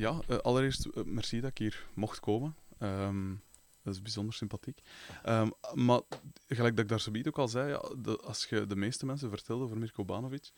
[0.00, 2.54] ja, eh, allereerst eh, merci dat ik hier mocht komen.
[2.78, 3.34] Ehm,
[3.82, 4.80] dat is bijzonder sympathiek.
[5.22, 6.00] Ehm, maar
[6.46, 9.30] gelijk dat ik daar zoiets ook al zei, ja, de- als je de meeste mensen
[9.30, 10.50] vertelt over Mirko Banovic,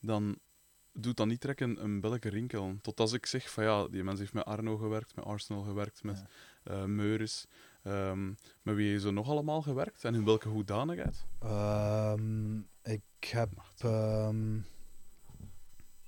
[0.00, 0.38] dan
[0.92, 2.80] doet dat niet trekken een belletje rinkelen.
[2.80, 6.02] Tot als ik zeg van ja, die mens heeft met Arno gewerkt, met Arsenal gewerkt,
[6.02, 6.24] met
[6.62, 7.46] eh Meuris.
[7.82, 8.26] Ehm,
[8.62, 11.24] met wie heeft zo nog allemaal gewerkt en in welke hoedanigheid?
[11.38, 13.50] Ehm, ik heb...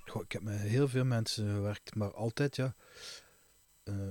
[0.05, 2.75] goh, ik heb met heel veel mensen gewerkt, maar altijd ja,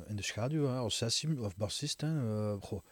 [0.07, 2.01] in de schaduw, hè, als sessie of bassist.
[2.01, 2.09] Hè,
[2.53, 2.83] eh, goh.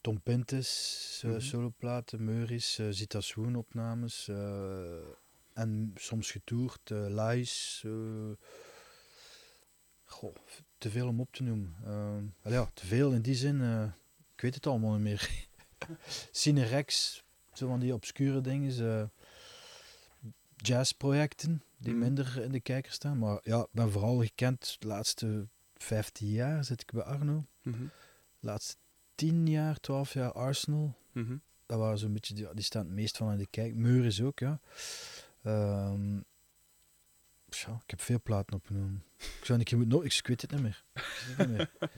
[0.00, 1.40] Tom Pintes, eh Mhm.
[1.40, 4.28] soloplaten, Meuris, eh Zita Swoon opnames.
[4.28, 4.98] eh,
[5.54, 7.82] en soms getoerd, uh, Lies.
[7.86, 8.30] eh,
[10.04, 10.34] goh,
[10.78, 12.34] te veel om op te noemen.
[12.44, 13.84] Ja, te veel in die zin, eh,
[14.34, 15.30] ik weet het allemaal niet meer.
[16.30, 17.22] Cinerex,
[17.52, 19.00] zo van die obscure dingen.
[19.00, 19.08] eh,
[20.62, 22.00] jazzprojecten die Mhm.
[22.02, 23.18] minder in de kijker staan.
[23.18, 27.44] Maar ja, ik ben vooral gekend de laatste 15 jaar zit ik bij Arno.
[27.62, 27.88] De
[28.40, 28.76] laatste
[29.14, 30.94] 10 jaar, 12 jaar Arsenal.
[31.12, 31.36] mhm.
[31.66, 33.74] Dat waren zo'n beetje, die, die staan het meest van in de kijk.
[33.74, 34.60] Meuris ook, ja.
[35.42, 36.20] Ehm,
[37.48, 39.04] tja, ik heb veel platen opgenomen.
[39.18, 39.98] Ik zou een keer moeten...
[39.98, 40.84] no- ik weet het niet meer.
[40.94, 41.70] Ik weet het niet meer.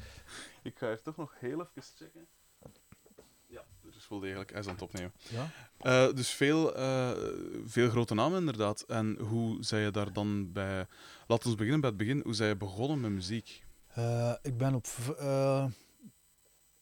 [0.62, 2.26] Ik ga hier toch nog heel even checken.
[4.02, 4.50] Is wel degelijk.
[4.50, 5.12] Hij is aan het opnemen.
[5.28, 5.50] Ja?
[5.78, 7.10] Eh, dus veel, eh,
[7.64, 8.80] veel grote namen inderdaad.
[8.80, 10.86] En hoe zei je daar dan bij...
[11.26, 12.20] Laten we beginnen bij het begin.
[12.24, 13.64] Hoe zei je begonnen met muziek?
[13.86, 14.86] Eh, ik ben op...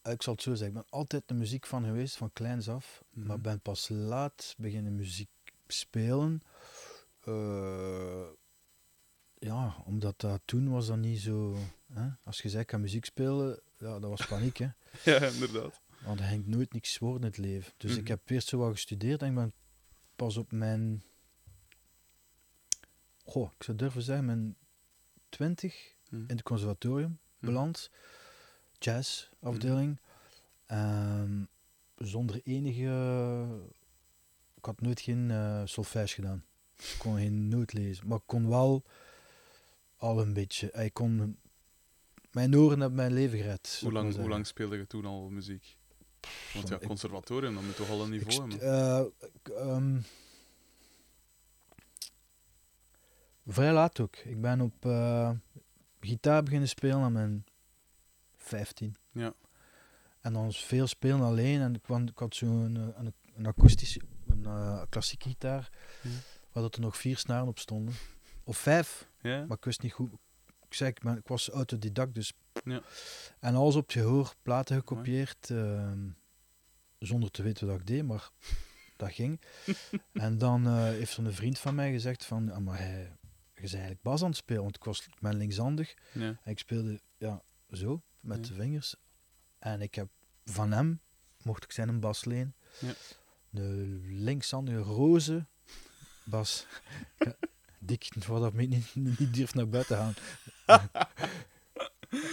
[0.02, 0.66] ik zal het zo zeggen.
[0.66, 3.02] Ik ben altijd de muziek van geweest, van kleins af.
[3.10, 3.26] Mhm.
[3.26, 5.30] Maar ben pas laat beginnen muziek
[5.66, 6.42] spelen.
[9.38, 11.56] Ja, omdat dat toen was dat niet zo...
[11.92, 12.08] Hè?
[12.24, 14.68] Als je zei, ik kan muziek spelen, ja, dat was paniek, hè.
[15.10, 15.79] Ja, inderdaad.
[16.04, 17.72] Want er ging nooit niks worden in het leven.
[17.76, 18.00] Dus Mhm.
[18.00, 19.52] ik heb eerst zo wat gestudeerd en ik ben
[20.16, 21.02] pas op mijn...
[23.24, 24.56] Goh, ik zou durven zeggen, mijn
[25.28, 26.22] twintig Mhm.
[26.22, 27.46] in het conservatorium Mhm.
[27.46, 27.90] beland.
[28.78, 29.98] Jazzafdeling.
[30.66, 31.42] Ehm,
[31.96, 33.46] zonder enige...
[34.54, 36.44] Ik had nooit geen eh solfège gedaan.
[36.76, 38.06] Ik kon geen noot lezen.
[38.06, 38.82] Maar ik kon wel
[39.96, 40.70] al een beetje...
[40.72, 41.38] Ik kon...
[42.30, 43.78] Mijn oren hebben mijn leven gered.
[43.82, 45.76] Hoe lang, hoe lang speelde je toen al muziek?
[46.54, 48.60] Want ja, conservatorium, dan moet toch al een niveau hebben.
[48.60, 50.00] eh, ehm,
[53.46, 54.16] vrij laat ook.
[54.16, 55.30] Ik ben op eh,
[56.00, 57.44] gitaar beginnen spelen aan mijn
[58.36, 58.96] 15.
[59.12, 59.32] Ja.
[60.20, 61.60] En dan veel spelen alleen.
[61.60, 65.70] En ik, kwam, ik had zo'n eh, een, een akoestische, een klassieke gitaar,
[66.52, 67.94] waar dat er nog vier snaren op stonden.
[68.44, 69.44] Of vijf, Ja?
[69.46, 70.12] maar ik wist niet goed.
[70.68, 72.32] Ik zei, ik, ben, ik was autodidact, dus...
[72.64, 72.82] Ja.
[73.40, 76.08] En alles op het gehoor, platen gekopieerd, ehm,
[76.98, 78.30] zonder te weten wat ik deed, maar
[78.96, 79.40] dat ging.
[80.12, 83.00] en dan eh, heeft een vriend van mij gezegd van, ah, maar hij,
[83.54, 85.94] je bent eigenlijk bas aan het spelen, want ik was ik ben linkshandig.
[86.12, 86.26] Ja.
[86.42, 88.54] En ik speelde ja, zo, met Ja.
[88.54, 88.94] de vingers.
[89.58, 90.08] En ik heb
[90.44, 91.00] van hem,
[91.42, 92.92] mocht ik zijn een bas leen, Ja.
[93.50, 95.46] de linkshandige roze
[96.24, 96.66] bas.
[97.78, 100.14] Dik, wat dat me niet, niet durf naar buiten gaan.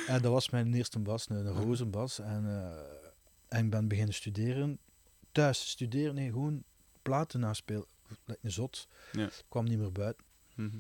[0.07, 2.19] en dat was mijn eerste bas, een, een roze bas.
[2.19, 3.07] En, eh,
[3.47, 4.79] en ik ben beginnen studeren.
[5.31, 6.63] Thuis studeren, nee, gewoon
[7.01, 7.85] platen naspelen.
[8.25, 8.87] Like een zot.
[9.11, 9.25] Ja.
[9.25, 10.25] Ik kwam niet meer buiten.
[10.55, 10.77] Mhm.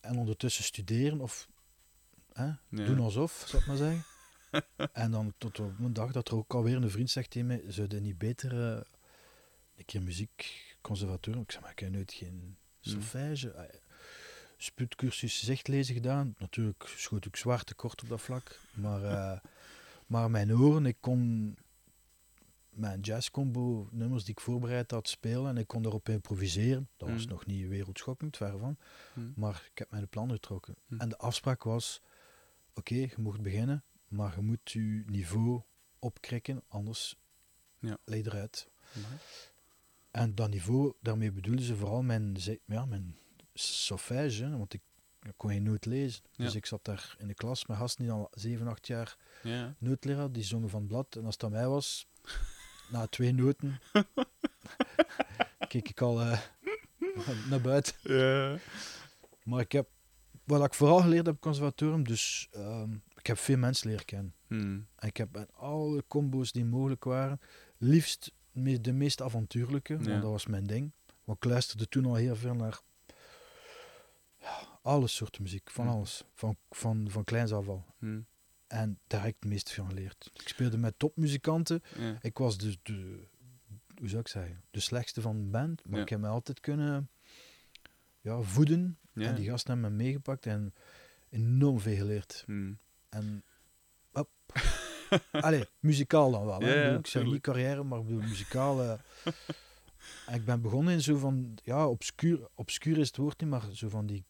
[0.00, 1.48] En ondertussen studeren of
[2.32, 2.58] hè, Ja.
[2.68, 4.04] doen alsof, zal ik maar zeggen.
[4.92, 7.62] en dan tot op een dag dat er ook alweer een vriend zegt tegen mij,
[7.68, 8.80] zou je niet beter eh,
[9.76, 11.42] een keer muziek conservatorium?
[11.42, 13.50] Ik zeg, maar ik heb nooit geen solfège.
[13.50, 13.76] Eh,
[14.62, 16.34] Spuitcursus zichtlezen gedaan.
[16.38, 18.60] Natuurlijk schoot ik zwaar tekort op dat vlak.
[18.74, 19.38] Maar, eh,
[20.06, 21.54] maar mijn oren, ik kon
[22.70, 26.88] mijn jazzcombo nummers die ik voorbereid had spelen en ik kon daarop improviseren.
[26.96, 27.30] Dat was Mm.
[27.30, 28.76] nog niet wereldschokkend, ver van.
[29.14, 29.26] Mhm.
[29.34, 30.74] Maar ik heb mijn plan getrokken.
[30.86, 31.00] Hm.
[31.00, 32.02] En de afspraak was:
[32.74, 35.62] oké, je mocht beginnen, maar je moet je niveau
[35.98, 37.16] opkrikken, anders
[37.78, 37.98] Ja.
[38.04, 38.68] leed eruit.
[40.10, 42.36] En dat niveau, daarmee bedoelden ze vooral mijn,
[42.66, 43.16] ja, mijn
[43.54, 44.80] hè, want ik,
[45.22, 46.22] ik kon geen noot lezen.
[46.36, 49.74] Dus ik zat daar in de klas met gasten die al 7, 8 jaar Ja.
[49.78, 51.16] nootleraar, die zongen van het blad.
[51.16, 52.06] En als het aan mij was,
[52.90, 53.80] na twee noten,
[55.68, 56.40] keek ik al eh,
[57.50, 57.94] naar buiten.
[58.02, 58.58] Ja.
[59.42, 59.88] Maar ik heb,
[60.44, 64.04] wat ik vooral geleerd heb op het conservatorium, dus ehm, ik heb veel mensen leren
[64.04, 64.34] kennen.
[64.96, 67.40] En ik heb met alle combo's die mogelijk waren,
[67.78, 68.32] liefst
[68.80, 70.92] de meest avontuurlijke, want dat was mijn ding.
[71.24, 72.80] Want ik luisterde toen al heel veel naar
[74.42, 75.94] ja, alle soorten muziek, van Mhm.
[75.94, 76.24] alles.
[76.34, 77.84] Van, van, van kleins af al.
[77.98, 78.20] Mhm.
[78.66, 80.30] En daar heb ik het meest van geleerd.
[80.34, 81.82] Ik speelde met topmuzikanten.
[81.98, 82.18] Ja.
[82.20, 83.26] Ik was dus de,
[83.98, 85.84] hoe zou ik zeggen, de slechtste van de band.
[85.86, 86.02] Maar Ja.
[86.02, 87.10] ik heb me altijd kunnen
[88.20, 88.98] ja, voeden.
[89.14, 89.26] Ja.
[89.28, 90.46] En die gasten hebben me meegepakt.
[90.46, 90.74] En
[91.30, 92.42] enorm veel geleerd.
[92.46, 92.78] Hmm.
[93.08, 93.44] En,
[94.12, 94.28] hop.
[95.32, 96.60] Allee, muzikaal dan wel.
[96.60, 96.98] Hè.
[96.98, 98.82] Ik zeg niet carrière, maar ik bedoel muzikaal.
[98.82, 98.98] eh.
[100.26, 103.62] En ik ben begonnen in zo van, ja, obscuur, obscuur is het woord niet, maar
[103.72, 104.24] zo van die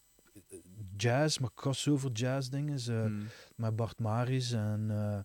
[1.03, 2.81] jazz, maar crossover jazz dingen.
[2.81, 3.27] Hmm.
[3.57, 5.19] met Bart Maris en eh,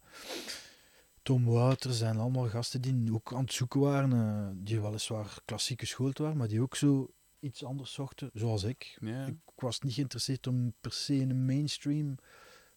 [1.21, 5.79] Tom Wouters en allemaal gasten die ook aan het zoeken waren, eh, die weliswaar klassiek
[5.79, 8.97] geschoold waren, maar die ook zo iets anders zochten, zoals ik.
[9.27, 12.15] Ik, ik was niet geïnteresseerd om per se een mainstream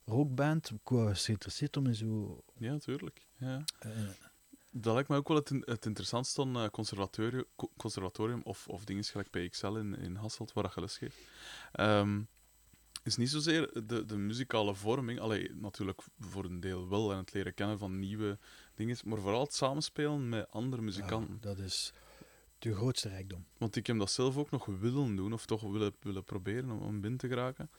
[0.05, 0.71] rockband.
[0.71, 2.43] Ik was geïnteresseerd om in zo...
[2.59, 3.27] ja, tuurlijk.
[3.37, 3.65] Ja.
[3.79, 3.91] eh,
[4.71, 9.05] Dat lijkt mij ook wel het, het interessantste aan conservatorium, co- conservatorium of, of dingen
[9.05, 11.17] gelijk PXL in, in Hasselt, waar dat je les geeft.
[11.73, 12.21] Ehm,
[13.03, 17.33] is niet zozeer de, de muzikale vorming, allee, natuurlijk voor een deel wel, en het
[17.33, 18.39] leren kennen van nieuwe
[18.75, 21.35] dingen, maar vooral het samenspelen met andere muzikanten.
[21.35, 21.93] ja, dat is
[22.59, 23.47] de grootste rijkdom.
[23.59, 26.81] Want ik heb dat zelf ook nog willen doen, of toch willen, willen proberen om,
[26.81, 27.71] om binnen te geraken.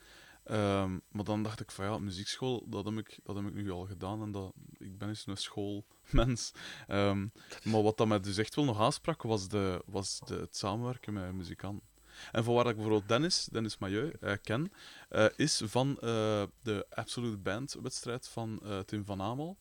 [0.43, 3.71] Ehm, maar dan dacht ik van ja, muziekschool, dat heb ik, dat heb ik nu
[3.71, 6.51] al gedaan en dat, ik ben eens een schoolmens.
[6.87, 7.27] Ehm,
[7.63, 11.13] maar wat dat mij dus echt wel nog aansprak, was, de, was de, het samenwerken
[11.13, 11.89] met muzikanten.
[12.31, 14.71] En van waar ik bijvoorbeeld Dennis, Dennis Mailleu, eh, ken,
[15.09, 19.57] eh, is van eh, de Absolute Band wedstrijd van Tim van Amel.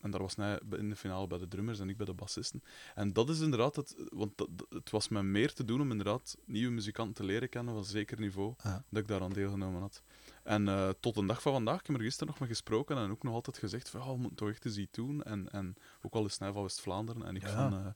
[0.00, 2.62] En daar was hij in de finale bij de drummers en ik bij de bassisten.
[2.94, 6.36] En dat is inderdaad het, want dat, het was mij meer te doen om inderdaad
[6.44, 10.02] nieuwe muzikanten te leren kennen van zeker niveau dat ik daaraan deelgenomen had.
[10.42, 13.22] En tot de dag van vandaag, ik heb er gisteren nog mee gesproken en ook
[13.22, 15.22] nog altijd gezegd van ja, we moeten toch echt eens iets doen.
[15.22, 17.70] En, en ook al is hij van West-Vlaanderen en ik Ja.
[17.70, 17.94] van,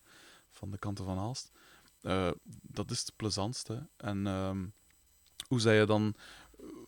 [0.50, 1.52] van de kanten van Aalst.
[2.00, 2.30] Eh,
[2.62, 3.88] dat is het plezantste.
[3.96, 4.66] En ehm,
[5.48, 6.14] hoe zei je dan,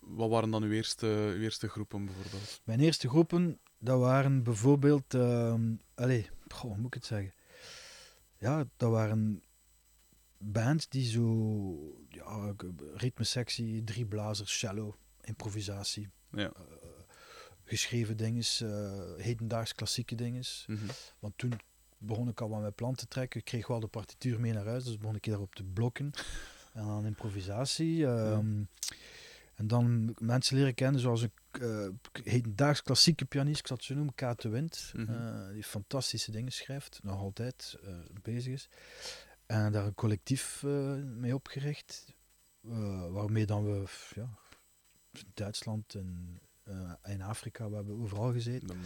[0.01, 2.61] wat waren dan uw eerste, uw eerste groepen bijvoorbeeld?
[2.65, 5.15] Mijn eerste groepen, dat waren bijvoorbeeld...
[5.15, 7.35] ehm allee, goh, hoe moet ik het zeggen?
[8.39, 9.43] Ja, dat waren
[10.39, 11.97] bands die zo...
[12.09, 12.55] Ja,
[12.95, 16.09] ritmesectie, drie blazers, cello, improvisatie.
[16.31, 16.53] Ja.
[16.53, 16.89] eh,
[17.65, 20.45] geschreven dingen, eh, hedendaags klassieke dingen.
[20.67, 20.87] Mhm.
[21.19, 21.53] Want toen
[22.01, 23.41] begon ik al wat met plan te trekken.
[23.41, 26.11] Ik kreeg wel de partituur mee naar huis, dus begon ik daarop te blokken.
[26.73, 28.07] En dan improvisatie.
[28.07, 28.63] ehm,
[29.55, 34.15] En dan mensen leren kennen zoals een hedendaags klassieke pianist, ik zal het zo noemen,
[34.15, 34.93] Kate Wind.
[34.97, 35.13] Mhm.
[35.13, 38.69] eh, die fantastische dingen schrijft, nog altijd eh, bezig is.
[39.47, 40.63] En daar een collectief
[41.03, 42.15] mee opgericht,
[43.11, 44.29] waarmee dan we ja,
[45.35, 46.41] Duitsland en
[47.05, 48.77] in Afrika, we hebben overal gezeten.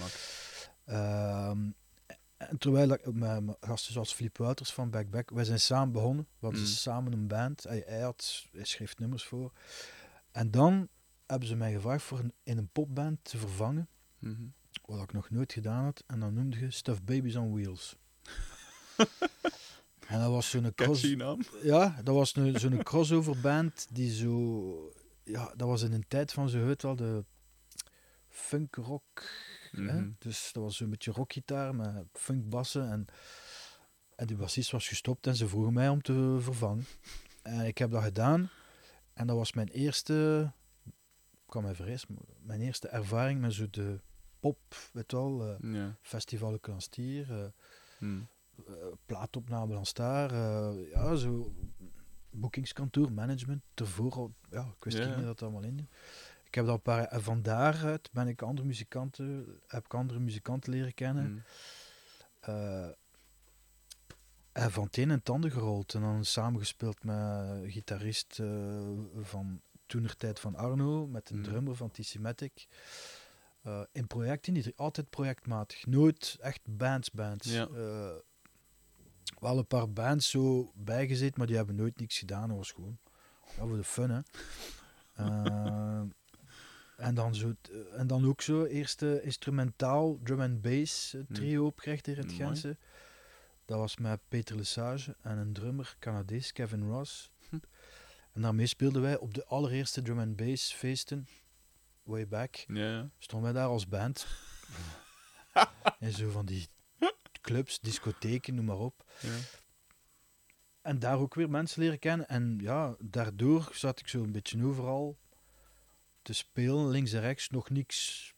[2.37, 6.27] En terwijl ik met gasten zoals Filip Wouters van Back Back, wij zijn samen begonnen.
[6.39, 6.67] We hadden Mm.
[6.67, 7.63] samen een band.
[7.63, 9.53] Hij, hij, had, hij schreef nummers voor.
[10.33, 10.89] En dan
[11.27, 13.89] hebben ze mij gevraagd voor een, in een popband te vervangen,
[14.19, 14.43] Mhm.
[14.85, 16.03] wat ik nog nooit gedaan had.
[16.07, 17.97] En dan noemde je Stuff Babies on Wheels.
[20.09, 21.01] en dat was zo'n cross...
[21.63, 24.93] Ja, dat was zo'n crossover band die zo...
[25.25, 27.25] Ja, dat was in een tijd van, zo heet wel, de
[28.29, 29.23] funk rock.
[29.77, 30.01] Hè?
[30.01, 30.11] Mhm.
[30.19, 32.91] Dus dat was zo'n beetje rockgitaar met funkbassen.
[32.91, 33.07] En,
[34.17, 36.85] en die bassist was gestopt en ze vroegen mij om te vervangen.
[37.43, 38.49] En ik heb dat gedaan.
[39.15, 40.51] En dat was mijn eerste...
[41.33, 44.01] Ik kan vrees, maar mijn eerste ervaring met zo de
[44.41, 44.59] pop,
[44.93, 45.97] weet wel, eh, Ja.
[46.03, 47.47] Festival Canstier, eh
[47.99, 48.21] Mhm.
[48.67, 48.75] eh,
[49.07, 49.75] plaatopname
[50.33, 51.55] eh, ja, zo
[52.31, 55.89] boekingskantoor, management, ervoor al, ja, ik wist Ja, niet meer dat allemaal in.
[56.55, 60.21] Ik heb dat een paar, en van daaruit ben ik andere muzikanten, heb ik andere
[60.21, 61.45] muzikanten leren kennen.
[62.41, 62.89] Eh,
[64.53, 65.95] en van het een en het ander gerold.
[65.95, 68.81] En dan samengespeeld met een gitarist eh,
[69.21, 71.45] van toenertijd van Arno, met een Mhm.
[71.49, 72.67] drummer van TC Matic.
[73.63, 75.87] Eh, in projecten, niet altijd projectmatig.
[75.87, 77.47] Nooit echt bands, bands.
[77.53, 77.67] Ja.
[77.67, 78.15] Eh,
[79.41, 82.57] wel een paar bands zo bijgezet, maar die hebben nooit niks gedaan.
[82.57, 82.99] Was gewoon
[83.57, 84.21] ja, voor de fun, hè.
[86.97, 91.21] Eh, en, dan zo, eh, en dan ook zo, eerste instrumentaal drum and bass eh,
[91.33, 92.33] trio opgericht in het.
[92.33, 92.77] Gentse.
[93.65, 97.31] Dat was met Peter Lesage en een drummer, Canadees, Kevin Ross.
[97.49, 97.59] Hm.
[98.33, 101.29] En daarmee speelden wij op de allereerste drum and bass feesten,
[102.03, 104.27] way back, Ja, stonden wij daar als band.
[105.99, 106.69] en zo van die
[107.41, 109.05] clubs, discotheken, noem maar op.
[109.21, 109.37] ja.
[110.83, 112.29] En daar ook weer mensen leren kennen.
[112.29, 115.19] En ja, daardoor zat ik zo een beetje overal
[116.25, 117.51] te spelen, links en rechts.
[117.51, 118.35] Nog niks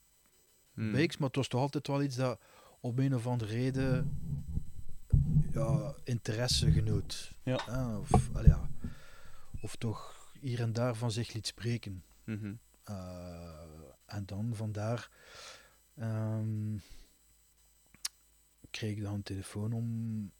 [0.72, 2.40] weeks, maar het was toch altijd wel iets dat
[2.80, 4.18] op een of andere reden
[5.52, 7.34] ja, interesse genoot.
[7.42, 7.98] Ja.
[7.98, 8.70] Of, ja.
[9.60, 12.04] of toch hier en daar van zich liet spreken.
[12.24, 12.54] Mhm.
[12.84, 13.66] Eh,
[14.06, 15.10] en dan vandaar
[15.94, 16.76] ehm,
[18.70, 20.32] kreeg ik dan een telefoon om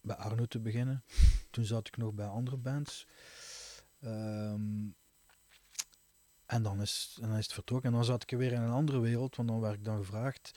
[0.00, 1.04] bij Arno te beginnen.
[1.50, 3.06] Toen zat ik nog bij andere bands.
[4.00, 4.88] Ehm,
[6.50, 7.88] En dan is, en dan is het vertrokken.
[7.90, 10.50] En dan zat ik weer in een andere wereld, want dan werd ik dan gevraagd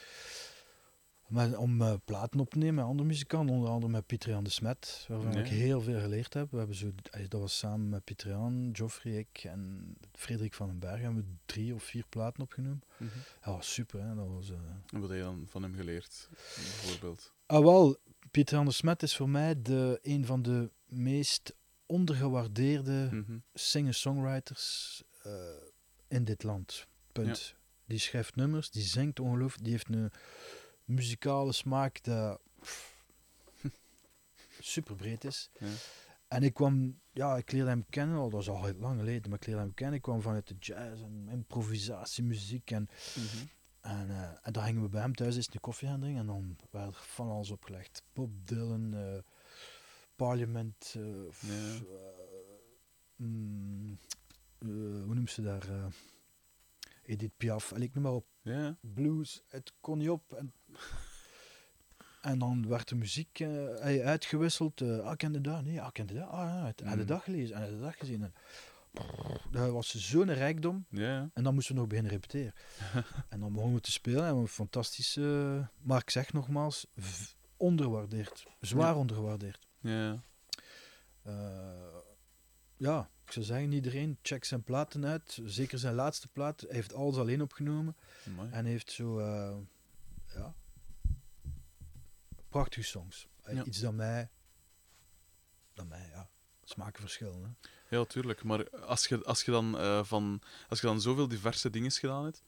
[1.28, 3.56] met, om eh, platen op te nemen met andere muzikanten.
[3.56, 6.52] Onder andere met Pieter Jan de Smet, waarvan ik heel veel geleerd heb.
[6.52, 10.68] We hebben zo, eh, dat was samen met Pieter Jan, Geoffrey, ik en Frederik van
[10.68, 11.02] den Berg.
[11.02, 12.84] Hebben we drie of vier platen opgenomen.
[12.98, 13.10] Mhm.
[13.42, 14.16] Dat was super, hè.
[14.16, 14.50] Dat was...
[14.50, 14.56] eh,
[14.92, 17.34] En wat heb je dan van hem geleerd, bijvoorbeeld?
[17.46, 17.98] Ah, wel,
[18.32, 21.54] Pieter Jan de Smet is voor mij de, een van de meest
[21.86, 23.38] ondergewaardeerde Mhm.
[23.54, 25.32] singer-songwriters eh,
[26.14, 26.88] in dit land.
[27.12, 27.56] Punt.
[27.86, 30.12] Die schrijft nummers, die zingt ongelooflijk, die heeft een
[30.86, 32.42] muzikale smaak dat
[34.60, 35.50] super breed is.
[35.60, 35.68] Ja.
[36.28, 39.30] En ik kwam, ja, ik leerde hem kennen, al dat is al heel lang geleden,
[39.30, 39.96] maar ik leerde hem kennen.
[39.96, 43.46] Ik kwam vanuit de jazz en improvisatiemuziek en Mhm.
[43.82, 46.28] en, eh, en dan gingen we bij hem thuis eens een koffie gaan drinken en
[46.28, 48.04] dan werd er van alles opgelegd.
[48.14, 49.18] Bob Dylan, eh,
[50.16, 51.04] Parliament, eh,
[51.50, 51.82] Ja.
[53.16, 53.98] mm,
[54.70, 55.70] hoe noemt ze daar?
[55.70, 55.86] eh,
[57.06, 58.26] Edith Piaf, en ik noem maar op.
[58.42, 60.34] Ja, Blues, het kon niet op.
[60.34, 60.54] En,
[62.22, 64.82] en dan werd de muziek eh, eh, uitgewisseld.
[64.82, 65.64] eh ah, kende dat?
[65.64, 66.30] Nee, ah, kende dat?
[66.30, 67.06] Ah, ja, het, de Mhm.
[67.06, 68.24] dag gelezen, had de dag gezien.
[68.24, 68.34] En,
[69.52, 70.86] dat was zo'n rijkdom.
[71.34, 72.54] En dan moesten we nog beginnen repeteren.
[73.30, 76.88] en dan begonnen we te spelen en we een fantastische, maar ik zeg nogmaals,
[77.58, 78.46] onderwaardeerd.
[78.60, 78.98] Zwaar Ja.
[79.00, 79.68] ondergewaardeerd.
[79.80, 80.24] ja.
[81.24, 81.98] Eh,
[83.34, 85.40] zou zeggen, iedereen check zijn platen uit.
[85.46, 86.62] Zeker zijn laatste plaat.
[86.62, 87.96] Hij heeft alles alleen opgenomen.
[88.28, 88.50] Amai.
[88.52, 89.56] En heeft zo, eh,
[90.36, 90.54] ja,
[92.50, 93.28] prachtige songs.
[93.44, 93.64] Eh, Ja.
[93.64, 94.30] Iets dat mij,
[95.74, 96.30] dat mij, ja,
[96.64, 97.44] smaken verschillen.
[97.90, 97.96] Hè.
[97.98, 98.44] Ja, tuurlijk.
[98.44, 102.24] Maar als je, als je, dan, eh, van, als je dan zoveel diverse dingen gedaan
[102.24, 102.44] hebt,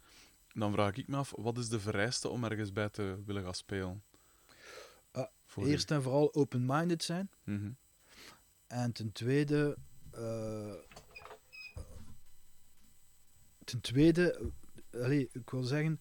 [0.54, 3.54] dan vraag ik me af, wat is de vereiste om ergens bij te willen gaan
[3.54, 4.04] spelen?
[5.48, 7.30] Voor Eerst en vooral open-minded zijn.
[7.44, 7.72] Mhm.
[8.68, 9.84] En ten tweede, eh,
[13.64, 14.52] ten tweede,
[14.92, 16.00] eh, allee, ik wil zeggen,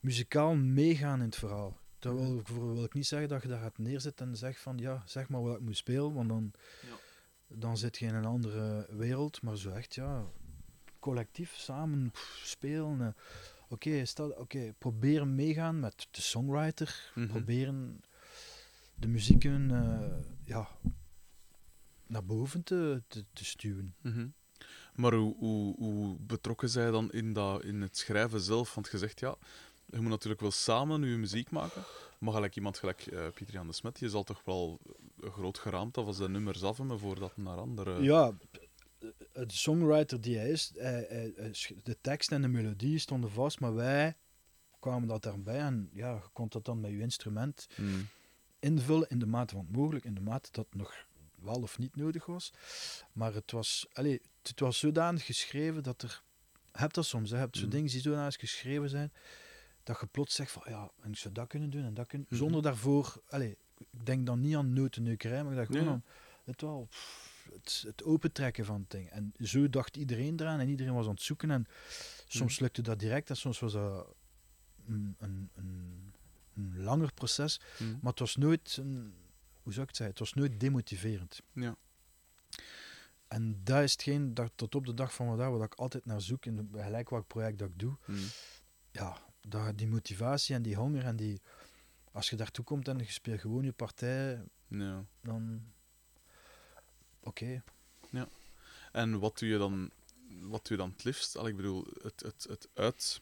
[0.00, 1.76] muzikaal meegaan in het verhaal.
[1.98, 4.78] Dat wil, voor wil ik niet zeggen dat je daar gaat neerzetten en zegt van
[4.78, 6.96] ja, zeg maar wat ik moet spelen, want dan, Ja.
[7.56, 9.42] dan zit je in een andere wereld.
[9.42, 10.24] Maar zo echt, ja,
[10.98, 13.00] collectief samen pff, spelen.
[13.00, 13.08] eh.
[13.68, 17.26] Oké, stel- oké, proberen meegaan met de songwriter, Mhm.
[17.26, 18.00] proberen
[18.94, 20.68] de muzieken eh, ja,
[22.06, 23.94] naar boven te, te, te stuwen.
[24.02, 24.26] Mhm.
[24.94, 28.74] Maar hoe, hoe, hoe betrokken zij dan in, dat, in het schrijven zelf?
[28.74, 29.36] Want je zegt ja,
[29.86, 31.82] je moet natuurlijk wel samen je muziek maken.
[32.18, 34.80] Maar gelijk iemand gelijk eh, Pieter Jan de Smet, je zal toch wel
[35.20, 38.02] een groot geraamd af als de nummers af hebben voordat naar andere.
[38.02, 38.32] Ja,
[39.32, 43.74] de songwriter die hij is, hij- hij- de tekst en de melodie stonden vast, maar
[43.74, 44.16] wij
[44.80, 48.06] kwamen dat daarbij en ja, je kon dat dan met je instrument Mm.
[48.58, 50.94] invullen in de mate van mogelijk, in de mate dat nog
[51.46, 52.52] wel of niet nodig was.
[53.12, 56.22] Maar het was, allez, het was zodanig geschreven dat er,
[56.72, 59.12] hebt dat soms, hè, je hebt zo dingen die zodanig geschreven zijn,
[59.82, 62.26] dat je plots zegt van ja, en ik zou dat kunnen doen en dat kunnen,
[62.30, 62.36] Mhm.
[62.38, 66.04] zonder daarvoor, allez, ik denk dan niet aan notenneukerij, maar ik dacht gewoon aan
[66.44, 69.10] het wel, pff, het, het opentrekken van het ding.
[69.10, 71.66] En zo dacht iedereen eraan en iedereen was aan het zoeken en
[72.28, 72.62] soms Mhm.
[72.62, 74.14] lukte dat direct en soms was dat
[74.86, 76.12] een, een, een,
[76.54, 77.60] een langer proces.
[77.78, 77.98] Mm.
[78.02, 79.14] Maar het was nooit, een,
[79.66, 81.42] hoe zou ik het zeggen, het was nooit demotiverend.
[81.52, 81.76] Ja.
[83.28, 86.20] En dat is hetgeen dat tot op de dag van vandaag, wat ik altijd naar
[86.20, 87.96] zoek, in gelijk welk project dat ik doe.
[88.04, 88.24] Mm.
[88.90, 91.40] Ja, dat, die motivatie en die honger en die...
[92.12, 95.04] Als je daartoe komt en je speelt gewoon je partij, Ja.
[95.20, 95.62] dan...
[97.20, 97.62] Oké.
[98.92, 99.90] En wat doe je dan,
[100.40, 101.36] wat doe je dan het liefst?
[101.36, 103.20] Al, ik bedoel, het, het, het, uit,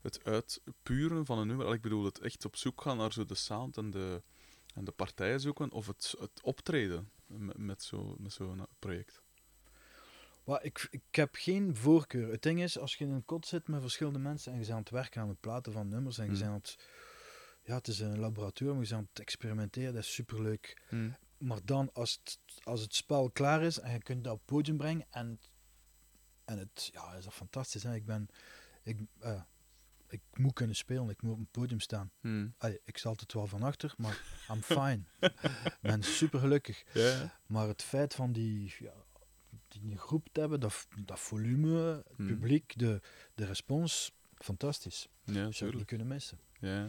[0.00, 1.66] het uitpuren van een nummer.
[1.66, 4.22] Al, ik bedoel, het echt op zoek gaan naar zo de sound en de,
[4.74, 5.72] en de partijen zoeken.
[5.72, 9.22] Of het, het optreden met, met zo'n met zo'n project.
[10.60, 12.30] Ik, ik heb geen voorkeur.
[12.30, 14.74] Het ding is, als je in een kot zit met verschillende mensen en je bent
[14.74, 16.38] aan het werken aan het platen van nummers en je Hmm.
[16.38, 16.78] bent aan het...
[17.62, 20.82] Ja, het is een laboratorium, je bent aan het experimenteren, dat is superleuk.
[20.90, 21.16] Mm.
[21.38, 24.48] Maar dan, als het, als het spel klaar is en je kunt dat op het
[24.48, 25.40] podium brengen en,
[26.44, 27.82] en het, ja, is dat fantastisch.
[27.82, 27.94] Hè?
[27.94, 28.28] Ik ben,
[28.82, 29.42] ik, eh,
[30.08, 32.10] ik moet kunnen spelen, ik moet op een podium staan.
[32.20, 32.54] Mm.
[32.58, 35.00] Allee, ik sta altijd wel van achter, maar I'm fine.
[35.64, 36.84] Ik ben super gelukkig.
[37.46, 38.92] Maar het feit van die, ja,
[39.68, 42.26] die groep te hebben, dat, dat volume, het Hmm.
[42.26, 43.00] publiek, de,
[43.34, 45.08] de respons, fantastisch.
[45.24, 45.86] Ja, zou ik niet tuurlijk.
[45.86, 46.38] kunnen missen.
[46.60, 46.88] Ja.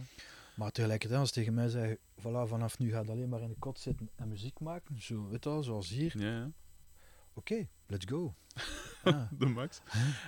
[0.56, 3.56] Maar tegelijkertijd, als tegen mij zeggen, voilà, vanaf nu gaat het alleen maar in de
[3.60, 6.52] kot zitten en muziek maken, zo, weet je wel, zoals hier, Ja,
[7.34, 8.34] oké, let's go.
[9.04, 9.32] Ah.
[9.32, 9.82] de max.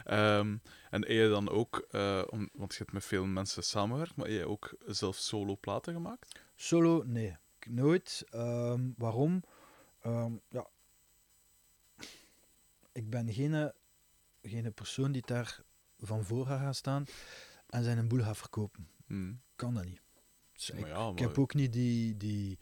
[0.05, 0.57] Ehm,
[0.89, 4.27] en heb je dan ook, eh, om, want je hebt met veel mensen samengewerkt, maar
[4.27, 6.39] heb je ook zelf solo platen gemaakt?
[6.55, 7.37] Solo, nee,
[7.69, 8.23] nooit.
[8.29, 9.43] Ehm, waarom?
[10.01, 10.67] Ehm, ja.
[12.91, 13.71] Ik ben geen,
[14.41, 15.59] geen persoon die daar
[15.99, 17.05] van voor haar gaan staan
[17.69, 18.87] en zijn een boel gaan verkopen.
[19.07, 19.41] Mm.
[19.55, 20.01] Kan dat niet.
[20.53, 22.17] Dus Maar ik, ja, ik maar- heb ook niet die...
[22.17, 22.59] die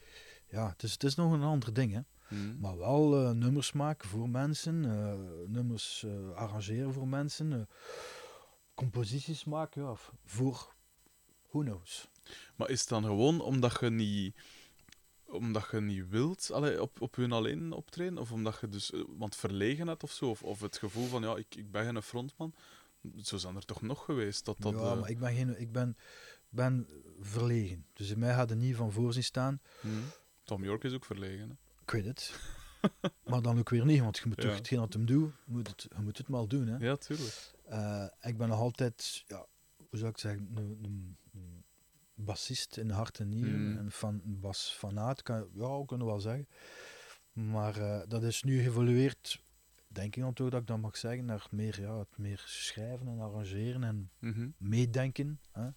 [0.48, 2.02] ja, het is, het is nog een ander ding, hè.
[2.30, 2.58] Mm.
[2.60, 7.70] Maar wel eh, nummers maken voor mensen, eh, nummers eh, arrangeren voor mensen,
[8.74, 9.96] composities maken, ja,
[10.26, 10.74] voor
[11.50, 12.10] who knows.
[12.56, 14.36] Maar is het dan gewoon omdat je niet,
[15.26, 18.18] omdat je niet wilt allee, op, op hun alleen optreden?
[18.18, 20.30] Of omdat je dus want verlegenheid of zo?
[20.30, 22.54] Of, of het gevoel van ja, ik, ik ben geen frontman?
[23.22, 24.74] Zo zijn er toch nog geweest dat dat.
[24.74, 25.98] ja, maar ik ben, geen, ik ben,
[26.50, 26.88] ben
[27.20, 27.86] verlegen.
[27.94, 29.62] Dus in mij gaat er niet van voor zien staan.
[29.82, 30.04] mm.
[30.44, 31.50] Tom York is ook verlegen.
[31.50, 31.56] Hè?
[31.90, 32.40] Ik weet het.
[33.30, 35.68] maar dan ook weer niet, want je moet toch hetgeen wat hem doet, je moet
[35.68, 36.68] het, je moet het maar doen.
[36.68, 36.78] Hè.
[36.78, 37.52] Ja, tuurlijk.
[37.66, 39.46] Eh, ik ben nog altijd, ja,
[39.78, 41.18] hoe zou ik zeggen, een,
[42.14, 43.72] bassist in hart en nieren.
[43.72, 43.78] Mm.
[43.78, 46.48] Een, fan, een basfanaat, kan, ja, we kunnen wel zeggen.
[47.32, 49.44] Maar eh, dat is nu geëvolueerd,
[49.88, 53.08] denk ik dan toch dat ik dat mag zeggen, naar meer, ja, het meer schrijven
[53.08, 54.50] en arrangeren en Mhm.
[54.58, 55.40] meedenken.
[55.52, 55.70] Hè.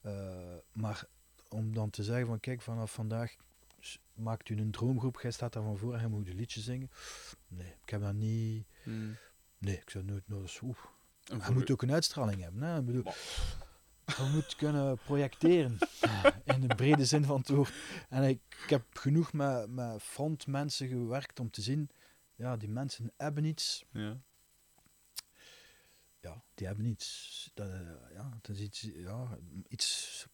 [0.00, 1.04] Eh, maar
[1.48, 3.36] om dan te zeggen van kijk, vanaf vandaag
[4.14, 6.90] maakt u een droomgroep, jij staat daar van voor en moet een liedje zingen.
[7.48, 8.66] Nee, ik heb dat niet...
[8.84, 9.16] Mm.
[9.58, 10.22] Nee, ik zou nooit...
[10.30, 10.76] eens- oeh.
[11.24, 12.62] Voor moet u- ook een uitstraling hebben.
[12.62, 12.78] Hè?
[12.78, 13.04] Ik bedoel,
[14.06, 15.78] je moet kunnen projecteren.
[16.54, 17.72] in de brede zin van het woord.
[18.08, 21.90] En ik, ik heb genoeg met, met frontmensen gewerkt om te zien...
[22.34, 23.84] Ja, die mensen hebben iets.
[23.90, 24.20] Ja.
[26.20, 27.50] Ja, die hebben iets.
[27.54, 27.80] Dat, eh,
[28.14, 28.80] ja, het is iets...
[28.80, 29.38] Ja,
[29.68, 30.26] iets...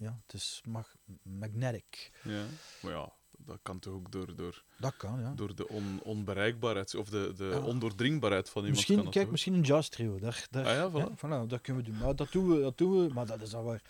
[0.00, 2.10] Ja, het is mag, magnetic.
[2.22, 2.42] ja.
[2.82, 5.32] Maar ja, dat kan toch ook door, door, Dat kan, ja.
[5.34, 7.58] door de on, onbereikbaarheid of de, de Ja.
[7.60, 8.88] ondoordringbaarheid van iemand.
[8.88, 10.18] Misschien, kijk, misschien een jazz trio.
[10.18, 11.08] Daar, daar, Ah ja, voilà.
[11.10, 11.98] hè, voilà, dat kunnen we doen.
[12.00, 13.12] Maar dat doen we, dat doen we.
[13.12, 13.82] Maar dat is alweer...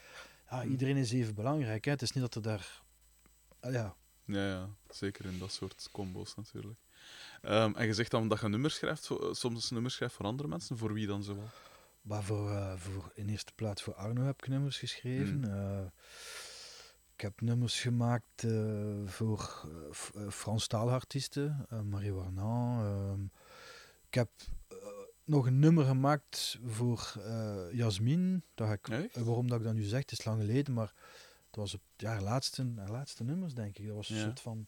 [0.50, 0.70] Ja, Hm.
[0.70, 1.84] iedereen is even belangrijk.
[1.84, 1.90] Hè.
[1.90, 2.82] Het is niet dat er daar...
[3.60, 3.94] Ah, ja,
[4.24, 6.78] Ja, ja, zeker in dat soort combo's natuurlijk.
[7.42, 10.78] Ehm, en je zegt dan dat je nummers schrijft, soms nummers schrijft voor andere mensen.
[10.78, 11.48] Voor wie dan zoal?
[12.00, 15.38] Maar voor, eh, voor in eerste plaats voor Arno heb ik nummers geschreven.
[15.40, 15.50] Mhm.
[15.50, 15.86] Eh,
[17.14, 22.80] ik heb nummers gemaakt eh, voor F- Franstaalartiesten, eh Marie Warnant.
[22.82, 23.24] ehm.
[24.06, 24.30] ik heb
[25.24, 27.12] nog een nummer gemaakt voor
[27.72, 28.42] Jasmin.
[28.54, 30.92] Dat ik, waarom dat ik dat nu zeg, het is lang geleden, maar
[31.46, 33.86] het was op ja, haar, laatste, haar laatste nummers, denk ik.
[33.86, 34.22] Dat was een Ja.
[34.22, 34.66] soort van...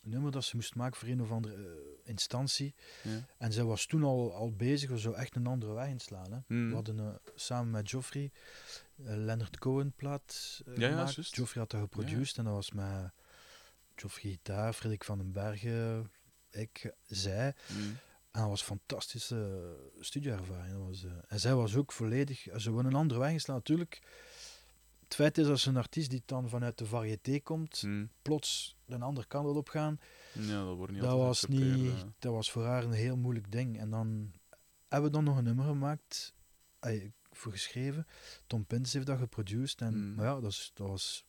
[0.00, 1.70] nummer dat ze moest maken voor een of andere eh,
[2.04, 2.74] instantie.
[3.02, 3.26] Ja.
[3.38, 6.32] En zij was toen al, al bezig, we zou echt een andere weg inslaan.
[6.32, 6.38] Hè.
[6.46, 6.68] Hmm.
[6.68, 8.30] We hadden eh, samen met Joffrey
[8.96, 11.14] eh, Leonard Cohen plaat Ja, ja, gemaakt.
[11.14, 11.36] juist.
[11.36, 13.12] Joffrey had dat geproduceerd en dat was met
[13.96, 16.10] Joffrey gitaar, Frederik van den Bergen,
[16.50, 17.54] ik, zij.
[17.72, 17.98] Mm.
[18.30, 20.72] En dat was een fantastische studioervaring.
[20.72, 24.00] Dat was, en zij was ook volledig, ze willen een andere weg inslaan natuurlijk.
[25.04, 28.10] Het feit is als een artiest die dan vanuit de variété komt, Mm.
[28.22, 30.00] plots de andere kant wil opgaan,
[30.32, 33.78] Ja, dat wordt niet dat was, niet, dat was voor haar een heel moeilijk ding.
[33.78, 34.32] En dan
[34.88, 36.34] hebben we dan nog een nummer gemaakt,
[37.32, 38.06] voor geschreven.
[38.46, 39.80] Tom Pins heeft dat geproduceerd.
[39.80, 40.14] En, Mm.
[40.14, 41.24] Maar ja, dat, is, dat was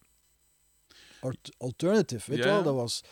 [1.21, 2.54] alt- alternative, weet je Ja.
[2.54, 2.63] wel.
[2.63, 3.04] Dat, was,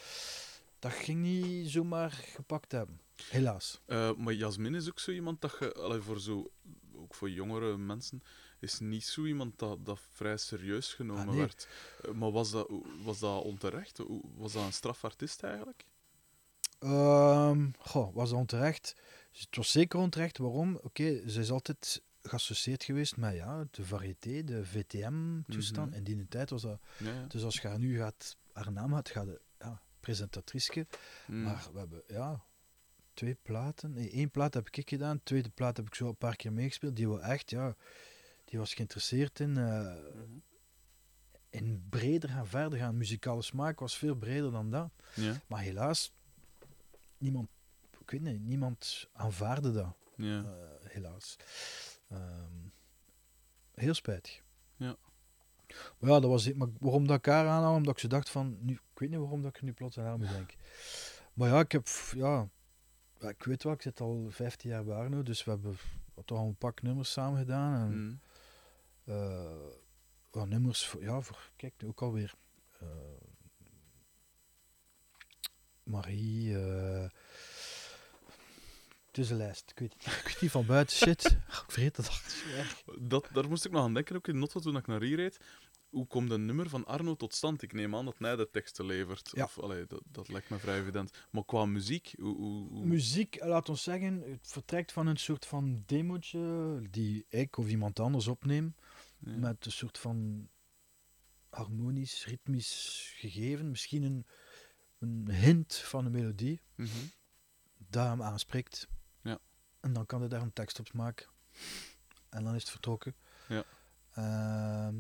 [0.80, 3.02] dat ging niet zomaar gepakt hebben.
[3.30, 3.82] Helaas.
[3.86, 6.52] Eh, maar Jasmin is ook zo iemand dat je, allee, voor zo,
[6.96, 8.22] ook voor jongere mensen,
[8.60, 11.40] is niet zo iemand dat, dat vrij serieus genomen Ah, nee.
[11.40, 11.68] werd.
[12.04, 12.72] Eh, maar was dat,
[13.04, 14.00] was dat onterecht?
[14.36, 15.86] Was dat een strafartiest eigenlijk?
[16.80, 18.96] Ehm, goh, was dat onterecht?
[19.32, 20.38] Het was zeker onterecht.
[20.38, 20.80] Waarom?
[20.84, 25.90] Oké, ze is altijd geassocieerd geweest met ja, de variété, de VTM-toestand.
[25.90, 25.98] Mhm.
[25.98, 27.26] In die tijd was dat Ja, ja.
[27.28, 30.88] Dus als je haar nu gaat, haar naam had, gaat de ja, presentatrice.
[31.28, 31.44] Mm.
[31.44, 32.44] Maar we hebben ja,
[33.14, 33.94] twee platen.
[33.94, 36.54] Nee, één plaat heb ik gedaan, de tweede plaat heb ik zo een paar keer
[36.54, 36.96] meegespeeld.
[36.96, 37.76] Die was echt, ja,
[38.50, 39.80] die was geïnteresseerd in, eh,
[40.16, 40.38] Mhm.
[41.50, 42.98] in breder gaan, verder gaan.
[42.98, 44.90] Muzikale smaak was veel breder dan dat.
[45.16, 46.14] Ja, Maar helaas,
[47.18, 47.48] niemand,
[48.00, 49.96] ik weet niet, niemand aanvaarde dat.
[50.16, 50.44] ja.
[50.44, 51.36] Eh, helaas.
[52.10, 52.54] Ehm,
[53.74, 54.42] heel spijtig.
[54.76, 54.96] Ja.
[56.00, 56.56] Maar ja, dat was het.
[56.58, 58.58] Maar waarom dat ik haar omdat ik ze dacht van...
[58.62, 60.58] Nu, ik weet niet waarom dat ik er nu plots aan haar moet denken.
[61.34, 61.88] Maar ja, ik heb...
[62.16, 62.50] Ja,
[63.20, 65.78] ja, ik weet wel, ik zit al 15 jaar bij Arno, dus we hebben
[66.26, 67.74] toch al een pak nummers samen gedaan.
[67.92, 68.20] En, Mm.
[69.10, 69.68] Eh,
[70.32, 71.02] wat nummers voor...
[71.02, 71.52] Ja, voor...
[71.56, 72.34] Kijk, ook alweer...
[72.80, 72.88] eh
[75.84, 76.58] Marie...
[76.58, 77.10] eh
[79.08, 79.70] het is een lijst.
[79.72, 80.96] Ik weet, ik weet niet van buiten.
[80.98, 81.26] Shit.
[81.64, 82.22] ik vergeet dat.
[83.00, 85.38] Dat, daar moest ik nog aan denken, ook in Notto toen ik naar hier reed.
[85.90, 87.62] Hoe komt een nummer van Arno tot stand?
[87.62, 89.32] Ik neem aan dat hij de teksten levert.
[89.34, 89.44] Ja.
[89.44, 91.28] Of, allee, dat, dat lijkt me vrij evident.
[91.32, 92.36] Maar qua muziek, hoe...
[92.38, 97.26] hoe, hoe- Muziek, eh, laat ons zeggen, het vertrekt van een soort van demootje die
[97.30, 98.76] ik of iemand anders opneem.
[99.20, 99.36] Ja.
[99.38, 100.50] Met een soort van
[101.50, 103.70] harmonisch, ritmisch gegeven.
[103.70, 104.26] Misschien een,
[105.00, 106.90] een hint van een melodie Mhm.
[107.78, 108.88] dat hem aanspreekt.
[109.22, 109.40] Ja.
[109.80, 111.28] En dan kan hij daar een tekst op maken.
[112.30, 113.16] En dan is het vertrokken.
[113.48, 113.64] Ja.
[114.14, 114.96] Ehm,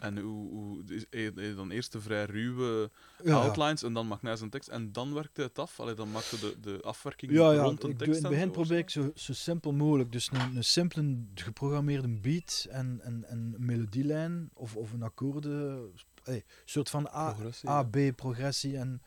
[0.00, 2.90] En hoe, hoe dan eerst de vrij ruwe
[3.24, 3.36] ja, ja.
[3.40, 5.80] outlines en dan maakt hij zijn tekst en dan werkt hij het af?
[5.80, 7.62] Allee, dan maakt hij de, de afwerking Ja, ja.
[7.62, 10.12] rond een doe, in het begin probeer ik zo, zo simpel mogelijk.
[10.12, 15.92] Dus een, een simpele geprogrammeerde beat en, en, en een melodielijn of, of een akkoorden.
[16.24, 17.82] Een soort van A, Progressie, A.
[17.82, 18.76] B progressie.
[18.76, 19.02] En,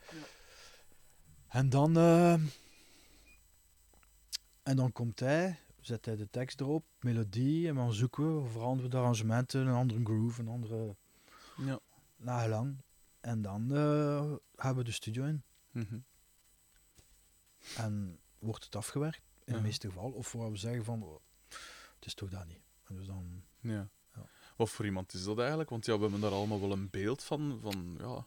[1.48, 1.98] en dan.
[1.98, 2.34] eh,
[4.64, 8.84] en dan komt hij, zet hij de tekst erop, melodie, en dan zoeken we, veranderen
[8.84, 10.96] we de arrangementen, een andere groove, een andere
[11.58, 11.80] Ja.
[12.18, 12.78] nagelang.
[13.20, 15.44] En dan eh, gaan we de studio in.
[15.72, 15.98] Mhm.
[17.78, 19.60] En wordt het afgewerkt, in Ja.
[19.60, 20.14] de meeste gevallen.
[20.14, 21.20] Of waar we zeggen van, oh,
[21.96, 22.62] het is toch dat niet.
[22.84, 23.90] En dus dan, Ja.
[24.16, 24.26] Ja.
[24.58, 25.70] Wat voor iemand is dat eigenlijk?
[25.70, 27.60] Want ja, we hebben daar allemaal wel een beeld van.
[27.62, 28.26] van ja,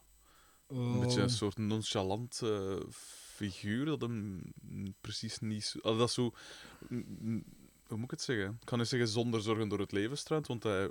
[0.66, 1.22] een beetje Oh.
[1.22, 2.76] een soort nonchalant eh,
[3.34, 4.42] figuur dat hem
[5.00, 5.64] precies niet.
[5.64, 6.32] zo- dat is zo.
[7.86, 8.56] Hoe moet ik het zeggen?
[8.60, 10.90] Ik kan niet zeggen zonder zorgen door het leven struint, want hij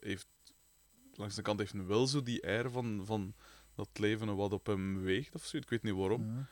[0.00, 0.26] heeft.
[1.14, 3.34] Langs de kant heeft hij wel zo die air van, van
[3.74, 5.56] dat leven wat op hem weegt of zo.
[5.56, 6.24] Ik weet niet waarom.
[6.26, 6.46] Ja.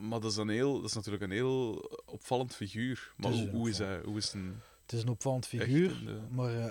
[0.00, 1.74] Maar dat is, een heel, dat is natuurlijk een heel
[2.06, 3.12] opvallend figuur.
[3.16, 4.00] Maar is hoe, hoe is hij?
[4.04, 4.54] Hoe is een.
[4.82, 5.96] Het is een opvallend figuur,
[6.30, 6.70] maar eh,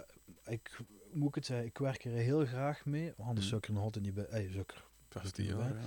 [0.53, 0.77] ik
[1.11, 3.49] moet ik het zeggen, ik werk er heel graag mee, want anders Mm.
[3.49, 4.25] zou ik er nog altijd niet bij.
[4.29, 5.57] Hey, zou ik er- 15 Ja.
[5.57, 5.81] jaar, ja.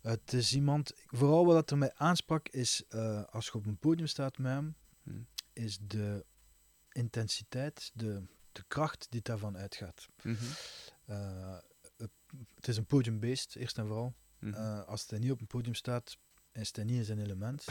[0.00, 3.78] Het is iemand, vooral wat dat er mij aansprak, is eh, als je op een
[3.78, 5.26] podium staat met hem, Hmm.
[5.52, 6.24] is de
[6.92, 10.08] intensiteit, de, de kracht die daarvan uitgaat.
[10.22, 10.36] Mhm.
[11.04, 11.58] Eh,
[11.96, 12.10] het,
[12.54, 14.14] het is een podiumbeest, eerst en vooral.
[14.40, 16.16] Eh, als hij niet op een podium staat,
[16.52, 17.64] is hij niet in zijn element.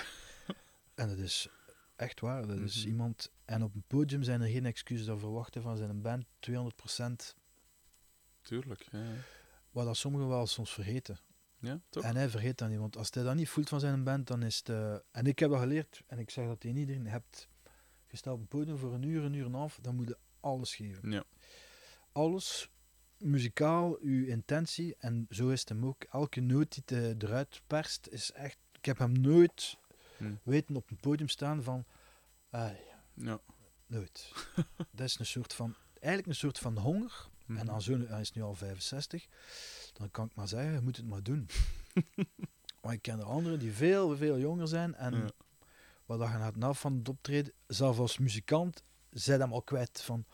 [0.96, 1.48] en dat is
[1.96, 2.48] echt waar.
[2.48, 2.88] Dat is Mhm.
[2.88, 3.32] iemand.
[3.46, 7.36] En op een podium zijn er geen excuses dat verwachten van zijn band 200%.
[8.42, 9.12] Tuurlijk, ja.
[9.72, 11.20] Wat dat sommigen wel soms vergeten.
[11.60, 12.04] Ja, toch?
[12.04, 14.44] En hij vergeet dat niet, want als hij dat niet voelt van zijn band, dan
[14.44, 14.70] is het.
[14.70, 17.48] eh, en ik heb dat geleerd, en ik zeg dat tegen iedereen: je hebt
[18.08, 20.76] gestaan op podium voor een uur, een uur en een half, dan moet je alles
[20.76, 21.12] geven.
[21.12, 21.24] Ja.
[22.12, 22.70] Alles,
[23.18, 26.04] muzikaal, uw intentie, en zo is het hem ook.
[26.04, 28.58] Elke noot die hij eruit perst, is echt.
[28.72, 29.78] Ik heb hem nooit
[30.18, 30.34] Hm.
[30.44, 31.86] weten op een podium staan van.
[32.50, 32.72] ah,
[33.14, 33.40] Ja.
[33.88, 34.32] nooit.
[34.92, 35.76] dat is een soort van.
[35.94, 37.28] Eigenlijk een soort van honger.
[37.46, 37.58] Mhm.
[37.60, 39.28] En aan zo'n, hij is nu al 65,
[40.00, 41.50] dan kan ik maar zeggen, je moet het maar doen.
[42.82, 45.30] maar ik ken er anderen die veel, veel jonger zijn en Ja.
[46.06, 50.02] wat je na het af van het optreden, zelfs als muzikant, zijn hem al kwijt
[50.02, 50.26] van,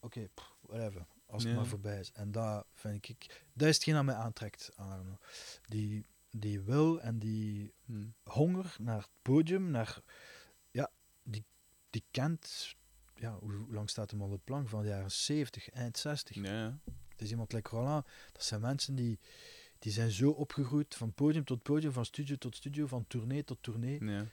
[0.00, 0.28] oké,
[0.60, 1.58] whatever, als het Ja.
[1.58, 2.12] maar voorbij is.
[2.12, 5.18] En dat vind ik, dat is hetgeen dat mij aantrekt aan Arno.
[5.62, 8.06] Die, die wil en die Hm.
[8.24, 10.00] honger naar het podium, naar,
[10.70, 10.90] ja,
[11.22, 11.44] die,
[11.90, 12.74] die kent,
[13.14, 14.68] ja, hoe, lang staat hem al de plank?
[14.68, 16.36] Van de jaren 70, eind 60.
[16.36, 16.78] Ja, ja.
[17.20, 18.06] Het is iemand like Roland.
[18.32, 19.18] Dat zijn mensen die,
[19.78, 23.58] die zijn zo opgegroeid van podium tot podium, van studio tot studio, van tournee tot
[23.60, 24.26] tournee, Ja.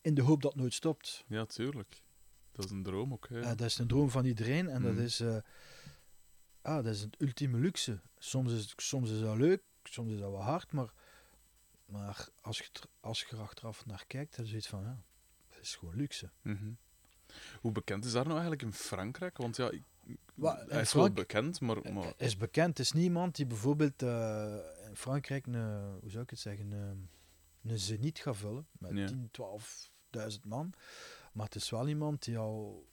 [0.00, 1.24] in de hoop dat het nooit stopt.
[1.26, 2.02] ja, tuurlijk.
[2.52, 3.28] Dat is een droom ook.
[3.28, 3.40] Hè.
[3.40, 5.02] Eh, dat is een droom van iedereen en dat Mhm.
[5.02, 5.36] is, eh,
[6.62, 8.00] ah, dat is het ultieme luxe.
[8.18, 10.92] Soms is, soms is dat leuk, soms is dat wel hard, maar,
[11.84, 12.68] maar als, je,
[13.00, 15.02] als je er achteraf naar kijkt, dan is zoiets van, ja,
[15.48, 16.30] het is gewoon luxe.
[16.42, 16.70] Mhm.
[17.60, 19.36] Hoe bekend is daar nou eigenlijk in Frankrijk?
[19.36, 19.82] Want ja, ik,
[20.34, 21.92] Wa- in hij is wel bekend, maar...
[21.92, 22.68] maar is bekend.
[22.68, 24.54] Het is niemand die bijvoorbeeld eh,
[24.88, 25.54] in Frankrijk een,
[26.00, 27.08] hoe zou ik het zeggen, een,
[27.62, 29.06] een zeniet gaat vullen met Ja.
[29.06, 29.30] 10,
[30.40, 30.72] 12.000 man.
[31.32, 32.86] Maar het is wel iemand die al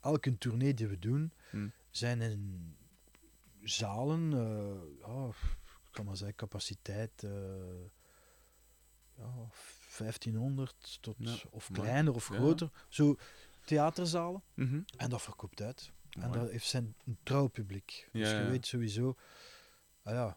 [0.00, 1.68] elke tournee die we doen, Hm.
[1.90, 2.74] zijn in
[3.62, 5.26] zalen, eh, ja,
[5.84, 7.30] ik kan maar zeggen, capaciteit eh,
[9.16, 9.48] ja,
[9.98, 12.70] 1500 tot, Ja, of kleiner of groter.
[12.88, 13.16] Zo
[13.64, 14.42] theaterzalen.
[14.54, 14.80] Mhm.
[14.96, 15.92] En dat verkoopt uit.
[16.20, 18.08] En dat heeft zijn een trouw publiek.
[18.12, 18.48] Ja, dus je ja.
[18.48, 19.16] weet sowieso,
[20.02, 20.36] ah ja,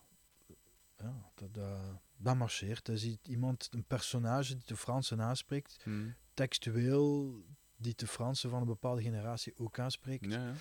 [0.98, 2.86] ja dat, dat, dat marcheert.
[2.86, 6.10] Dat is iemand, een personage die de Fransen aanspreekt, Hm.
[6.34, 7.44] textueel
[7.78, 10.26] die de Fransen van een bepaalde generatie ook aanspreekt.
[10.32, 10.54] Ja.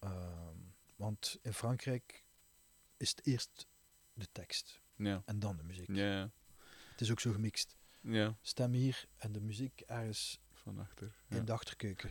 [0.00, 0.56] Ehm,
[0.96, 2.24] want in Frankrijk
[2.96, 3.66] is het eerst
[4.12, 5.22] de tekst Ja.
[5.24, 5.88] en dan de muziek.
[6.90, 7.76] Het is ook zo gemixt.
[8.00, 8.36] ja.
[8.40, 11.14] Stem hier en de muziek ergens Van achter.
[11.28, 12.10] In de achterkeuken.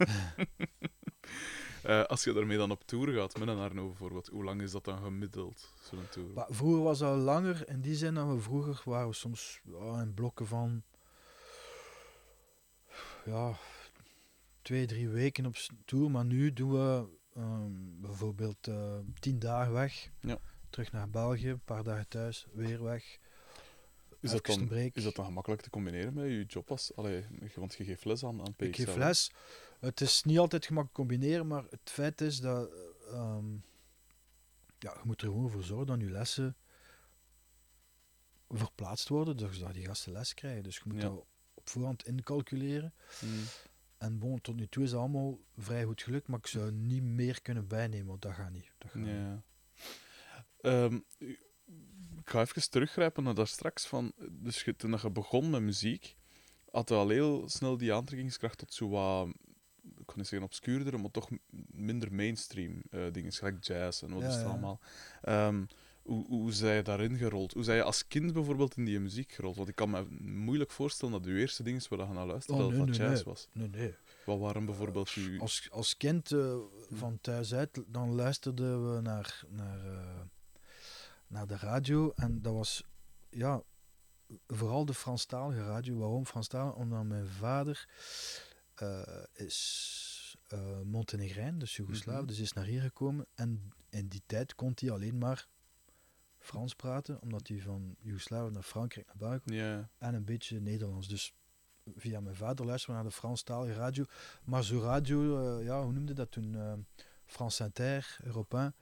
[1.82, 4.70] Eh, als je daarmee dan op tour gaat, met een Arno bijvoorbeeld, hoe lang is
[4.70, 6.32] dat dan gemiddeld, zo'n tour?
[6.34, 10.00] Maar vroeger was dat langer, in die zin dat we vroeger waren we soms ja,
[10.00, 10.82] in blokken van
[13.24, 13.56] ja,
[14.62, 16.10] twee, drie weken op tour.
[16.10, 20.38] Maar nu doen we ehm, bijvoorbeeld eh, tien dagen weg, Ja.
[20.70, 23.18] terug naar België, een paar dagen thuis, weer weg.
[24.20, 26.96] Is dat, dan, is dat dan gemakkelijk te combineren met je job als...
[26.96, 28.64] Allee, want je geeft les aan, aan PXL.
[28.64, 29.30] Ik geef les.
[29.80, 33.52] Het is niet altijd gemakkelijk combineren, maar het feit is dat eh, ehm,
[34.78, 36.56] ja, je moet er gewoon voor zorgen dat je lessen
[38.48, 40.62] verplaatst worden, dus dat die gasten les krijgen.
[40.62, 41.08] Dus je moet Ja.
[41.08, 42.94] dat op voorhand incalculeren.
[43.20, 43.42] Mm.
[43.98, 47.02] En bon, tot nu toe is dat allemaal vrij goed gelukt, maar ik zou niet
[47.02, 48.72] meer kunnen bijnemen, want dat gaat niet.
[48.78, 49.14] Dat gaat niet.
[49.14, 49.42] Ja.
[50.60, 51.00] Ehm,
[52.18, 53.86] ik ga even teruggrijpen naar daar straks.
[53.86, 56.16] Van, dus je, toen je begon met muziek,
[56.70, 59.34] had je al heel snel die aantrekkingskracht tot zo wat,
[60.10, 61.28] ik niet zeggen obscuurdere, maar toch
[61.70, 64.50] minder mainstream eh dingen, gelijk jazz en wat Ja, is het ja.
[64.50, 64.80] allemaal.
[65.22, 65.62] Ehm,
[66.02, 67.52] hoe, hoe zij je daarin gerold?
[67.52, 69.56] Hoe zij je als kind bijvoorbeeld in die muziek gerold?
[69.56, 72.68] Want ik kan me moeilijk voorstellen dat de eerste dingen waar je naar luisterde, Oh,
[72.68, 73.34] dat nee, dat nee, jazz nee.
[73.34, 73.48] was.
[73.52, 73.94] Nee, nee.
[74.24, 75.36] Wat waren bijvoorbeeld je...
[75.40, 76.56] Als, als kind eh,
[76.90, 80.20] van thuis uit, dan luisterden we naar, naar, eh,
[81.26, 82.12] naar de radio.
[82.14, 82.84] En dat was,
[83.30, 83.62] ja,
[84.46, 85.98] vooral de Franstalige radio.
[85.98, 86.74] Waarom Franstalig?
[86.74, 87.88] Omdat mijn vader
[89.32, 92.26] is eh Montenegrijn, dus Joegoslaaf, Mhm.
[92.26, 93.26] dus is naar hier gekomen.
[93.34, 95.48] En in die tijd kon hij alleen maar
[96.38, 99.56] Frans praten, omdat hij van Joegoslavië naar Frankrijk naar België kwam
[99.98, 101.08] en een beetje Nederlands.
[101.08, 101.34] Dus
[101.96, 104.04] via mijn vader luisteren we naar de Franstalige radio.
[104.44, 106.54] Maar zo radio, eh, ja, hoe noemde dat toen?
[106.54, 106.72] eh
[107.26, 108.72] France Inter, Europe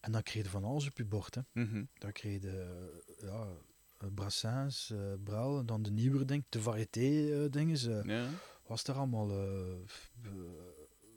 [0.00, 1.34] En dan kreeg je van alles op je bord.
[1.34, 1.40] Hè.
[1.52, 1.84] mhm.
[1.98, 3.46] Dan kreeg je eh, ja,
[3.98, 7.00] eh, Brassens, eh Brel, en dan de nieuwere ding, de variété
[7.44, 8.04] eh dingen.
[8.66, 9.72] Was er allemaal eh,
[10.22, 10.30] eh,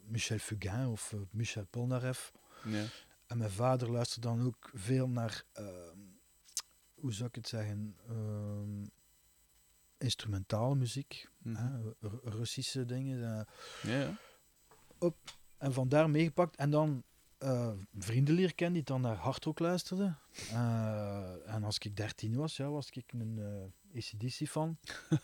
[0.07, 2.31] Michel Fugain of eh, Michel Polnareff.
[2.63, 2.85] ja.
[3.27, 5.97] En mijn vader luisterde dan ook veel naar, ehm,
[6.93, 8.85] hoe zou ik het zeggen, ehm,
[9.97, 11.55] instrumentale muziek, mhm.
[11.55, 13.19] hè, Ru- Russische dingen.
[13.19, 13.45] ja,
[13.83, 14.17] ja.
[15.57, 16.55] en vandaar meegepakt.
[16.55, 17.03] En dan
[17.37, 20.19] eh, vrienden leren kennen die dan naar hardrock luisterden.
[21.45, 24.77] En als ik 13 was, ja, was ik een eh ACDC-fan.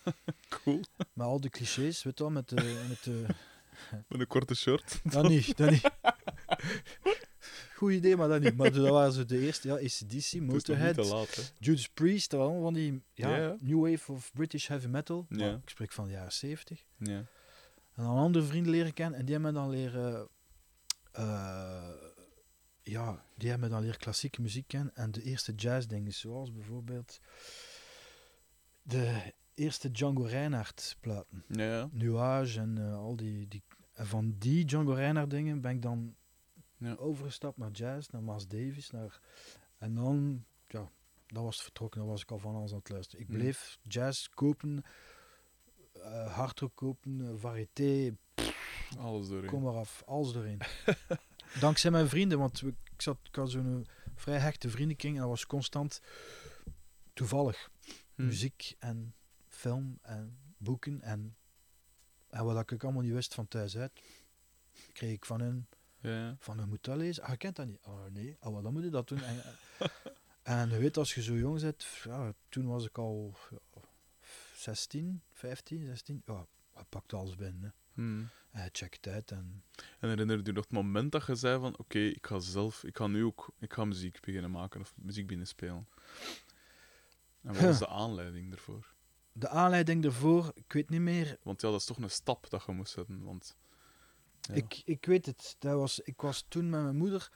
[0.63, 0.79] Cool.
[1.13, 2.85] Met al de clichés, weet je wel, met de...
[2.89, 3.25] Met de
[4.09, 4.99] Met een korte shirt.
[5.03, 5.89] dat niet, dat niet.
[7.75, 8.55] Goed idee, maar dat niet.
[8.55, 11.53] Maar dat waren zo de eerste, ja, ACDC, Motorhead, te laat.
[11.59, 15.25] Judas Priest, dat allemaal van die ja, new wave of British heavy metal.
[15.29, 15.53] Maar Ja.
[15.63, 16.83] ik spreek van de jaren 70.
[16.97, 17.25] Ja.
[17.95, 20.27] En dan andere vrienden leren kennen en die hebben me dan leren,
[21.11, 21.89] eh,
[22.81, 27.19] ja, die hebben dan leren klassieke muziek kennen en de eerste jazzdingen, zoals bijvoorbeeld
[28.83, 31.89] de eerste Django Reinhardt platen, Ja.
[31.91, 36.15] Nuage en eh, al die, die, en van die Django Reinhardt dingen ben ik dan
[36.77, 36.95] Ja.
[36.95, 39.19] overgestapt naar jazz, naar Miles Davis, naar,
[39.77, 40.89] en dan, ja,
[41.27, 43.21] dat was het vertrokken, dan was ik al van alles aan het luisteren.
[43.21, 43.37] Ik Hmm.
[43.37, 44.83] bleef jazz kopen,
[45.93, 48.15] eh hardrock kopen, eh, variété,
[48.97, 49.49] Alles doorheen.
[49.49, 50.59] Kom maar af, alles doorheen.
[51.59, 55.29] Dankzij mijn vrienden, want we- ik, zat, ik had zo'n vrij hechte vriendenkring en dat
[55.29, 56.01] was constant
[57.13, 57.69] toevallig
[58.15, 58.25] Hm.
[58.25, 59.15] muziek en
[59.47, 61.35] film en boeken en,
[62.29, 64.01] en wat ik allemaal niet wist van thuis uit,
[64.93, 65.67] kreeg ik van hun,
[65.99, 67.23] Ja, van hun moet dat lezen.
[67.23, 67.79] Ah, je kent dat niet?
[67.83, 69.21] Oh nee, oh, wat dan moet je dat doen?
[69.21, 69.41] En,
[70.43, 73.81] en je weet, als je zo jong bent, ja, toen was ik al ja,
[74.55, 77.63] 16, 15, 16, ja, hij pakt alles binnen.
[77.63, 77.69] Hè.
[77.93, 78.23] Hm.
[78.51, 79.63] Hij checkt het uit en
[79.99, 82.97] En herinner je nog het moment dat je zei van oké, ik ga zelf, ik
[82.97, 85.87] ga nu ook, ik ga muziek beginnen maken of muziek beginnen spelen.
[87.43, 88.93] En wat was de aanleiding daarvoor?
[89.31, 91.37] De aanleiding daarvoor, ik weet niet meer.
[91.41, 93.23] Want ja, dat is toch een stap dat je moest zetten.
[93.23, 93.55] Want
[94.41, 94.53] ja.
[94.53, 95.55] Ik, ik weet het.
[95.59, 97.31] Dat was, ik was toen met mijn moeder.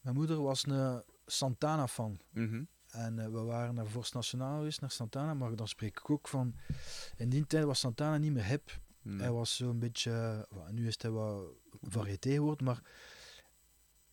[0.00, 2.20] Mijn moeder was een Santana-fan.
[2.30, 2.64] Mhm.
[2.88, 5.34] En eh, we waren naar Vorst Nationaal geweest, naar Santana.
[5.34, 6.54] Maar dan spreek ik ook van...
[7.16, 8.80] In die tijd was Santana niet meer hip.
[9.02, 9.20] Nee.
[9.20, 10.46] Hij was zo'n beetje...
[10.70, 11.46] nu is hij wat
[11.82, 12.82] variété geworden, maar...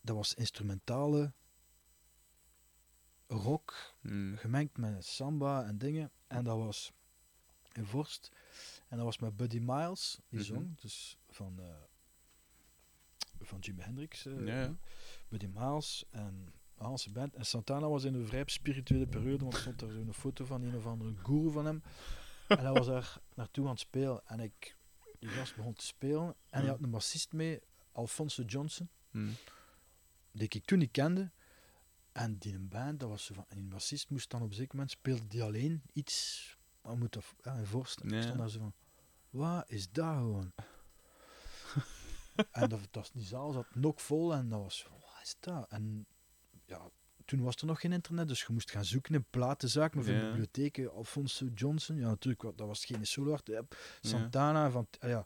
[0.02, 1.34] Dat was instrumentale
[3.36, 4.36] rock, Hm.
[4.36, 6.12] gemengd met samba en dingen.
[6.28, 6.92] En dat was
[7.74, 8.32] in Vorst.
[8.88, 10.48] En dat was met Buddy Miles, die Mhm.
[10.48, 10.80] zong.
[10.82, 11.66] Dus van, eh,
[13.40, 14.26] van Jimi Hendrix.
[14.26, 14.76] eh, Ja, ja.
[15.28, 17.36] Buddy Miles en Hanse band.
[17.36, 20.62] En Santana was in een vrij spirituele periode, want er stond er zo'n foto van
[20.62, 21.84] een of andere guru van hem.
[22.48, 24.22] En hij was daar naartoe aan het spelen.
[24.26, 24.76] En ik,
[25.20, 26.36] die gast begon te spelen.
[26.50, 27.60] En hij had een bassist mee,
[27.92, 29.30] Alfonso Johnson, Hm.
[30.32, 31.32] die ik toen niet kende.
[32.12, 33.46] En die een band, dat was zo van...
[33.48, 36.58] En die bassist moest dan op een zeker moment, speelde die alleen iets...
[36.82, 38.16] Maar moet dat ja, voorstellen.
[38.16, 38.22] Ja.
[38.22, 38.74] stond daar zo van...
[39.30, 40.52] Wat is dat gewoon?
[42.52, 44.84] en dat, dat, die zaal zat nog vol en dat was...
[44.84, 45.70] van, Wat is dat?
[45.70, 46.06] En
[46.66, 46.90] ja,
[47.26, 50.14] toen was er nog geen internet, dus je moest gaan zoeken in platenzaken of in
[50.14, 50.26] Ja.
[50.28, 50.92] bibliotheken.
[50.94, 53.48] Alfonso Johnson, ja natuurlijk, dat was geen solo art.
[53.48, 53.64] Ja.
[54.02, 55.26] Santana, van, ja,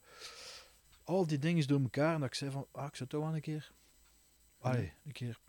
[1.04, 2.14] al die dingen door elkaar.
[2.14, 3.72] En dat ik zei van, ah, ik zou toch wel een keer...
[4.60, 5.40] Allee, een keer...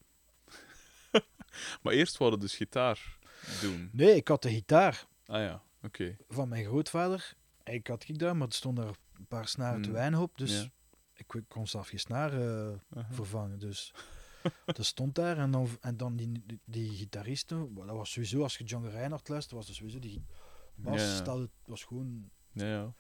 [1.83, 3.19] Maar eerst wilde dus gitaar
[3.61, 3.89] doen.
[3.93, 6.17] Nee, ik had de gitaar Ah ja, oké.
[6.29, 7.35] van mijn grootvader.
[7.65, 9.97] Ik had ik daar, maar er stonden daar een paar snaren te Hmm.
[9.97, 10.39] weinig op.
[10.39, 10.71] Dus Ja.
[11.15, 12.75] ik kon zelf geen snaar eh,
[13.11, 13.59] vervangen.
[13.59, 13.95] Dus
[14.65, 18.59] dat stond daar en dan, en dan die, die, die gitaristen, dat was sowieso, als
[18.59, 20.25] je Django Reinhardt luisterde, was dat sowieso die
[20.75, 21.15] bas, Ja, ja.
[21.17, 22.93] stelde- was gewoon, Ja,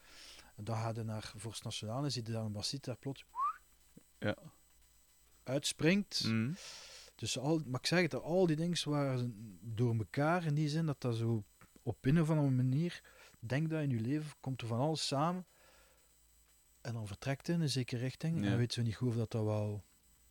[0.57, 1.33] en dan ga je naar
[2.11, 3.25] zie je daar een bassist daar plots
[4.19, 4.37] Ja.
[5.45, 6.25] uitspringt.
[6.25, 6.53] Mhm.
[7.16, 10.87] Dus al, maar ik zeg het, al die dingen waren door elkaar in die zin
[10.87, 11.44] dat dat zo
[11.83, 13.02] op een of andere manier,
[13.40, 15.46] denk dat in je leven komt er van alles samen
[16.81, 18.50] en dan vertrekt in een zekere richting Ja.
[18.50, 19.85] en weet zo niet goed of dat dat wel,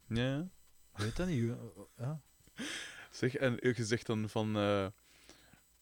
[0.07, 0.49] Ja,
[0.93, 1.53] weet dat niet.
[1.97, 2.21] Ja.
[3.11, 4.55] Zeg, en je zegt dan van...
[4.57, 4.87] eh,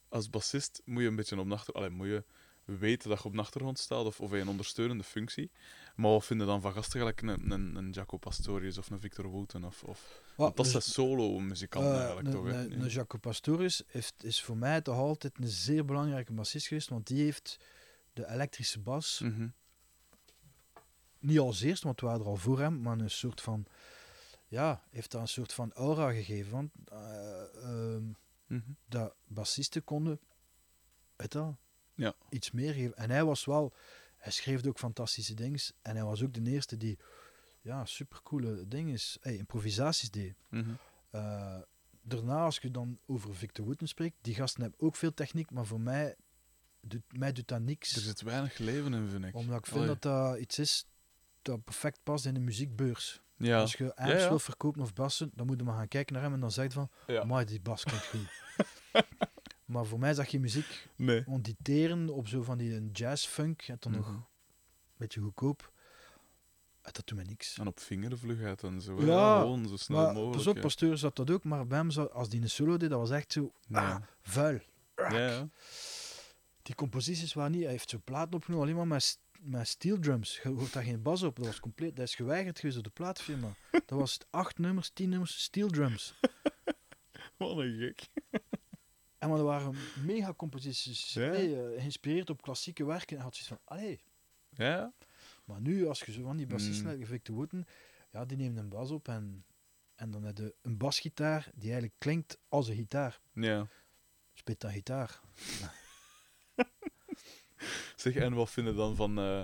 [0.09, 1.73] als bassist moet je een beetje op de achter...
[1.73, 2.23] Allee, moet je
[2.65, 5.51] weten dat je op de achtergrond staat of, of in een ondersteunende functie.
[5.95, 9.25] Maar wat vinden dan van gasten gelijk een, een, een Jaco Pastorius of een Victor
[9.27, 9.63] Wooten?
[9.63, 10.21] Of, of...
[10.35, 12.45] Want dat dus, zijn solo-muzikanten eh, eigenlijk, een- toch?
[12.45, 12.83] een- Ja.
[12.83, 17.07] Een Jaco Pastorius heeft, is voor mij toch altijd een zeer belangrijke bassist geweest, want
[17.07, 17.59] die heeft
[18.13, 19.47] de elektrische bas, Mhm.
[21.19, 23.65] niet als eerste, want we waren er al voor hem, maar een soort van,
[24.47, 26.51] ja, heeft daar een soort van aura gegeven.
[26.51, 28.03] Want, ehm,
[28.47, 28.71] Mhm.
[28.85, 30.19] dat bassisten konden
[31.15, 31.35] weet
[31.95, 32.13] Ja.
[32.29, 32.95] iets meer geven.
[32.97, 33.73] En hij was wel,
[34.23, 35.59] hij schreef ook fantastische dingen.
[35.81, 36.99] En hij was ook de eerste die
[37.61, 40.33] ja, supercoole dingen, hey, improvisaties deed.
[41.09, 41.57] Eh,
[42.01, 45.65] daarna, als je dan over Victor Wooten spreekt, die gasten hebben ook veel techniek, maar
[45.65, 46.15] voor mij
[46.81, 47.95] doet, mij doet dat niks.
[47.95, 49.35] Er zit weinig leven in, vind ik.
[49.35, 49.87] omdat ik vind Allee.
[49.87, 50.85] dat dat iets is
[51.41, 53.21] dat perfect past in de muziekbeurs.
[53.37, 53.59] Ja.
[53.59, 54.29] Als je amps Ja, ja.
[54.29, 56.65] wil verkopen of bassen, dan moet je maar gaan kijken naar hem en dan zeg
[56.65, 57.23] je van, Ja.
[57.23, 58.27] maar die bas klinkt goed.
[59.73, 60.87] maar voor mij dat geen muziek.
[60.95, 61.23] Nee.
[61.25, 64.15] Want die teren op zo van die jazz-funk, en dan nog Mhm.
[64.15, 64.25] een
[64.97, 65.71] beetje goedkoop,
[66.81, 67.57] dat doet mij niks.
[67.57, 69.05] En op vingervlugheid en zo.
[69.05, 70.35] Ja, gewoon zo snel Maar mogelijk.
[70.37, 70.61] pas op.
[70.61, 73.31] Pasteur zat dat ook, maar bij hem, als die een solo deed, dat was echt
[73.31, 73.89] zo Ja.
[73.93, 74.59] ah, vuil.
[74.95, 75.49] Ja, ja.
[76.61, 80.39] Die composities waren niet, hij heeft zo platen opgenomen, alleen maar met, met steel drums.
[80.43, 82.89] Je hoort daar geen bas op, dat was compleet, dat is geweigerd geweest door de
[82.89, 83.55] plaatfirma.
[83.71, 86.13] Dat was het acht nummers, tien nummers, steel drums.
[87.37, 88.07] Wat een gek.
[89.23, 91.31] En maar er waren mega composities, Ja.
[91.33, 93.17] eh, geïnspireerd op klassieke werken.
[93.17, 94.03] En had zoiets van, allee.
[94.49, 94.93] Ja?
[95.45, 97.05] Maar nu, als je zo van die bassisten Mm.
[97.05, 97.65] Victor Wooten,
[98.11, 99.45] ja, die nemen een bas op en,
[99.95, 103.19] en dan heb je een basgitaar die eigenlijk klinkt als een gitaar.
[103.33, 103.67] Ja.
[104.33, 105.19] Speelt dat gitaar.
[107.95, 109.17] Zeg, en wat vind je dan van...
[109.19, 109.41] eh,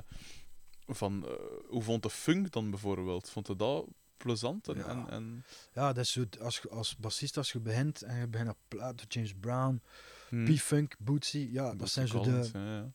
[0.87, 1.31] van eh,
[1.67, 3.29] hoe vond de funk dan bijvoorbeeld?
[3.29, 3.87] Vond je dat
[4.19, 4.67] plezant?
[4.67, 4.86] En, Ja.
[4.86, 5.43] en, en...
[5.73, 9.08] Ja, dat is zo, als, als bassist, als je begint en je begint op platen,
[9.08, 9.82] James Brown,
[10.29, 10.53] Hm.
[10.53, 12.91] P-Funk, Bootsy, ja, dat Bootsy zijn zo Collins, de ja,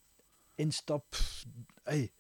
[0.55, 1.17] instap...
[1.83, 2.13] Hey,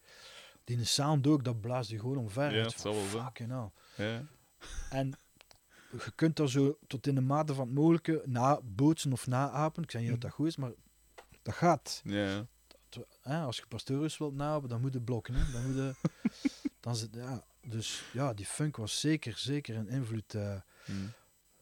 [0.64, 2.54] die sound ook, dat blaast je gewoon omver.
[2.54, 3.72] Ja, van, zal wel zijn.
[3.96, 4.22] Ja.
[4.90, 5.18] En
[5.90, 9.82] je kunt dat zo tot in de mate van het mogelijke nabootsen of naapen.
[9.82, 10.72] Ik zeg niet dat dat goed is, maar
[11.42, 12.00] dat gaat.
[12.04, 12.46] Ja,
[13.20, 15.34] hè, als je Pastorius wilt napen, dan moet je blokken.
[15.34, 15.52] Hè.
[15.52, 15.94] Dan moet je,
[16.80, 20.34] dan zit, ja, dus ja, die funk was zeker, zeker een invloed.
[20.34, 20.92] eh, Hm.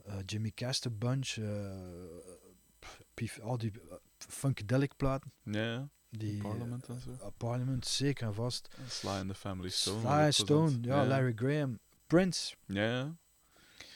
[0.04, 0.52] eh, Jimmy
[0.92, 1.72] Bunch, eh,
[3.14, 5.32] Pief- al die uh, funkadelic platen.
[5.42, 5.88] Ja.
[6.10, 7.10] Die, Parliament en zo.
[7.10, 8.68] eh, Parliament, zeker en vast.
[8.88, 10.00] Sly and the Family Stone.
[10.32, 12.54] Sly Stone, ja, Larry Graham, Prince.
[12.66, 13.16] Ja.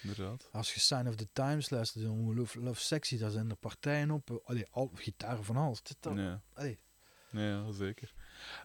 [0.03, 0.49] Inderdaad.
[0.53, 4.11] Als je Sign of the Times luistert, dan Love, Love Sexy, daar zijn er partijen
[4.11, 4.31] op.
[4.31, 5.83] eh, Allee, al, gitaar van alles.
[5.83, 6.43] Dit, dat, Ja.
[6.55, 6.79] allee.
[7.31, 8.13] Ja, zeker.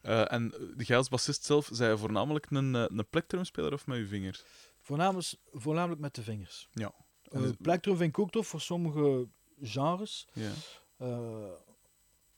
[0.01, 3.87] Eh, en eh, jij als bassist zelf, zei je voornamelijk een, eh, een plektrumspeler of
[3.87, 4.43] met je vingers?
[4.81, 6.67] Voornamelijk, voornamelijk met de vingers.
[6.71, 6.91] Ja.
[7.23, 9.27] Eh, En is- plektrum vind ik ook tof voor sommige
[9.61, 10.27] genres.
[10.33, 10.51] Ja.
[10.97, 11.51] Eh,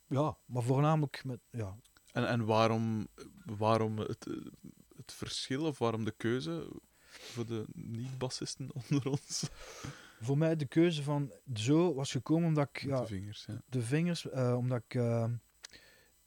[0.07, 1.39] ja, maar voornamelijk met...
[1.49, 1.75] Ja,
[2.11, 3.07] En, en waarom,
[3.45, 4.33] waarom het, eh,
[4.95, 6.67] het verschil of waarom de keuze
[7.01, 9.49] voor de niet-bassisten onder ons?
[10.19, 12.81] voor mij de keuze van zo was gekomen omdat ik...
[12.81, 13.61] Ja, de vingers, ja.
[13.69, 15.25] de vingers, eh, omdat ik eh,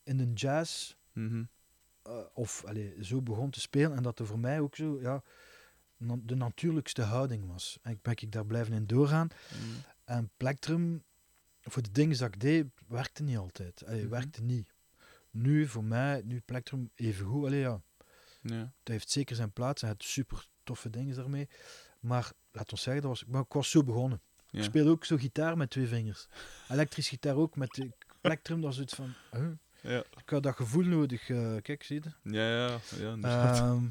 [0.04, 1.44] in de jazz Mhm.
[2.02, 5.22] eh, of allee, zo begon te spelen en dat er voor mij ook zo ja,
[5.96, 7.78] na- de natuurlijkste houding was.
[7.82, 9.28] En ik ben ik daar blijven in doorgaan.
[9.64, 9.74] Mm.
[10.04, 11.04] En plektrum,
[11.60, 13.84] voor de dingen dat ik deed, werkte niet altijd.
[13.86, 14.10] Allee, Mhm.
[14.10, 14.74] werkte niet.
[15.30, 17.44] Nu, voor mij, nu plektrum even goed.
[17.46, 17.80] Allee, ja,
[18.40, 18.58] Ja.
[18.58, 21.48] dat heeft zeker zijn plaats en het super toffe dingen daarmee.
[22.00, 24.20] Maar laat ons zeggen, dat was, maar ik was zo begonnen.
[24.50, 24.58] Ja.
[24.58, 26.26] Ik speel ook zo gitaar met twee vingers.
[26.68, 27.84] Elektrisch gitaar ook met
[28.20, 28.60] plektrum.
[28.60, 29.12] Dat is iets van.
[29.32, 29.48] huh?
[29.86, 29.98] Ja.
[30.16, 31.28] Ik had dat gevoel nodig.
[31.30, 32.30] eh, kijk, zie je?
[32.30, 33.56] Ja, ja, ja, inderdaad.
[33.58, 33.84] Ehm,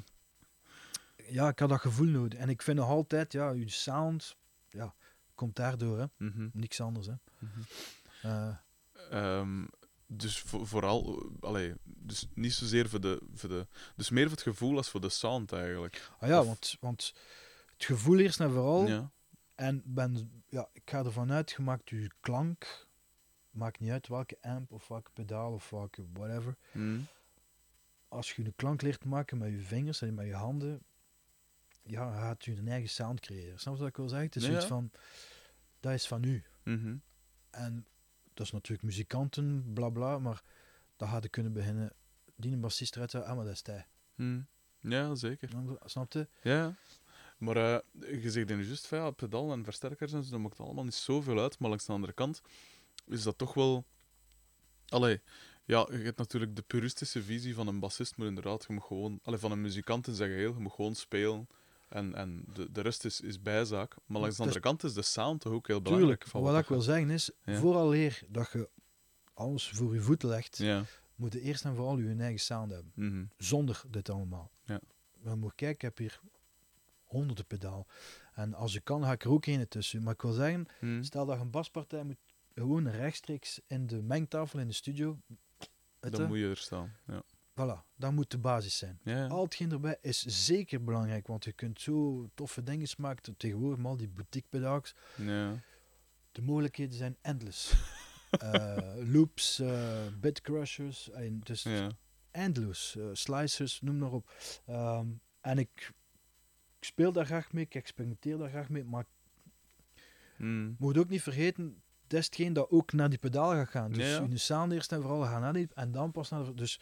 [1.34, 2.39] ja, ik had dat gevoel nodig.
[2.39, 4.36] En ik vind nog altijd, ja, je sound
[4.70, 4.93] ja,
[5.36, 6.06] komt daardoor, hè.
[6.18, 6.48] Mhm.
[6.54, 7.14] Niks anders, hè.
[9.10, 9.66] Ehm,
[10.08, 14.41] dus vo- vooral, allee, dus niet zozeer voor de, voor de, dus meer voor het
[14.41, 16.12] gevoel als voor de sound eigenlijk.
[16.20, 17.14] ah ja, Of- want, want
[17.74, 18.88] het gevoel eerst en vooral.
[18.88, 19.12] Ja.
[19.56, 22.85] En ben, ja, ik ga ervan uit, je maakt je klank,
[23.56, 26.56] maakt niet uit welke amp of welke pedaal of welke whatever.
[26.72, 26.99] Mhm.
[28.08, 30.84] Als je een klank leert maken met je vingers en met je handen,
[31.84, 33.60] ja, gaat u een eigen sound creëren.
[33.60, 34.28] Snap je wat ik wil zeggen?
[34.28, 34.62] Het is ja.
[34.62, 34.91] van,
[35.80, 36.43] dat is van u.
[36.64, 36.95] Mhm.
[37.49, 37.86] En
[38.34, 40.43] dat is natuurlijk muzikanten, bla bla, maar
[40.95, 41.93] dat hadden kunnen beginnen.
[42.36, 43.88] Die een bassist eruit ah, maar dat is hij.
[44.16, 44.41] Mhm.
[44.80, 45.49] Ja, zeker.
[45.86, 46.28] Snap je?
[46.41, 46.76] Ja.
[47.38, 50.84] Maar eh, je zegt nu juist ja, pedal en versterkers en zo, dat maakt allemaal
[50.84, 51.60] niet zoveel uit.
[51.60, 52.41] Maar langs de andere kant
[53.08, 53.86] is dat toch wel.
[54.88, 55.22] Allee,
[55.66, 59.20] ja, je hebt natuurlijk de puristische visie van een bassist, maar inderdaad, je moet gewoon.
[59.24, 61.47] Allee, van een muzikant in zijn geheel, je moet gewoon spelen.
[61.89, 63.95] En, en de, de rest is, is bijzaak.
[64.06, 66.24] Maar langs de andere kant is de sound toch ook heel belangrijk.
[66.24, 67.56] Tuurlijk, wat ik wil zeggen is, Ja.
[67.60, 68.70] vooraleer dat je
[69.34, 70.84] alles voor je voeten legt, Ja.
[71.16, 72.91] moet je eerst en vooral je eigen sound hebben.
[72.95, 73.26] mhm.
[73.38, 74.51] Zonder dit allemaal.
[74.64, 74.80] Ja.
[75.22, 76.20] Maar moet kijken, ik heb hier
[77.03, 77.88] honderden pedaal.
[78.34, 80.03] En als je kan, ga ik er ook een tussen.
[80.03, 81.03] Maar ik wil zeggen, Mhm.
[81.03, 82.18] stel dat je een baspartij moet
[82.56, 85.20] gewoon rechtstreeks in de mengtafel in de studio.
[85.99, 86.95] weet Dan moet je er staan.
[87.08, 87.24] Ja.
[87.51, 88.99] Voilà, dat moet de basis zijn.
[89.03, 89.28] Ja, ja.
[89.28, 93.38] Al hetgeen erbij is zeker belangrijk, want je kunt zo toffe dingen maken.
[93.38, 94.95] Tegenwoordig met al die boutique pedaals.
[95.16, 95.64] ja.
[96.32, 97.74] De mogelijkheden zijn endless.
[98.39, 101.89] Eh, loops, eh bitcrushers, en dus ja.
[102.32, 102.95] endless.
[102.95, 104.34] eh, slicers, noem maar op.
[104.66, 105.08] Ehm,
[105.41, 105.93] en ik,
[106.80, 109.06] ik speel daar graag mee, ik experimenteer daar graag mee, maar
[110.38, 113.91] je moet ook niet vergeten, dat is hetgeen dat ook naar die pedaal gaat gaan.
[113.91, 114.28] Dus Ja, ja.
[114.30, 114.38] je
[114.72, 116.53] eerst en vooral gaan naar die, en dan pas naar de...
[116.53, 116.80] Dus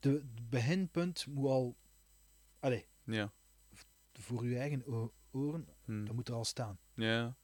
[0.00, 1.76] de, het beginpunt moet al...
[2.60, 3.32] Allee, ja.
[4.12, 6.04] voor je eigen oren, Mhm.
[6.04, 6.78] dat moet er al staan.
[6.94, 7.36] Ja.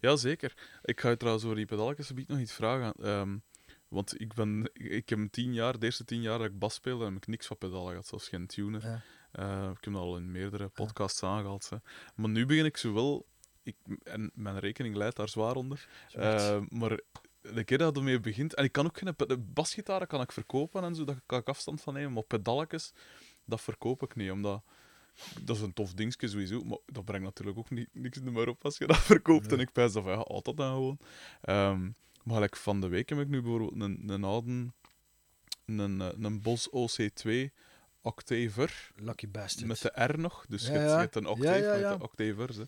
[0.00, 0.80] ja, zeker.
[0.82, 1.66] Ik ga je trouwens over die
[2.14, 2.92] beetje nog iets vragen.
[2.92, 3.38] Ehm,
[3.88, 7.04] want ik, ben, ik heb tien jaar, de eerste tien jaar dat ik bas speelde,
[7.04, 8.82] heb ik niks van pedalen gehad, zelfs geen tuner.
[8.84, 9.02] Ja.
[9.32, 11.68] Eh, ik heb dat al in meerdere podcasts aangehaald.
[11.68, 11.76] Hè.
[12.14, 13.26] Maar nu begin ik zo wel...
[13.68, 15.88] Ik, en mijn rekening leidt daar zwaar onder.
[16.12, 17.00] Eh, maar
[17.40, 18.54] de keer dat ermee begint...
[18.54, 19.16] En ik kan ook geen...
[19.54, 22.12] basgitaren kan ik verkopen en zo, daar kan ik afstand van nemen.
[22.12, 22.92] Maar pedalletjes,
[23.44, 24.62] dat verkoop ik niet, omdat...
[25.42, 28.64] Dat is een tof dingetje sowieso, maar dat brengt natuurlijk ook niet, niks meer op
[28.64, 29.46] als je dat verkoopt.
[29.46, 29.54] Nee.
[29.54, 30.98] En ik pijs dat van, ja, altijd dan gewoon.
[31.40, 31.82] Ehm,
[32.22, 34.72] maar gelijk van de week heb ik nu bijvoorbeeld een, een oude...
[35.66, 37.50] Een, eh, een Bos OC2
[38.00, 38.90] Octaver.
[38.96, 39.66] Lucky bastard.
[39.66, 40.44] Met de R nog.
[40.48, 40.94] Dus Ja, je, hebt, ja.
[40.94, 41.90] je hebt een octave Ja, ja, ja.
[41.90, 42.56] met de octavers.
[42.56, 42.64] Hè.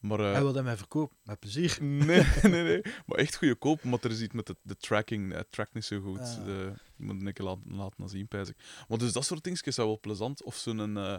[0.00, 1.78] Maar, eh, Hij wil dat mij verkopen, met plezier.
[1.82, 2.82] nee, nee, nee.
[3.06, 3.82] Maar echt goede koop.
[3.84, 5.32] Maar er is iets met de, de tracking.
[5.32, 6.18] Het track niet zo goed.
[6.18, 6.44] Ah.
[6.44, 8.56] De, je moet een keer laten, laten zien, pijs ik.
[8.88, 10.42] Maar dus dat soort dingetjes zijn wel plezant.
[10.42, 11.16] Of zo'n eh,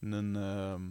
[0.00, 0.82] een, ehm,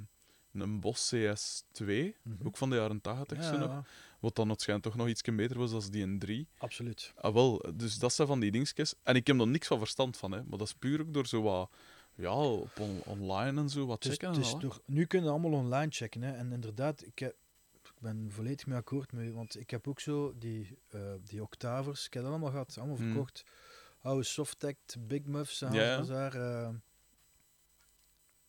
[0.54, 1.86] een Boss CS2.
[1.86, 2.48] Mhm.
[2.48, 3.88] Ook van de jaren 80 zo Ja, nog.
[4.20, 6.48] Wat dan waarschijnlijk toch nog iets beter was dan die een 3.
[6.58, 7.14] absoluut.
[7.16, 8.94] Ah, wel, dus dat zijn van die dingetjes.
[9.04, 10.44] En ik heb er niks van verstand van, hè.
[10.44, 11.72] Maar dat is puur ook door zo wat...
[12.16, 15.92] Ja, op on- online en zo wat checken en door, nu kunnen we allemaal online
[15.92, 16.22] checken.
[16.22, 16.32] Hè.
[16.36, 17.36] En inderdaad, ik, heb,
[17.84, 19.32] ik ben volledig mee akkoord mee.
[19.34, 22.06] Want ik heb ook zo die, eh, die octavers.
[22.06, 23.08] Ik heb dat allemaal gehad, allemaal Hmm.
[23.12, 23.44] verkocht.
[24.02, 26.02] Oude Softact, Big Muffs, ja, ja.
[26.02, 26.36] daar.
[26.36, 26.70] eh.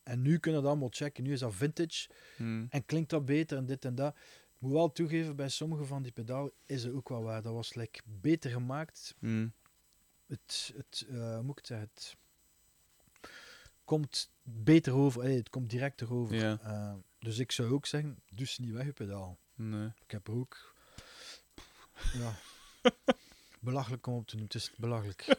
[0.02, 1.22] en nu kunnen we dat allemaal checken.
[1.24, 2.08] Nu is dat vintage.
[2.36, 2.66] Hmm.
[2.70, 4.14] En klinkt dat beter en dit en dat.
[4.16, 7.42] Ik moet wel toegeven, bij sommige van die pedalen is het ook wel waar.
[7.42, 9.14] Dat was like, beter gemaakt.
[9.18, 9.52] Hmm.
[10.26, 12.16] Het, het eh, hoe moet ik zeggen, het
[13.86, 15.20] komt beter over.
[15.20, 16.36] Allee, het komt directer over.
[16.36, 16.58] Ja.
[16.62, 19.38] Eh, dus ik zou ook zeggen, doe ze niet weg, je pedaal.
[19.54, 19.86] Nee.
[19.86, 20.74] Ik heb ook...
[22.12, 22.34] Ja...
[23.58, 24.52] belachelijk om op te noemen.
[24.52, 25.38] Het is belachelijk.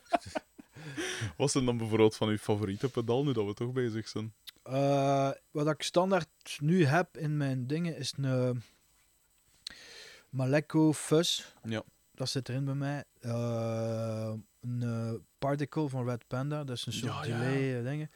[1.37, 4.33] Wat zijn dan bijvoorbeeld van uw favoriete pedal, nu dat we toch bezig zijn?
[4.63, 8.61] Eh, wat ik standaard nu heb in mijn dingen is een eh,
[10.29, 11.45] Maleco Fuzz.
[11.63, 11.83] Ja.
[12.11, 13.03] Dat zit erin bij mij.
[14.59, 16.63] Een Particle van Red Panda.
[16.63, 18.11] Dat is een soort Ja, delay eh, dingen.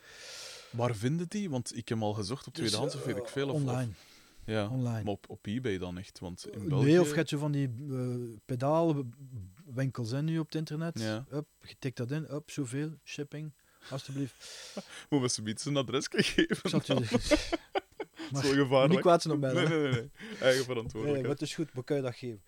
[0.72, 1.50] Waar vinden die?
[1.50, 3.48] Want ik heb hem al gezocht op Dus, tweedehands, of weet ik eh, veel.
[3.50, 3.90] Of, Online.
[3.90, 4.10] of-
[4.46, 5.04] ja, online.
[5.04, 6.20] maar op, op eBay dan echt.
[6.20, 6.86] Want in België...
[6.86, 11.00] Nee, of je hebt zo van die eh, pedaalwinkels zijn nu op het internet.
[11.00, 11.26] Ja.
[11.34, 13.54] Up, je tikt dat in, up, zoveel, shipping,
[13.90, 14.72] alstublieft.
[15.10, 16.70] Moet we zoiets een adres geven?
[16.70, 17.50] Zal het je-
[18.32, 18.92] maar wel gevaarlijk.
[18.92, 19.54] niet kwaad zijn op mij.
[19.54, 19.92] Nee, nee, nee.
[19.92, 20.10] nee.
[20.30, 21.28] Eigen Nee, verantwoordelijkheid.
[21.40, 22.42] wat is goed, kan je dat geven?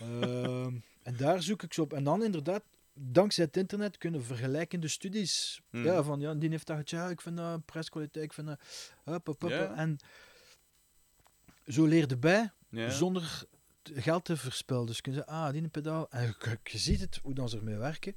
[0.00, 1.92] Ehm, en daar zoek ik zo op.
[1.92, 2.62] En dan inderdaad,
[3.02, 5.60] dankzij het internet kunnen vergelijkende studies.
[5.70, 5.84] Hmm.
[5.84, 8.60] Ja, van ja, die heeft dat gezegd, ja, ik vind dat prijskwaliteit, ik vind dat...
[9.04, 9.74] Hup, hup, hup, Ja.
[9.74, 9.98] En
[11.66, 12.52] zo leer je bij,
[12.88, 13.44] zonder
[13.82, 14.86] geld te verspillen.
[14.86, 16.10] Dus kun je zeggen, ah, die pedaal.
[16.10, 18.12] En je, je ziet het, hoe dan ze ermee werken.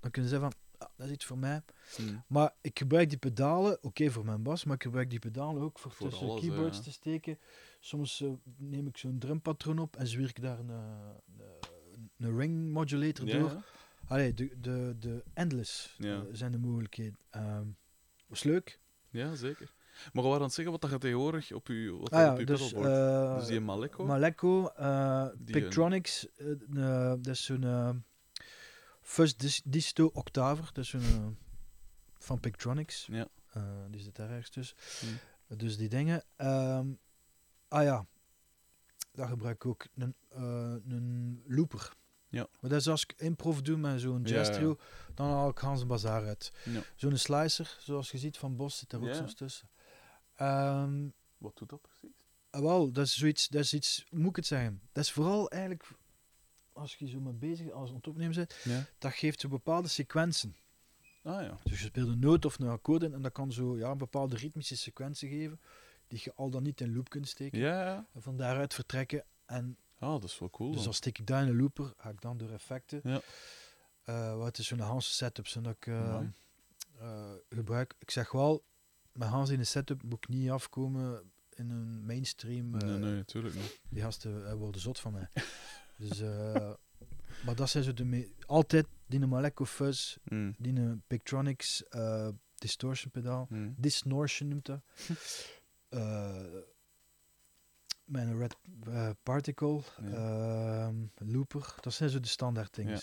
[0.00, 1.62] Dan kun je zeggen van, ah, dat is iets voor mij.
[1.96, 2.02] Hm.
[2.26, 5.78] Maar ik gebruik die pedalen, oké voor mijn bas, maar ik gebruik die pedalen ook
[5.78, 6.82] voor, Voor tussen alles, keyboards ja.
[6.82, 7.38] te steken.
[7.80, 11.46] Soms eh, neem ik zo'n drumpatroon op en zwier ik daar een, eh,
[11.92, 13.62] een, een ring modulator door.
[14.08, 16.14] Allee, de, de, de endless Ja.
[16.20, 17.18] eh, zijn de mogelijkheden.
[17.30, 17.66] Ehm
[18.26, 18.80] was leuk.
[19.10, 19.72] Ja, zeker.
[20.12, 22.38] Maar we waren aan het zeggen wat dat je tegenwoordig op je, wat Ah op
[22.38, 24.04] je dus, eh, dus die Maleco?
[24.04, 28.04] Maleco, een- Pictronics, eh, eh, dat is zo'n
[29.36, 31.26] Dis- Disto Octaver, dat is zo'n eh,
[32.18, 33.06] van Pictronics.
[33.10, 33.28] Ja.
[33.90, 34.76] Die zit daar ergens tussen.
[35.48, 35.58] Hmm.
[35.58, 36.24] Dus die dingen.
[36.36, 36.86] Ehm,
[37.68, 38.06] ah ja,
[39.12, 40.14] daar gebruik ik ook een,
[40.88, 41.92] een looper.
[42.28, 42.46] Ja.
[42.60, 44.54] Maar dat is als ik improv doe met zo'n Ja, jazz ja.
[44.54, 44.78] trio,
[45.14, 46.52] dan haal ik Hans Bazaar uit.
[46.64, 46.80] Ja.
[46.94, 49.68] Zo'n slicer, zoals je ziet van Bos, zit er ook soms tussen.
[50.36, 51.08] Ehm,
[51.38, 52.16] Wat doet dat precies?
[52.50, 54.80] ah, wel, dat is zoiets, dat is iets, hoe moet ik het zeggen?
[54.92, 55.88] Dat is vooral eigenlijk,
[56.72, 58.54] als je zo mee bezig, als het opnemen bent,
[58.98, 60.50] dat geeft zo bepaalde sequenties.
[61.22, 61.58] Ah ja.
[61.62, 63.98] Dus je speelt een noot of een akkoord in en dat kan zo ja, een
[63.98, 65.60] bepaalde ritmische sequentie geven,
[66.08, 67.58] die je al dan niet in loop kunt steken.
[67.58, 68.06] Ja, ja.
[68.14, 69.24] En van daaruit vertrekken.
[69.46, 70.68] En Ah, dat is wel cool.
[70.68, 70.84] dus dan.
[70.84, 73.00] dan steek ik daar in een looper, ga ik dan door effecten.
[73.02, 73.20] Ja.
[74.04, 76.20] Eh, wat is zo'n Hans setup zijn dat ik eh,
[76.98, 77.94] eh, gebruik.
[77.98, 78.64] Ik zeg wel,
[79.12, 82.70] met Hans in een setup moet ik niet afkomen in een mainstream.
[82.70, 83.80] Nee, nee, natuurlijk niet.
[83.88, 85.28] Die gasten worden zot van mij.
[86.08, 86.72] dus, eh,
[87.44, 90.54] maar dat zijn zo de altijd die een Maleko Fuzz, Mm.
[90.58, 91.84] die een Pictronics
[92.54, 93.46] distortion pedaal.
[93.50, 93.74] Mm.
[93.78, 94.80] Distortion noemt dat.
[98.08, 98.56] Met een red
[98.86, 100.06] eh, particle, Ja.
[100.86, 100.94] ehm,
[101.32, 101.74] looper.
[101.80, 103.00] Dat zijn zo de standaard dingen.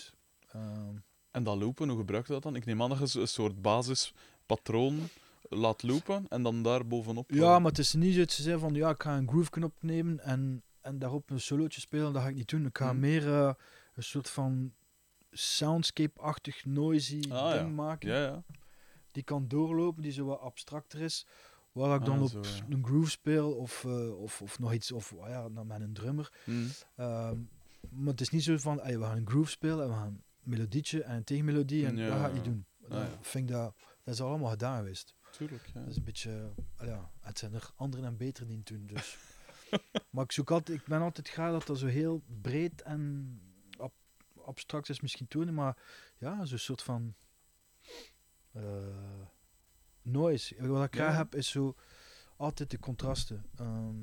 [0.51, 0.95] Ehm,
[1.32, 2.56] En dat loopen, hoe gebruik je dat dan?
[2.56, 4.99] Ik neem aan dat je een soort basispatroon
[5.49, 7.32] laat loopen en dan daar bovenop...
[7.32, 9.49] ja, maar het is niet zo dat ze zeggen van ja, ik ga een groove
[9.49, 12.14] knop nemen en, en daarop een solootje spelen.
[12.14, 12.66] Dat ga ik niet doen.
[12.66, 12.99] Ik ga Mhm.
[12.99, 13.53] meer eh,
[13.95, 14.74] een soort van
[15.32, 17.74] soundscape-achtig, noisy Ah, ding ja.
[17.74, 18.10] maken.
[18.10, 18.43] Ja, ja.
[19.12, 21.26] Die kan doorlopen, die zo wat abstracter is.
[21.76, 22.65] Waar ik dan Ah, op zo, ja.
[22.69, 25.93] een groove speel of, eh, of, of nog iets, of ah ja, dan met een
[25.93, 26.32] drummer.
[26.45, 26.67] Mm.
[26.95, 27.38] Ehm,
[27.89, 30.23] maar het is niet zo van, we gaan een groove spelen en we gaan een
[30.43, 32.41] melodietje en een tegenmelodie en Ja, dat ga ja.
[32.41, 32.65] doen.
[32.84, 33.17] Ah, Dat, ja.
[33.21, 35.15] vind ik dat, dat is allemaal gedaan geweest.
[35.32, 35.80] Tuurlijk, ja.
[35.80, 38.86] Dat is een beetje, ah ja, het zijn er anderen en beter die het doen.
[38.86, 39.17] Dus.
[40.09, 43.39] maar ik, zoek altijd, ik ben altijd graag dat dat zo heel breed en
[43.78, 43.93] ab-
[44.45, 45.78] abstract is misschien toen, maar
[46.17, 47.15] ja, zo'n soort van
[48.51, 48.63] eh,
[50.06, 50.68] noise.
[50.68, 51.18] Wat ik graag Ja.
[51.18, 51.76] heb is zo
[52.38, 53.45] altijd de contrasten.
[53.56, 54.01] Ehm,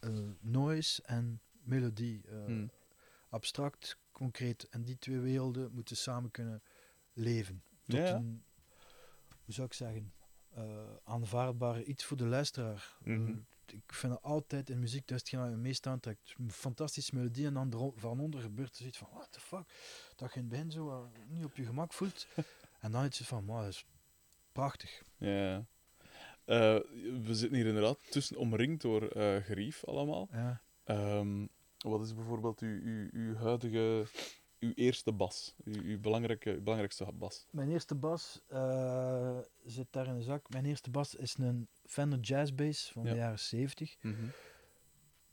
[0.00, 0.10] eh,
[0.40, 2.22] noise en melodie.
[2.46, 2.70] Mm.
[3.28, 4.68] Abstract, concreet.
[4.68, 6.62] En die twee werelden moeten samen kunnen
[7.12, 7.62] leven.
[7.86, 8.44] Tot Ja, een,
[9.44, 10.12] hoe zou ik zeggen,
[10.50, 10.62] eh,
[11.04, 12.96] aanvaardbare iets voor de luisteraar.
[13.04, 13.34] Mhm.
[13.66, 16.34] ik vind het altijd in muziek, dat is hetgeen het meest aantrekt.
[16.38, 19.64] Een fantastische melodie en dan van onder gebeurt er zoiets van, what the fuck?
[20.16, 22.26] Dat je in het begin zo niet op je gemak voelt.
[22.82, 23.84] en dan iets van, wow, dat is
[24.52, 25.02] prachtig.
[25.16, 25.64] Ja.
[26.44, 26.78] Eh,
[27.22, 30.28] we zitten hier inderdaad tussen, omringd door eh, gerief allemaal.
[30.32, 30.62] Ja.
[30.84, 31.46] Ehm,
[31.78, 34.06] wat is bijvoorbeeld uw, uw, uw huidige,
[34.58, 35.54] uw eerste bas?
[35.64, 37.46] Uw, uw belangrijke, uw belangrijkste bas?
[37.50, 40.48] Mijn eerste bas eh, zit daar in de zak.
[40.50, 43.10] Mijn eerste bas is een Fender Jazz Bass van Ja.
[43.10, 43.96] de jaren 70.
[44.00, 44.26] Mhm.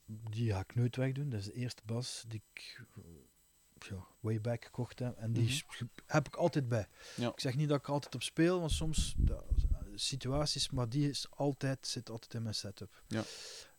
[0.06, 1.30] Die ga ik nooit wegdoen.
[1.30, 2.84] Dat is de eerste bas die ik
[3.84, 5.18] ja, way back gekocht heb.
[5.18, 5.84] En die Mhm.
[6.06, 6.88] heb ik altijd bij.
[7.16, 7.28] Ja.
[7.30, 9.16] Ik zeg niet dat ik altijd op speel, want soms
[9.96, 13.02] situaties, maar die is altijd, zit altijd in mijn setup.
[13.08, 13.24] Ja.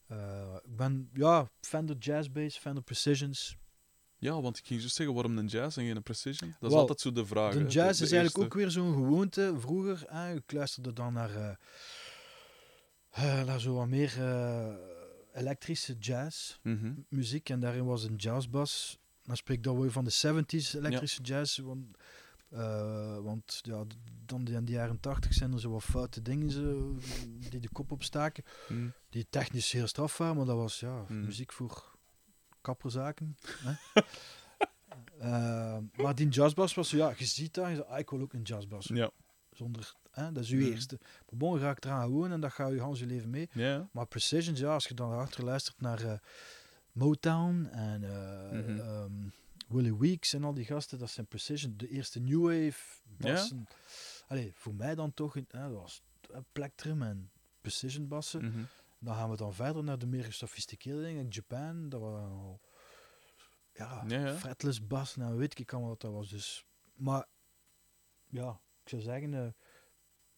[0.06, 3.56] Eh, ik ben, ja, Fender Jazz Bass, Fender Precisions.
[4.18, 6.54] Ja, want ik ging zo zeggen, waarom een jazz en geen precision?
[6.60, 7.52] Dat is altijd zo de vraag.
[7.54, 9.54] De jazz de is eigenlijk eerste- ook weer zo'n gewoonte.
[9.58, 11.50] Vroeger, hè, ik luisterde dan naar, eh,
[13.10, 14.12] eh, naar zo wat meer
[15.32, 16.58] elektrische jazz.
[16.62, 16.92] Mhm.
[17.08, 18.98] muziek en daarin was een jazzbas.
[19.30, 21.58] Dan spreek ik dan weer van de 70s elektrische jazz.
[21.58, 21.96] Want,
[22.48, 23.84] eh, want ja,
[24.26, 26.96] dan in de jaren 80 zijn er zo wat foute dingen zo,
[27.50, 28.44] die de kop opstaken.
[28.68, 28.88] Mhm.
[29.08, 31.24] Die technisch heel straf waren, maar dat was ja, Hmm.
[31.24, 31.96] muziek voor
[32.60, 33.36] kapperzaken.
[33.62, 33.72] hè.
[35.18, 38.20] Eh, maar die jazzbas was zo, ja, je ziet dat, je zegt, ah, ik wil
[38.20, 38.86] ook een jazzbas.
[38.94, 39.10] Ja.
[39.50, 40.70] Zonder, hè, dat is uw Hmm.
[40.72, 40.98] eerste.
[41.00, 43.48] Maar bon, ga ik eraan gewoon en dat ga je Hans je leven mee.
[43.52, 43.88] Ja.
[43.92, 46.18] Maar Precision, ja, als je dan achter luistert naar eh,
[46.92, 49.12] Motown en ehm,
[49.68, 53.66] Willie Weeks en al die gasten, dat zijn Precision, de eerste New Wave bassen.
[54.28, 56.02] Allee, voor mij dan toch, een- dat was
[56.52, 57.30] Plectrum en
[57.60, 58.44] Precision bassen.
[58.44, 58.62] Mhm.
[58.98, 61.26] Dan gaan we dan verder naar de meer gesofisticeerde dingen.
[61.28, 62.60] Japan, dat was al,
[63.74, 64.34] ja, Ja, ja.
[64.34, 66.28] fretless bas, nou weet ik allemaal wat dat was.
[66.28, 66.64] Dus,
[66.94, 67.26] maar
[68.26, 69.48] ja, ik zou zeggen, eh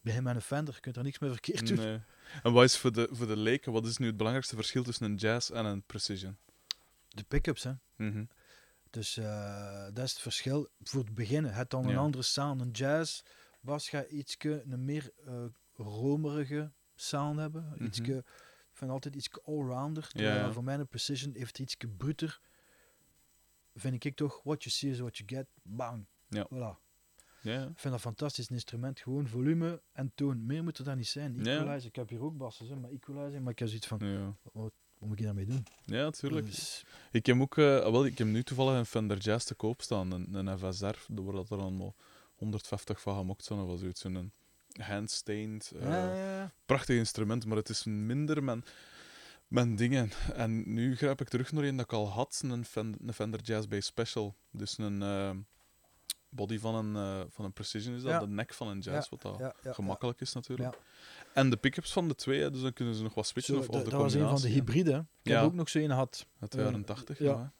[0.00, 1.76] begin met een Fender, je kunt er niks mee verkeerd doen.
[1.76, 2.00] Nee.
[2.43, 5.05] En wat is voor de, voor de leken, wat is nu het belangrijkste verschil tussen
[5.11, 6.37] een jazz en een precision?
[7.09, 7.72] De pick-ups, hè.
[7.97, 8.24] Mhm.
[8.91, 10.68] Dus eh, dat is het verschil.
[10.83, 11.97] Voor het beginnen, het dan een Ja.
[11.97, 12.61] andere sound.
[12.61, 13.22] Een jazz
[13.61, 17.76] bas gaat iets een meer eh romerige sound hebben.
[17.80, 20.09] Ietske, ik vind altijd iets allrounder.
[20.09, 20.53] Terwijl ja.
[20.53, 22.41] Voor mij een precision heeft iets bruter.
[23.74, 25.47] Vind ik toch, what you see is what you get.
[25.62, 26.07] Bang.
[26.28, 26.47] Ja.
[26.55, 26.91] Voilà.
[27.43, 27.61] Ja.
[27.61, 29.01] Ik vind dat een fantastisch instrument.
[29.01, 30.47] Gewoon volume en toon.
[30.47, 31.47] Meer moet er dan niet zijn.
[31.47, 31.88] Equalizer.
[31.88, 33.43] Ik heb hier ook bassen, maar equalizer.
[33.43, 35.64] Maar ik heb zoiets van, wat moet ik daarmee doen?
[35.84, 36.47] Ja, natuurlijk.
[36.47, 39.82] Dus, Ik heb ook, eh, wel, ik heb nu toevallig een Fender Jazz te koop
[39.82, 41.95] staan, een, een FSR, waar dat er allemaal
[42.36, 44.05] 150 van gemokt zijn of zoiets.
[44.05, 44.32] Een
[44.80, 45.72] handstained.
[45.80, 46.53] Ja, ja, ja.
[46.66, 48.64] Prachtig instrument, maar het is minder mijn,
[49.49, 50.11] mijn dingen.
[50.34, 53.40] En nu grijp ik terug naar een dat ik al had, een, Fen- een Fender
[53.43, 54.34] Jazz Bass Special.
[54.51, 55.30] Dus een eh,
[56.35, 58.18] body van een, eh, van een Precision is dat, Ja.
[58.18, 60.72] de nek van een Jazz, wat dat ja, ja, gemakkelijk is natuurlijk.
[60.74, 60.78] Ja.
[61.35, 63.59] En de pickups van de twee, hè, dus dan kunnen ze nog wat Zo, switchen
[63.59, 65.07] of, of de dat was een van de combinatie, hybride.
[65.22, 65.37] Ik Ja.
[65.39, 66.26] heb ook nog zo een gehad.
[66.41, 67.24] Uit de Eh, jaren 80, ja.
[67.24, 67.53] ja.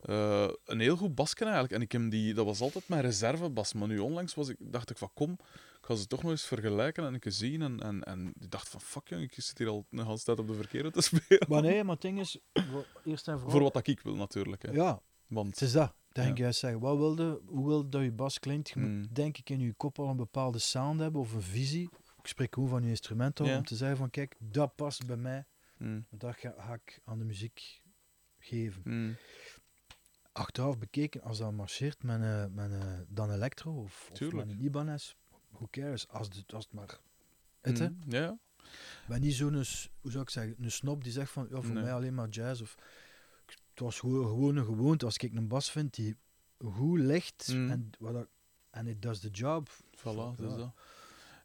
[0.00, 1.74] Eh, een heel goed basken eigenlijk.
[1.74, 3.72] En ik heb die, dat was altijd mijn reservebas.
[3.72, 6.44] Maar nu onlangs was ik, dacht ik van kom, ik ga ze toch nog eens
[6.46, 7.62] vergelijken en ik zien.
[7.62, 10.38] En, en, en ik dacht van fuck jong, ik zit hier al een hele tijd
[10.38, 11.46] op de verkeerde te spelen.
[11.48, 12.38] Maar nee, maar het ding is,
[13.04, 13.50] eerst en vooral...
[13.50, 14.62] Voor wat dat ik wil natuurlijk.
[14.62, 14.70] Hè.
[14.72, 15.92] Ja, Want het is dat.
[16.16, 16.30] Dat Ja.
[16.30, 16.80] ik juist zeggen.
[16.80, 18.68] Wat wilde, hoe wilde dat je bas klinkt?
[18.68, 18.98] Je Mm.
[18.98, 21.88] moet denk ik in je kop al een bepaalde sound hebben of een visie.
[22.22, 23.56] Ik spreek gewoon van je instrument Ja.
[23.56, 25.44] om te zeggen van kijk, dat past bij mij.
[25.78, 27.80] mm, Dat ga, ga ik aan de muziek
[28.38, 28.82] geven.
[28.84, 29.16] mm,
[30.32, 34.60] Achteraf bekeken, als dat marcheert met, een met een Dan Electro of, of met een
[34.64, 35.14] Ibanez,
[35.50, 36.98] who cares, als het, als het maar...
[37.60, 37.88] Het, hè?
[38.08, 38.38] ja.
[38.62, 41.74] Ik ben niet zo'n, hoe zou ik zeggen, een snop die zegt van, ja, voor
[41.74, 41.82] Nee.
[41.82, 42.60] mij alleen maar jazz.
[42.60, 42.74] Of,
[43.76, 45.04] het was gewoon, gewoon een gewoonte.
[45.04, 46.16] Als ik een bas vind die
[46.64, 47.70] goed ligt Mm.
[47.70, 48.26] en, wat
[48.70, 49.68] en it does the job.
[49.98, 50.02] Voilà,
[50.36, 50.56] dat is Ja.
[50.56, 50.72] dat.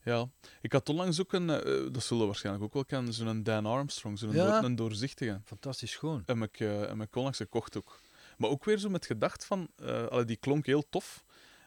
[0.04, 0.30] Ja,
[0.62, 3.66] ik had onlangs ook een, eh, dat zullen we waarschijnlijk ook wel kennen, zo'n Dan
[3.66, 4.64] Armstrong, zo'n Ja.
[4.64, 5.42] een doorzichtige.
[5.46, 6.24] Fantastisch schoon.
[6.26, 8.00] En ik, eh, heb ik onlangs gekocht ook.
[8.38, 11.24] Maar ook weer zo met gedacht van, eh, allee, die klonk heel tof.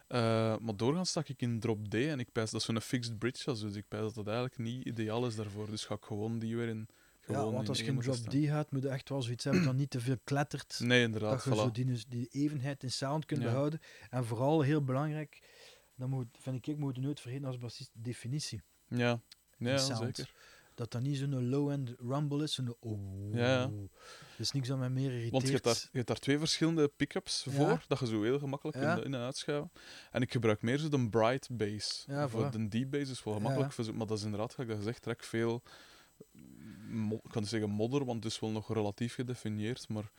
[0.07, 3.43] eh, maar doorgaans stak ik in drop D en ik pijs dat zo'n fixed bridge,
[3.45, 5.69] was, dus ik pijs dat dat eigenlijk niet ideaal is daarvoor.
[5.69, 6.87] Dus ga ik gewoon die weer in.
[7.27, 8.15] Ja, want als je een drop.
[8.15, 10.79] D gaat, moet je echt wel zoiets hebben dat niet te veel klettert.
[10.81, 11.43] Nee, dat inderdaad.
[11.43, 13.47] je zo die, die evenheid in sound kunt Ja.
[13.47, 13.79] behouden.
[14.09, 15.41] En vooral heel belangrijk,
[15.95, 18.61] dat moet, vind ik, ik moet je nooit vergeten als bassist, definitie.
[18.87, 19.21] Ja,
[19.57, 20.33] ja, zeker.
[20.75, 23.33] Dat dat niet zo'n low-end rumble is, zo'n oh.
[23.33, 23.65] Ja, ja.
[23.67, 25.31] Dat is niks dat mij meer irriteert.
[25.31, 28.39] Want je hebt, daar, je hebt daar twee verschillende pick-ups voor, dat je zo heel
[28.39, 29.71] gemakkelijk in, in en uitschuiven.
[30.11, 32.05] En ik gebruik meer zo de bright bass.
[32.27, 32.51] Voor voilà.
[32.51, 35.23] de deep bass is wel gemakkelijk, maar dat is inderdaad, gelijk dat je zegt, trek
[35.23, 35.61] veel,
[37.23, 40.11] ik kan niet zeggen modder, want het is wel nog relatief gedefinieerd, maar,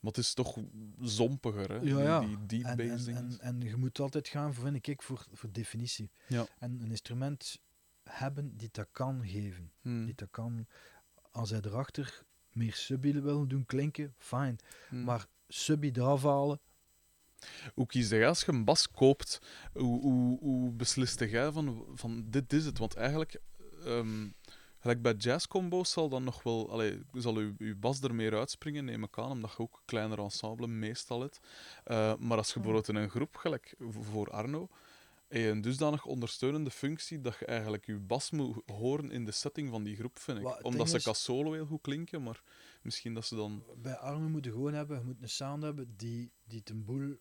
[0.00, 0.58] maar het is toch
[1.00, 1.76] zompiger, hè?
[1.76, 2.20] Ja, ja.
[2.20, 3.16] Die, die deep En, en, dingen.
[3.16, 6.10] en, en je moet altijd gaan, vind ik, voor, voor definitie.
[6.26, 6.46] Ja.
[6.58, 7.60] En een instrument
[8.02, 9.72] hebben die dat kan geven.
[9.80, 10.66] Hmm, Die dat kan,
[11.30, 14.56] als hij erachter meer subby wil doen klinken, fijn.
[14.88, 15.04] hmm.
[15.04, 16.60] Maar subby eraf halen,
[17.74, 19.40] Hoe kies jij als je een bas koopt?
[19.72, 22.78] Hoe, hoe, hoe beslist jij van, van dit is het?
[22.78, 23.40] Want eigenlijk,
[23.84, 24.28] ehm,
[24.82, 28.84] gelijk bij jazzcombo's zal dan nog wel, allee, zal uw, uw bas er meer uitspringen,
[28.84, 31.40] neem ik aan, omdat je ook een kleiner ensemble meestal hebt.
[31.84, 32.62] Eh, maar als je Hmm.
[32.62, 34.68] bijvoorbeeld in een groep, gelijk voor Arno,
[35.28, 39.70] je een dusdanig ondersteunende functie dat je eigenlijk je bas moet horen in de setting
[39.70, 40.44] van die groep, vind ik.
[40.44, 42.42] Wat Omdat ze als solo heel goed klinken, maar
[42.82, 43.64] misschien dat ze dan...
[43.76, 46.84] bij armen moet je gewoon hebben, je moet een sound hebben die, die het een
[46.84, 47.16] boel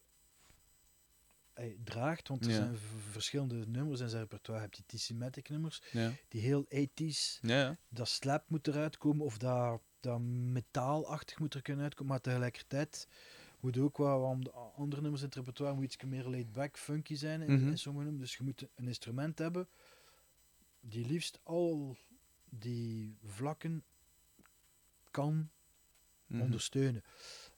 [1.61, 2.27] eh, draagt.
[2.27, 2.55] Want er Ja.
[2.57, 2.77] zijn
[3.11, 4.61] verschillende nummers in zijn repertoire.
[4.63, 9.25] Je hebt die T-Matic nummers, Ja, die heel 80s ja, dat slap moet eruit komen
[9.25, 13.07] of dat, dat metaalachtig moet er kunnen uitkomen, maar tegelijkertijd
[13.59, 14.25] moet ook wel
[14.75, 18.05] andere nummers in het repertoire moet iets meer laid back, funky zijn in, in sommige
[18.05, 18.29] nummers.
[18.29, 19.67] Dus je moet een instrument hebben
[20.79, 21.97] die liefst al
[22.49, 23.83] die vlakken
[25.11, 25.49] kan
[26.27, 26.41] Mhm.
[26.41, 27.03] ondersteunen.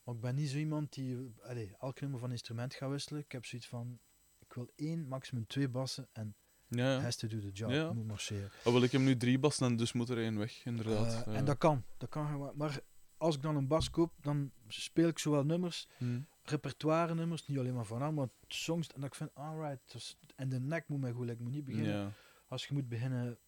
[0.04, 3.20] Maar ik ben niet zo iemand die allee, elk nummer van instrument gaat wisselen.
[3.22, 3.98] Ik heb zoiets van,
[4.38, 6.34] ik wil één, maximum twee bassen en
[6.68, 7.92] Ja, has to do the job, Ja.
[7.92, 8.50] moet marcheren.
[8.64, 11.12] Oh, wel, ik heb nu drie bassen en dus moet er één weg, inderdaad.
[11.12, 11.38] Eh, Ja.
[11.38, 12.56] En dat kan, dat kan gewoon.
[12.56, 12.80] Maar
[13.16, 16.20] als ik dan een bas koop, dan speel ik zowel nummers, Hm.
[16.42, 18.88] repertoire nummers, niet alleen maar van aan, maar songs.
[18.92, 21.64] En dat ik vind, alright, dus, en de nek moet mij goed, ik moet niet
[21.64, 22.14] beginnen.
[22.48, 23.38] Als je moet beginnen,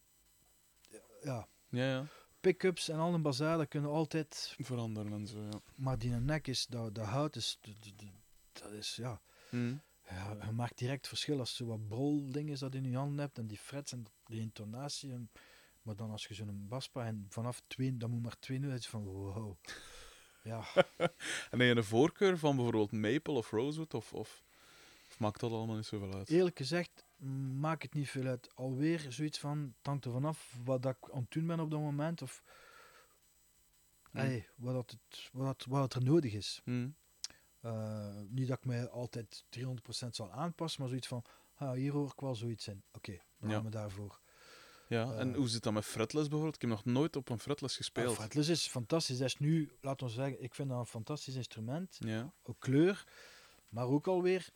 [1.23, 2.07] ja, Ja, ja.
[2.47, 5.61] Pick-ups en al een bazaar, dat kunnen altijd, Veranderen en zo, ja.
[5.75, 7.59] maar die nek is, dat, dat hout is,
[8.53, 9.75] dat, is, ja, Hm.
[10.09, 13.19] ja, je maakt direct verschil als je zo wat brol dingen dat in je handen
[13.19, 15.13] hebt en die frets en die intonatie.
[15.13, 15.31] En,
[15.83, 18.89] maar dan als je zo'n baspa en vanaf twee, dan moet maar twee nu is
[18.89, 19.57] van wow.
[20.43, 20.65] Ja,
[21.51, 23.95] En heb je een voorkeur van bijvoorbeeld maple of rosewood?
[23.95, 24.43] Of, of,
[25.11, 26.29] of maakt dat allemaal niet zoveel uit?
[26.29, 27.06] eerlijk gezegd mm,
[27.61, 28.55] maakt het niet veel uit.
[28.55, 31.71] Alweer zoiets van, het hangt er vanaf wat dat ik aan het doen ben op
[31.71, 32.43] dat moment of
[34.13, 36.61] hey, wat, dat het, wat, dat- wat er nodig is.
[36.65, 36.89] Hm.
[37.61, 42.07] Eh, niet dat ik mij altijd 300% zal aanpassen, maar zoiets van, ah, hier hoor
[42.07, 42.83] ik wel zoiets in.
[42.93, 43.55] Oké, dan Ja.
[43.55, 44.21] gaan we daarvoor.
[44.89, 45.37] Ja, en Eh.
[45.37, 46.55] hoe zit dat met fretless bijvoorbeeld?
[46.55, 48.11] Ik heb nog nooit op een fretless gespeeld.
[48.11, 49.19] Ah, fretless is fantastisch.
[49.19, 51.97] Dat is nu, laten we zeggen, ik vind dat een fantastisch instrument.
[51.99, 52.33] Ja.
[52.43, 53.05] Ook kleur,
[53.69, 54.49] maar ook alweer,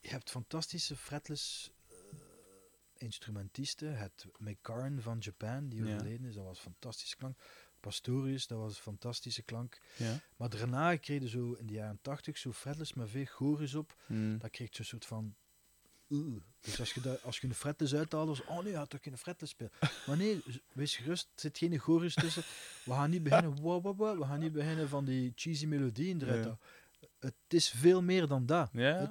[0.00, 1.72] je hebt fantastische fretless
[3.00, 3.98] instrumentisten.
[3.98, 5.94] Het McCarn van Japan, die Ja.
[5.94, 7.38] overleden is, dat was fantastische klank.
[7.80, 9.80] Pastorius, dat was een fantastische klank.
[9.96, 10.20] ja.
[10.36, 13.96] Maar daarna kreeg je zo in de jaren 80 zo fretless met veel chorus op.
[14.06, 14.38] Hm.
[14.38, 15.34] Dat kreeg zo'n soort van
[16.10, 16.40] oeh.
[16.60, 18.90] Dus als je, dat, als je een fretless uithaalt, dan is oh nee, je had
[18.90, 19.72] toch geen fretless spelen.
[20.06, 20.42] Maar nee,
[20.72, 22.42] wees gerust, er zit geen chorus tussen.
[22.84, 26.22] We gaan niet beginnen, wow, wow, wow, we gaan niet beginnen van die cheesy melodieën
[26.22, 26.44] eruit.
[26.44, 26.58] Ja.
[27.18, 28.68] Het is veel meer dan dat.
[28.72, 29.08] Ja?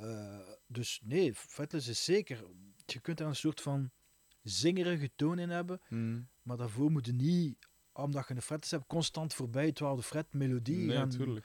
[0.00, 2.44] Eh, dus nee, fretless is zeker.
[2.86, 3.90] Je kunt daar een soort van
[4.42, 6.28] zingerige toon in hebben, Mm.
[6.42, 7.56] maar daarvoor moet je niet,
[7.92, 11.42] omdat je een fretless hebt, constant voorbij het twaalfde fret melodie Nee, gaan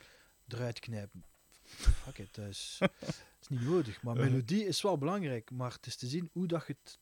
[0.48, 1.24] eruit knijpen.
[1.66, 2.78] Fuck it, dat is,
[3.42, 4.02] is niet nodig.
[4.04, 4.32] Maar Uh-huh.
[4.32, 7.00] melodie is wel belangrijk, maar het is te zien hoe dat je het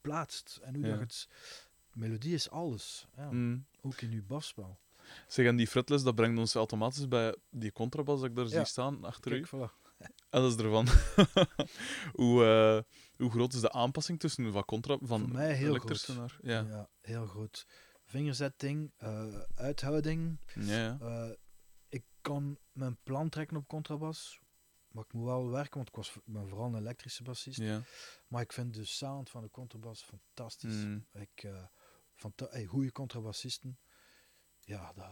[0.00, 0.58] plaatst.
[0.62, 0.88] En hoe Ja.
[0.90, 1.28] dat je het...
[1.92, 3.30] Melodie is alles, ja.
[3.30, 3.66] Mm.
[3.80, 4.78] ook in je basspel.
[5.28, 8.50] Zeg, en die fretless, dat brengt ons automatisch bij die contrabas dat ik daar Ja.
[8.50, 9.40] zie staan achter u.
[9.40, 9.81] Kijk, voilà.
[10.32, 10.86] Is ervan.
[12.20, 16.08] hoe, eh, hoe groot is de aanpassing tussen van contra van Voor mij heel groot.
[16.16, 16.38] naar...
[16.42, 16.60] Ja.
[16.60, 16.88] Ja.
[17.00, 17.66] heel goed.
[18.04, 20.40] Vingerzetting, eh, uithouding.
[20.54, 20.98] Ja, ja.
[21.00, 21.30] Eh,
[21.88, 24.40] ik kan mijn plan trekken op contrabas,
[24.88, 27.58] maar ik moet wel werken, want ik, was, ik ben vooral een elektrische bassist.
[27.58, 27.82] ja.
[28.28, 30.74] Maar ik vind de sound van de contrabas fantastisch.
[30.84, 31.06] Mm.
[31.12, 31.48] Ik,
[32.14, 33.78] fanta- hey, goede contrabassisten,
[34.60, 35.10] ja, dat,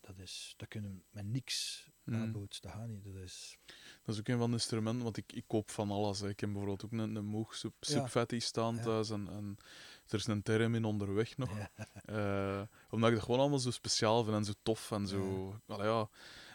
[0.00, 2.32] dat, is, dat kunnen met niks Mm.
[2.32, 3.04] Dat gaat niet.
[3.04, 3.58] Dat is,
[4.04, 6.20] Dat is ook een van de instrumenten, want ik, ik koop van alles.
[6.20, 6.28] Hè.
[6.28, 7.88] Ik heb bijvoorbeeld ook een, een Moog sub, Ja.
[8.00, 8.82] Subfatty staan Ja.
[8.82, 9.56] thuis en, en
[10.08, 11.50] er is een Theremin onderweg nog.
[11.58, 11.70] ja.
[12.04, 15.54] Eh, omdat ik dat gewoon allemaal zo speciaal vind en zo tof en zo.
[15.66, 16.08] Allee, ja.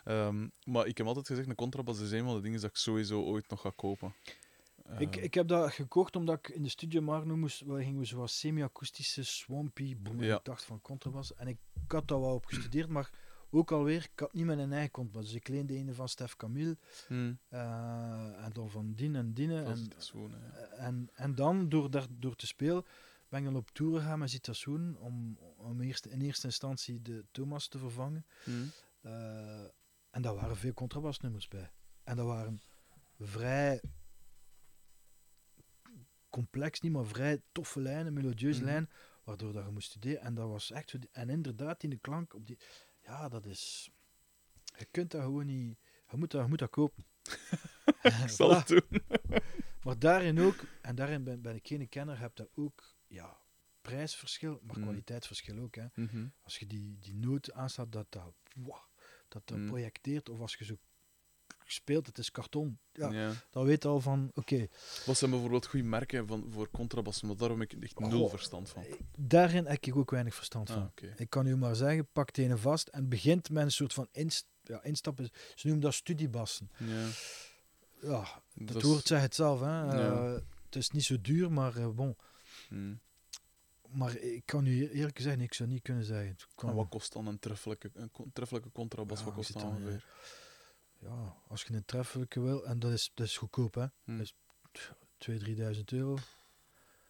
[0.04, 2.76] Ehm, maar ik heb altijd gezegd, een contrabas is een van de dingen dat ik
[2.76, 4.14] sowieso ooit nog ga kopen.
[4.97, 8.00] ik, Eh, ik heb dat gekocht omdat ik in de studio Marno moest, waar gingen
[8.00, 10.38] we zoals semi-akoestische, swampy, boem, Ja.
[10.38, 11.34] ik dacht van contrabas.
[11.36, 13.10] En ik, ik had daar wel op gestudeerd, maar
[13.52, 15.26] ook alweer, ik had niet mijn eigen contrabas.
[15.26, 16.78] Dus ik leende een van Stef Camille,
[17.08, 19.64] hmm, eh, en dan van Dien en Dine.
[19.64, 19.68] En,
[20.52, 20.62] hè.
[20.62, 22.86] en, en dan, door, daar, door te spelen,
[23.30, 27.26] ben ik dan op tour gegaan met Zitassoen om, om eerst, in eerste instantie de
[27.32, 28.26] Thomas te vervangen.
[28.43, 28.72] Hmm.
[29.02, 29.64] Eh,
[30.10, 31.72] en daar waren veel contrabasnummers bij.
[32.04, 32.62] En dat waren
[33.20, 33.82] vrij
[36.30, 38.68] complex, niet maar vrij toffe lijnen, melodieuze Mhm.
[38.70, 38.89] lijnen,
[39.24, 40.22] waardoor dat je moest studeren.
[40.22, 40.89] En dat was echt...
[40.89, 42.58] zo die- En inderdaad, in de klank op die...
[43.10, 43.91] Ja, dat is...
[44.78, 45.78] Je kunt dat gewoon niet...
[46.10, 47.05] Je moet dat, je moet dat kopen.
[48.24, 49.01] Ik zal het doen.
[49.84, 53.38] Maar daarin ook, en daarin ben, ben ik geen kenner, heb dat ook, ja,
[53.82, 54.84] prijsverschil, maar Mm.
[54.84, 55.76] kwaliteitsverschil ook.
[55.76, 55.86] Hè.
[55.95, 56.28] Mhm.
[56.41, 58.34] Als je die, die noot aanstaat, dat dat,
[59.28, 59.68] dat, dat Mm.
[59.68, 60.78] projecteert, of als je zo
[61.72, 63.32] speelt, het is karton, ja, Ja.
[63.50, 64.68] dan weet je al van, oké,
[65.06, 67.28] Wat zijn bijvoorbeeld goede merken van, voor contrabassen?
[67.28, 68.84] Want daar heb ik echt nul verstand van.
[69.18, 70.92] daarin heb ik ook weinig verstand Ah, van.
[71.16, 74.08] Ik kan u maar zeggen, pak het ene vast en begint met een soort van
[74.12, 75.30] inst ja, instappen.
[75.56, 76.70] Ze noemen dat studiebassen.
[76.78, 77.08] Ja.
[78.02, 79.60] Ja, Dat woord zegt het zelf.
[79.60, 79.88] Hè.
[79.88, 80.34] Eh,
[80.66, 82.16] het is niet zo duur, maar eh, bon.
[82.68, 83.00] Hmm.
[83.90, 86.36] Maar ik kan u eerlijk zeggen, ik zou niet kunnen zeggen.
[86.56, 89.20] Kan- En wat kost dan een treffelijke, een treffelijke contrabas?
[89.20, 90.06] Ja, wat kost dat, ongeveer?
[91.00, 93.86] Ja, als je een treffelijke wil, en dat is, dat is goedkoop, hè?
[94.04, 94.18] Hmm.
[94.18, 94.34] Dat
[94.72, 94.91] is
[95.30, 96.18] 2.000, 3.000 euro.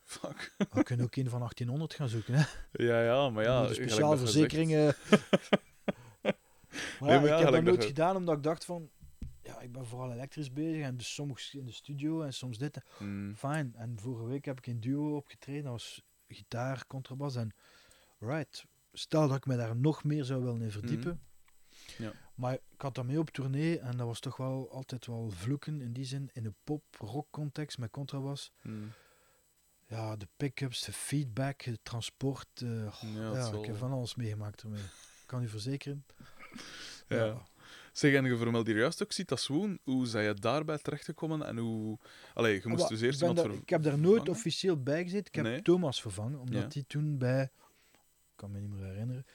[0.04, 0.56] Fuck.
[0.70, 2.44] Dan kun je ook een van 1800 gaan zoeken, hè?
[2.72, 3.74] Ja, ja, maar ja.
[3.74, 4.20] zegt.
[4.20, 4.86] verzekeringen.
[6.22, 6.34] maar
[7.00, 8.90] Nee, ja, maar ja, ik heb dat nooit gedaan, omdat ik dacht van...
[9.44, 12.82] Ja, ik ben vooral elektrisch bezig en dus soms in de studio en soms dit.
[12.98, 13.36] Hmm.
[13.36, 13.76] Fijn.
[13.76, 15.64] En vorige week heb ik in duo opgetreden.
[15.64, 17.54] Dat was gitaar, contrabas en...
[18.20, 18.66] Right.
[18.94, 21.12] Stel dat ik me daar nog meer zou willen in verdiepen.
[21.12, 21.29] Mhm.
[21.98, 22.12] Ja.
[22.36, 25.82] Maar ik had dat mee op tournee en dat was toch wel altijd wel vloeken
[25.82, 26.30] in die zin.
[26.34, 28.52] In een pop-rock context met contrabas.
[28.62, 28.92] Hmm.
[29.88, 32.48] Ja, de pick-ups, de feedback, het transport.
[32.62, 32.70] eh,
[33.16, 33.76] Ja, ja, ik heb wel.
[33.76, 34.82] van alles meegemaakt ermee.
[34.82, 36.06] Ik kan u verzekeren.
[37.08, 37.48] Ja.
[37.94, 39.80] Zeg, en je vermeldde hier juist ook Citaswoon.
[39.84, 41.98] Hoe zijn je daarbij terechtgekomen en hoe...
[42.34, 44.32] Allee, je moest Maar dus eerst iemand daar- Ik heb daar nooit vervangen?
[44.32, 45.26] officieel bij gezeten.
[45.28, 45.62] Ik heb Nee.
[45.62, 46.68] Thomas vervangen, omdat Ja.
[46.74, 47.44] hij toen bij...
[47.44, 49.26] Ik kan me niet meer herinneren.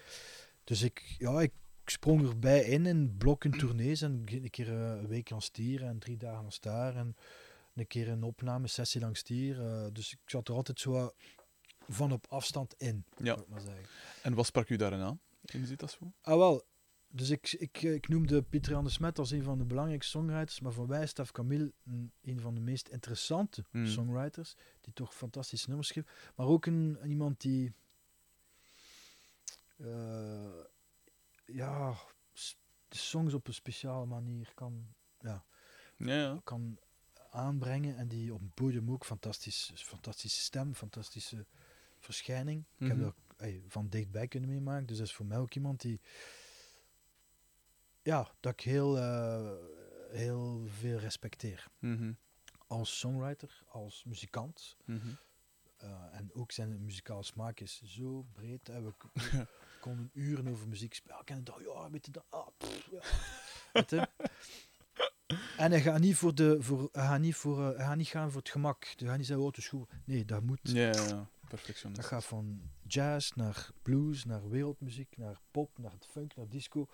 [0.64, 1.52] Dus ik, ja, ik
[1.90, 4.02] sprong erbij in, in blokken tournees.
[4.02, 6.96] En een keer eh, een week aan stier en drie dagen aan staar.
[6.96, 7.16] En
[7.74, 9.60] een keer een opnamesessie langs stier.
[9.60, 11.12] eh, dus ik zat er altijd zo
[11.88, 13.36] van op afstand in, Ja.
[13.36, 13.84] ik maar zeggen.
[14.22, 16.14] En wat sprak u daarin aan, in Citaswoon?
[16.20, 16.62] Ah, wel.
[17.08, 20.60] Dus ik, ik, ik noemde Pieter Jan de Smet als een van de belangrijkste songwriters,
[20.60, 23.86] maar voor mij is Stef Camille een, een van de meest interessante Hmm.
[23.86, 26.04] songwriters, die toch fantastische nummers schreef.
[26.36, 27.72] Maar ook een, een iemand die,
[29.76, 30.50] eh,
[31.46, 31.94] ja,
[32.88, 34.86] de songs op een speciale manier kan,
[35.20, 35.44] ja,
[35.96, 36.78] Ja, kan
[37.30, 41.46] aanbrengen en die op een podium ook fantastisch, fantastische stem, fantastische
[41.98, 42.64] verschijning.
[42.78, 43.04] Ik heb Mhm.
[43.04, 43.14] dat
[43.68, 46.00] van dichtbij kunnen meemaken, dus dat is voor mij ook iemand die,
[48.02, 49.52] ja, dat ik heel, eh,
[50.10, 51.66] heel veel respecteer.
[51.78, 52.12] Mhm.
[52.66, 54.76] Als songwriter, als muzikant.
[54.84, 55.08] Mhm.
[55.76, 58.66] eh, en ook zijn muzikale smaak is zo breed.
[58.66, 58.82] Hè.
[58.82, 59.46] We k- we
[59.84, 61.18] konden uren over muziek spelen.
[61.18, 62.24] Ik ken al, ja, weet je dat?
[62.28, 63.00] Ah, pff, ja.
[63.72, 64.08] Weet je?
[65.56, 68.08] En hij gaat niet, voor de, voor, hij gaat niet, voor, eh, hij gaat niet
[68.08, 68.84] gaan voor het gemak.
[68.96, 69.88] Hij gaat niet zeggen, oh, het is goed.
[70.04, 70.58] Nee, dat moet.
[70.62, 72.00] Ja, ja, perfectionist.
[72.00, 76.86] Dat gaat van jazz naar blues, naar wereldmuziek, naar pop, naar het funk, naar disco.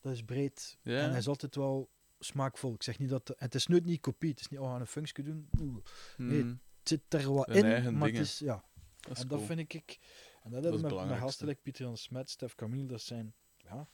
[0.00, 0.78] Dat is breed.
[0.82, 1.00] Ja.
[1.00, 2.74] En hij is altijd wel smaakvol.
[2.74, 3.34] Ik zeg niet dat...
[3.36, 4.30] het is nooit niet kopie.
[4.30, 5.48] Het is niet, oh, we gaan een funkje doen.
[5.60, 5.84] Oeh.
[6.16, 8.02] nee, Mm, Het zit er wat in, maar dingen.
[8.04, 8.38] het is...
[8.38, 8.64] Ja,
[9.00, 9.98] dat is en dat vind ik...
[10.44, 13.00] En dat, is hebben het we met, gasten like Pieter Jan Smet, Stef Camille, dat
[13.00, 13.34] zijn...
[13.56, 13.88] Ja,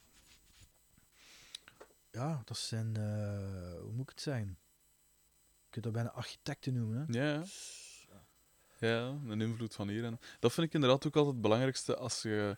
[2.11, 2.96] ja dat zijn...
[2.96, 4.59] eh, hoe moet ik het zeggen?
[5.62, 7.20] Je kunt dat bijna architecten noemen, hè?
[7.20, 7.44] Ja,
[8.09, 8.24] ja.
[8.78, 10.05] ja, een invloed van hier.
[10.05, 12.57] En dat vind ik inderdaad ook altijd het belangrijkste als je.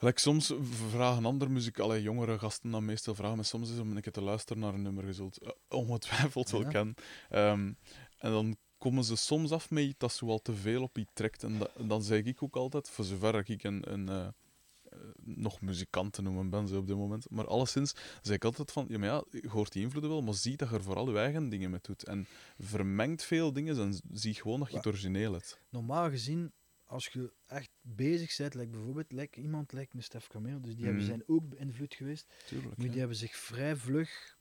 [0.00, 0.52] Like soms
[0.90, 4.12] vragen andere muziek, alle jongere gasten dan meestal vragen me soms eens om een keer
[4.12, 6.68] te luisteren naar een nummer je zult eh, ongetwijfeld wel Ja.
[6.68, 6.94] kennen.
[7.28, 7.72] Ehm,
[8.18, 11.10] en dan komen ze soms af met iets dat zo al te veel op iets
[11.14, 11.42] trekt.
[11.42, 14.98] En, dat- en dan zeg ik ook altijd, voor zover ik een, een eh, eh,
[15.24, 18.86] nog muzikant te noemen ben zo op dit moment, maar alleszins zeg ik altijd van,
[18.88, 21.18] ja, maar ja, je hoort die invloeden wel, maar zie dat je er vooral je
[21.18, 22.04] eigen dingen mee doet.
[22.04, 22.26] En
[22.58, 25.60] vermengt veel dingen en zie gewoon dat je het origineel hebt.
[25.68, 26.52] normaal gezien,
[26.84, 30.84] als je echt bezig bent, like bijvoorbeeld like iemand lijkt een Stef Camille, dus die
[30.84, 31.10] hebben, Mhm.
[31.10, 32.76] zijn ook beïnvloed geweest, Tuurlijk.
[32.76, 32.98] maar die ja.
[32.98, 34.37] hebben zich vrij vlug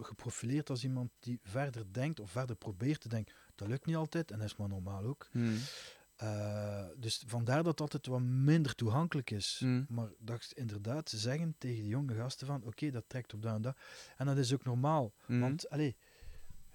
[0.00, 3.34] geprofileerd als iemand die verder denkt of verder probeert te denken.
[3.54, 5.28] Dat lukt niet altijd en dat is maar normaal ook.
[5.30, 5.56] Hmm.
[6.16, 9.56] Eh, dus vandaar dat het altijd wat minder toegankelijk is.
[9.58, 9.86] Hmm.
[9.88, 13.42] Maar dat ze inderdaad ze zeggen tegen die jonge gasten van oké, dat trekt op
[13.42, 13.76] dat en dat.
[14.16, 15.12] En dat is ook normaal.
[15.26, 15.40] Hmm.
[15.40, 15.96] Want, allee,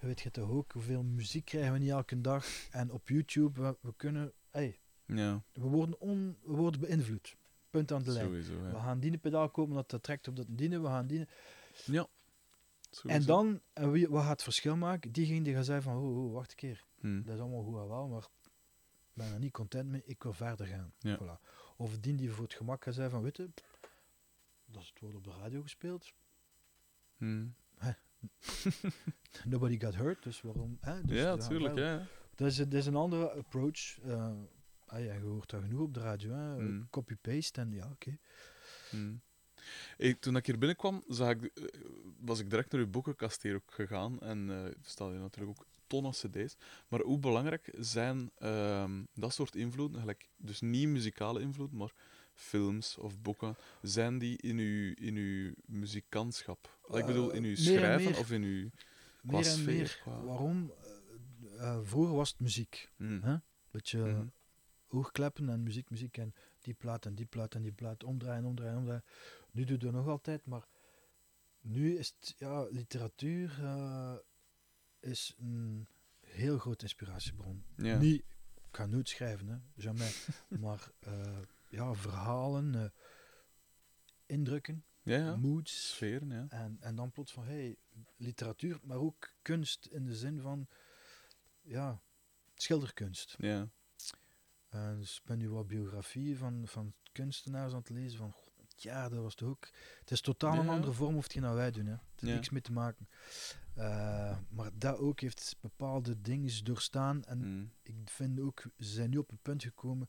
[0.00, 2.46] je weet je toch ook, hoeveel muziek krijgen we niet elke dag.
[2.70, 7.36] En op YouTube, we, we kunnen, hey, Ja, we worden, on, we worden beïnvloed.
[7.70, 8.26] Punt aan de lijn.
[8.26, 8.60] sowieso.
[8.62, 8.80] We Ja.
[8.82, 11.26] gaan die pedaal kopen, dat dat trekt op dat dienen, we gaan die.
[11.84, 12.06] ja.
[13.06, 15.12] En dan, en wie, wat gaat het verschil maken?
[15.12, 17.22] Diegene die gaat zeggen van, oh, oh, wacht een keer, Hmm.
[17.24, 18.54] dat is allemaal goed en wel, maar ik
[19.12, 20.92] ben er niet content mee, ik wil verder gaan.
[20.98, 21.18] Ja.
[21.22, 21.40] Voilà.
[21.76, 23.50] Of die die voor het gemak gaat zeggen van, weet je,
[24.66, 26.12] dat is het wordt op de radio gespeeld,
[27.16, 27.54] Hmm.
[29.44, 30.78] nobody got hurt, dus waarom?
[30.80, 31.02] Hè?
[31.02, 31.74] Dus ja, we gaan tuurlijk.
[31.74, 31.98] verder.
[31.98, 32.06] Ja.
[32.34, 33.98] Dat is, dat is een andere approach.
[34.04, 34.30] eh
[34.86, 36.32] ah ja, je hoort dat genoeg op de radio.
[36.32, 36.58] hè.
[36.60, 36.88] Mm.
[36.90, 38.18] Copy-paste en ja, oké.
[38.90, 39.20] Hmm.
[39.98, 41.64] Ik, toen ik hier binnenkwam, zag ik, eh,
[42.20, 44.20] was ik direct naar uw boekenkast hier ook gegaan.
[44.20, 46.56] En eh, er staan hier natuurlijk ook tonnen cd's.
[46.88, 51.92] Maar hoe belangrijk zijn ehm, dat soort invloeden, gelijk, dus niet muzikale invloed, maar
[52.34, 56.78] films of boeken, zijn die in uw, in uw muzikantschap?
[56.92, 58.18] ik bedoel, in uw Eh, meer schrijven meer.
[58.20, 58.68] of in uw...
[59.26, 59.98] Qua Meer en sfeer, meer.
[60.02, 60.72] qua- Waarom?
[61.58, 62.90] Eh, eh, vroeger was het muziek.
[62.96, 63.22] Hmm.
[63.22, 63.36] Hè?
[63.70, 64.26] Beetje Mhm.
[64.88, 68.04] oogkleppen en muziek, muziek en die plaat en die plaat en die plaat.
[68.04, 69.04] Omdraaien, omdraaien, omdraaien.
[69.58, 70.66] Nu doen we het nog altijd, maar
[71.60, 74.16] nu is het, ja, literatuur eh,
[75.00, 75.88] is een
[76.20, 77.64] heel grote inspiratiebron.
[77.76, 77.98] Ja.
[77.98, 80.28] Niet, ik ga nooit schrijven, hè, jamais.
[80.64, 81.38] maar eh,
[81.68, 82.90] ja, verhalen, eh,
[84.26, 85.36] indrukken, ja, ja.
[85.36, 85.88] moods.
[85.88, 86.46] Sferen, ja.
[86.48, 87.76] En, en dan plots van, hey,
[88.16, 90.68] literatuur, maar ook kunst in de zin van,
[91.62, 92.02] ja,
[92.54, 93.34] schilderkunst.
[93.38, 93.70] ja.
[94.68, 98.18] En dus ik ben nu wat biografieën van, van kunstenaars aan het lezen.
[98.18, 98.47] Van, goh,
[98.82, 99.68] ja, dat was toch ook.
[100.00, 101.86] Het is totaal een andere vorm of hetgeen dat wij doen.
[101.86, 101.92] Hè.
[101.92, 102.34] Het heeft Ja.
[102.34, 103.08] niks mee te maken.
[103.74, 107.24] Eh, maar dat ook heeft bepaalde dingen doorstaan.
[107.24, 107.72] En Hmm.
[107.82, 110.08] ik vind ook, ze zijn nu op het punt gekomen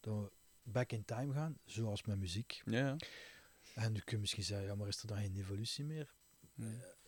[0.00, 2.62] dat we back in time gaan, zoals met muziek.
[2.64, 2.96] Ja.
[3.74, 6.12] En je misschien zeggen, ja, maar is er dan geen evolutie meer?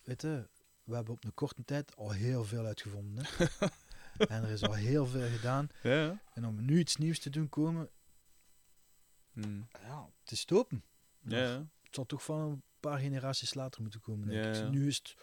[0.04, 0.48] Weet je,
[0.84, 3.24] we hebben op een korte tijd al heel veel uitgevonden.
[3.26, 3.44] Hè?
[4.34, 5.68] en er is al heel veel gedaan.
[5.82, 6.22] Ja.
[6.34, 7.90] En om nu iets nieuws te doen komen,
[9.32, 9.68] Hmm.
[9.82, 10.84] ja, het is te open.
[11.22, 11.66] Ja.
[11.82, 14.28] Het zal toch van een paar generaties later moeten komen.
[14.28, 14.70] Denk ik.
[14.70, 15.14] Nu, is het,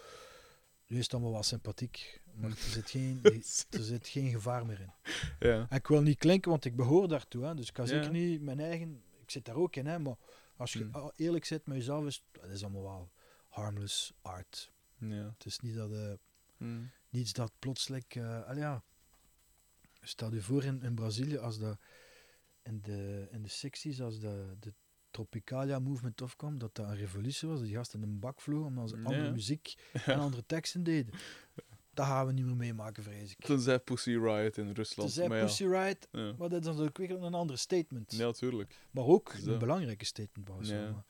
[0.88, 3.20] nu is het allemaal wel sympathiek, maar er zit geen,
[3.70, 4.94] er zit geen gevaar meer in.
[5.40, 5.66] ja.
[5.70, 7.46] En ik wil niet klinken, want ik behoor daartoe.
[7.46, 9.04] Hè, dus ik kan zeker niet mijn eigen...
[9.22, 10.16] Ik zit daar ook in, hè, maar
[10.56, 13.12] als je al eerlijk zit met jezelf, is het is allemaal wel
[13.48, 14.72] harmless art.
[14.98, 15.34] ja.
[15.38, 16.20] Het is niet dat...
[16.58, 16.92] Hmm.
[17.10, 18.06] niets dat plotseling.
[18.48, 18.84] al ja,
[20.02, 21.78] stel je voor in, in Brazilië, als de,
[22.64, 24.74] in de, in de 60s, als de, de
[25.12, 27.62] Tropicalia movement opkwam, dat dat een revolutie was.
[27.62, 29.74] Die gasten in een bak vlogen omdat ze andere muziek
[30.06, 31.14] en andere teksten deden.
[31.94, 33.46] Dat gaan we niet meer meemaken, vrees ik.
[33.46, 35.12] Toen zei Pussy Riot in Rusland.
[35.12, 35.44] zei maar ja.
[35.44, 36.34] Pussy Riot, Ja.
[36.38, 38.12] maar dat is ook weer een ander statement.
[38.16, 38.76] Ja, tuurlijk.
[38.92, 39.52] Maar ook Zo.
[39.52, 40.68] een belangrijke statement.
[40.68, 40.92] Ja.
[40.92, 41.06] Maar-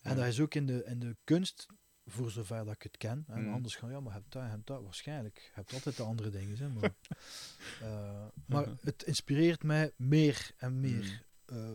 [0.00, 0.16] En Ja.
[0.16, 1.66] dat is ook in de, in de kunst,
[2.06, 3.24] voor zover dat ik het ken.
[3.28, 3.52] En Mm.
[3.52, 4.82] anders gaan, ja, maar heb dat, heb dat.
[4.82, 5.38] Waarschijnlijk.
[5.38, 6.56] Je hebt altijd de andere dingen.
[6.58, 6.94] Hè, maar
[7.82, 8.74] eh, maar Mhm.
[8.80, 11.22] het inspireert mij meer en meer.
[11.46, 11.56] Mm.
[11.56, 11.70] eh,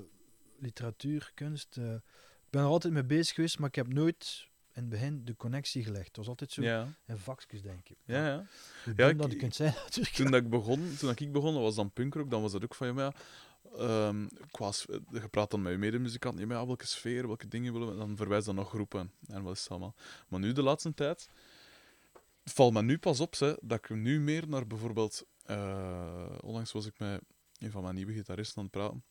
[0.60, 1.78] literatuur, kunst.
[1.78, 1.94] eh.
[1.94, 5.36] ik ben er altijd mee bezig geweest, maar ik heb nooit in het begin de
[5.36, 6.08] connectie gelegd.
[6.08, 7.98] Het was altijd zo Ja, in vakjes, denk ik.
[8.06, 8.46] ja, ja.
[8.86, 10.16] Ja, dom ik- dat je kunt zijn, natuurlijk.
[10.16, 12.64] Toen dat ik begon, toen dat ik begon, dat was dan punkrock, dan was dat
[12.64, 13.16] ook van, ja, maar
[13.78, 14.72] ehm, qua
[15.12, 18.46] je praat dan met je medemuzikant, ja, welke sfeer, welke dingen willen we, dan verwijs
[18.46, 19.96] dan nog groepen en wat is het allemaal.
[20.28, 21.30] Maar nu, de laatste tijd,
[22.44, 26.86] valt me nu pas op hè, dat ik nu meer naar bijvoorbeeld, eh, onlangs was
[26.86, 27.22] ik met
[27.58, 29.04] een van mijn nieuwe gitaristen aan het praten.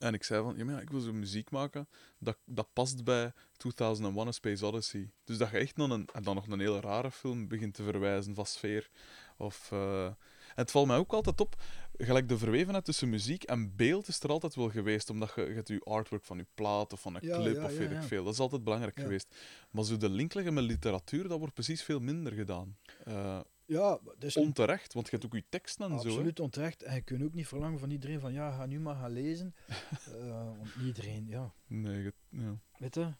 [0.00, 1.88] En ik zei van, ja, maar ik wil zo muziek maken,
[2.18, 5.10] dat, dat past bij 2001 A Space Odyssey.
[5.24, 7.82] Dus dat je echt nog een, en dan nog een hele rare film begint te
[7.82, 8.90] verwijzen van sfeer.
[9.36, 10.16] Of, eh, en
[10.54, 11.62] het valt mij ook altijd op,
[11.96, 15.54] gelijk de verwevenheid tussen muziek en beeld is er altijd wel geweest, omdat je, je
[15.54, 17.90] hebt je artwork van je plaat of van een Ja, clip ja, of ja, weet
[17.90, 18.24] ik veel.
[18.24, 19.36] Dat is altijd belangrijk geweest.
[19.70, 22.76] Maar zo de link leggen met literatuur, dat wordt precies veel minder gedaan.
[23.04, 23.40] Eh,
[23.70, 26.04] Ja, is onterecht, want je hebt ook je teksten en zo.
[26.04, 26.10] hè.
[26.10, 26.82] absoluut onterecht.
[26.82, 29.54] En je kunt ook niet verlangen van iedereen van ja, ga nu maar gaan lezen.
[30.14, 31.54] Eh, want niet iedereen, ja.
[31.66, 32.58] Nee, je- ja.
[32.78, 33.12] Weet je?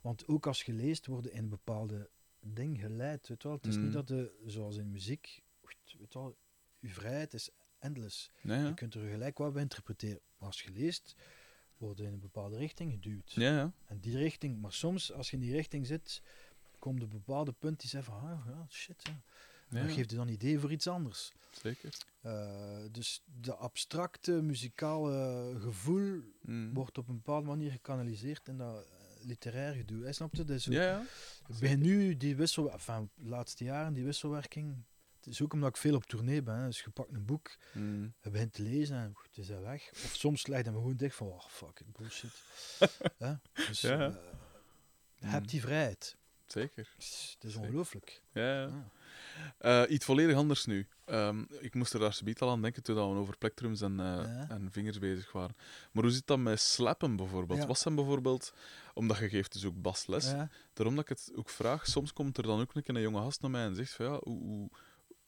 [0.00, 2.10] Want ook als je leest, worden in een bepaalde
[2.40, 3.28] ding geleid.
[3.28, 3.52] Weet wel?
[3.52, 3.82] Het is Mm.
[3.82, 6.36] niet dat de, zoals in muziek, weet je wel,
[6.78, 8.30] je vrijheid is endless.
[8.42, 8.66] Nee, ja.
[8.66, 10.20] Je kunt er gelijk wat bij interpreteren.
[10.38, 11.14] Maar als je leest,
[11.76, 13.32] worden in een bepaalde richting geduwd.
[13.32, 13.72] Ja, ja.
[13.84, 16.22] En die richting, maar soms als je in die richting zit,
[16.78, 19.22] komt een bepaalde punt die zegt van, ah, ja, shit, ja.
[19.70, 21.32] Ja, dat geeft je dan idee voor iets anders.
[21.62, 21.94] zeker.
[22.20, 26.74] Eh, dus de abstracte muzikale gevoel Mm.
[26.74, 30.04] wordt op een bepaalde manier gekanaliseerd in dat eh, literair gedoe.
[30.04, 30.44] Hè, snap je?
[30.44, 31.02] Dus Ja,
[31.76, 34.76] nu die wissel, enfin, de laatste jaren die wisselwerking.
[35.16, 36.54] Het is ook omdat ik veel op tournee ben.
[36.54, 36.66] Hè.
[36.66, 38.12] Dus je pakt een boek, Mm.
[38.22, 39.90] je begint te lezen en het is hij weg.
[39.92, 42.30] Of soms leg je hem gewoon dicht van, oh fuck, it, bullshit.
[43.68, 44.14] Dus Ja, eh,
[45.14, 46.16] je hebt die vrijheid.
[46.46, 46.88] Zeker.
[46.94, 48.22] Het is, het is ongelooflijk.
[48.32, 48.70] Ja,
[49.58, 50.88] Eh, iets volledig anders nu.
[51.04, 54.06] Ehm, ik moest er daar subiet al aan denken toen we over plektrums en, eh,
[54.06, 54.46] Ja.
[54.48, 55.56] en vingers bezig waren.
[55.92, 57.60] Maar hoe zit dat met slappen bijvoorbeeld?
[57.60, 57.66] Ja.
[57.66, 58.52] Was zijn bijvoorbeeld,
[58.94, 60.48] omdat je geeft dus ook basles, Ja.
[60.72, 63.20] daarom dat ik het ook vraag, soms komt er dan ook een keer een jonge
[63.20, 64.70] gast naar mij en zegt van ja, hoe, hoe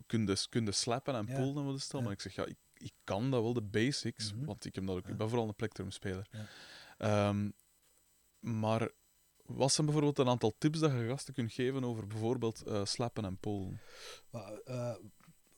[0.06, 1.34] kun, je, kun je slappen en Ja.
[1.34, 2.02] pullen en wat is dat?
[2.02, 4.44] Maar ik zeg ja, ik, ik kan dat wel, de basics, Mhm.
[4.44, 6.26] want ik, heb dat ook, ik ben vooral een plektrumspeler.
[6.30, 6.46] Ja.
[6.98, 7.50] Ehm,
[8.40, 8.90] maar
[9.42, 13.24] wat zijn bijvoorbeeld een aantal tips dat je gasten kunt geven over bijvoorbeeld eh, slappen
[13.24, 13.38] en?
[14.30, 14.94] Maar, eh,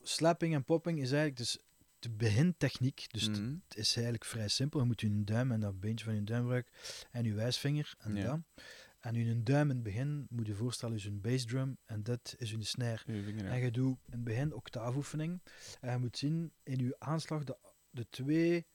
[0.03, 1.59] slapping en popping is eigenlijk dus
[1.99, 3.07] de begintechniek.
[3.13, 3.55] Dus het- Mhm.
[3.69, 4.81] het is eigenlijk vrij simpel.
[4.81, 6.73] Je moet je duim en dat beentje van je duim gebruiken
[7.11, 8.25] en je wijsvinger en Ja.
[8.25, 8.65] dat.
[9.01, 12.51] En je duim in het begin moet je voorstellen is een bassdrum en dat is
[12.51, 13.13] je snare.
[13.13, 13.45] Je.
[13.45, 15.41] En je doet in het begin octaafoefening.
[15.81, 17.57] En je moet zien in je aanslag de,
[17.91, 18.67] de twee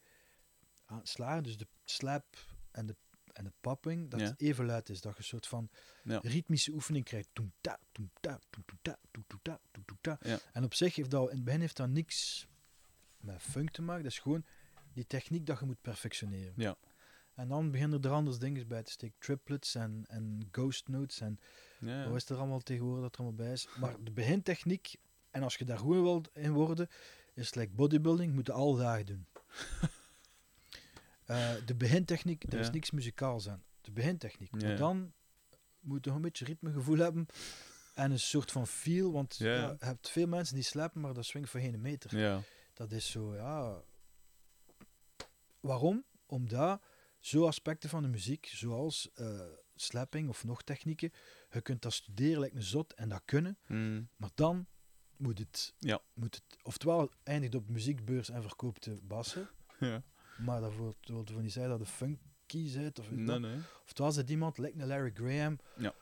[1.02, 2.24] slagen, dus de slap
[2.70, 2.96] en de,
[3.40, 4.26] en de popping, dat Ja.
[4.26, 5.00] het even luid is.
[5.00, 5.70] Dat je een soort van
[6.02, 6.18] Ja.
[6.22, 7.28] ritmische oefening krijgt.
[7.32, 10.18] Toem ta, toem ta, toem toem ta, toem toem ta, toem toem ta.
[10.22, 10.38] Ja.
[10.52, 12.46] En op zich heeft dat in het begin heeft dat niks
[13.20, 14.02] met funk te maken.
[14.02, 14.44] Dat is gewoon
[14.92, 16.52] die techniek dat je moet perfectioneren.
[16.56, 16.76] Ja.
[17.34, 19.16] En dan beginnen er anders dingen bij te steken.
[19.18, 21.38] Triplets en, en ghost notes en
[21.80, 23.68] Ja, wat is er allemaal tegenwoordig dat er allemaal bij is.
[23.78, 24.94] Maar de begintechniek,
[25.30, 26.88] en als je daar goed wilt in worden,
[27.34, 29.26] is het like bodybuilding, moet je alle dagen doen.
[31.30, 33.62] Eh, de begintechniek, er is niks muzikaals aan.
[33.80, 34.50] De begintechniek.
[34.50, 35.12] Maar dan
[35.80, 37.26] moet je toch een beetje ritmegevoel hebben
[37.94, 41.50] en een soort van feel, want je hebt veel mensen die slapen, maar dat swingt
[41.50, 42.18] voor geen meter.
[42.18, 42.42] Ja.
[42.74, 43.82] Dat is zo, ja.
[45.60, 46.04] Waarom?
[46.26, 46.82] Omdat
[47.18, 49.40] zo aspecten van de muziek, zoals eh
[49.74, 51.12] slapping of nog technieken,
[51.50, 54.08] je kunt dat studeren lijkt een zot en dat kunnen, Mm.
[54.16, 54.66] maar dan
[55.16, 56.00] moet het, Ja.
[56.14, 60.02] moet het oftewel eindigt op muziekbeurs en verkoopt de bassen, ja.
[60.40, 63.40] Maar dat wil wil ervoor niet zeggen dat de funky bent, of, Nee, dat.
[63.40, 63.58] nee.
[63.84, 65.94] oftewel zit iemand, lijkt een Larry Graham, Ja.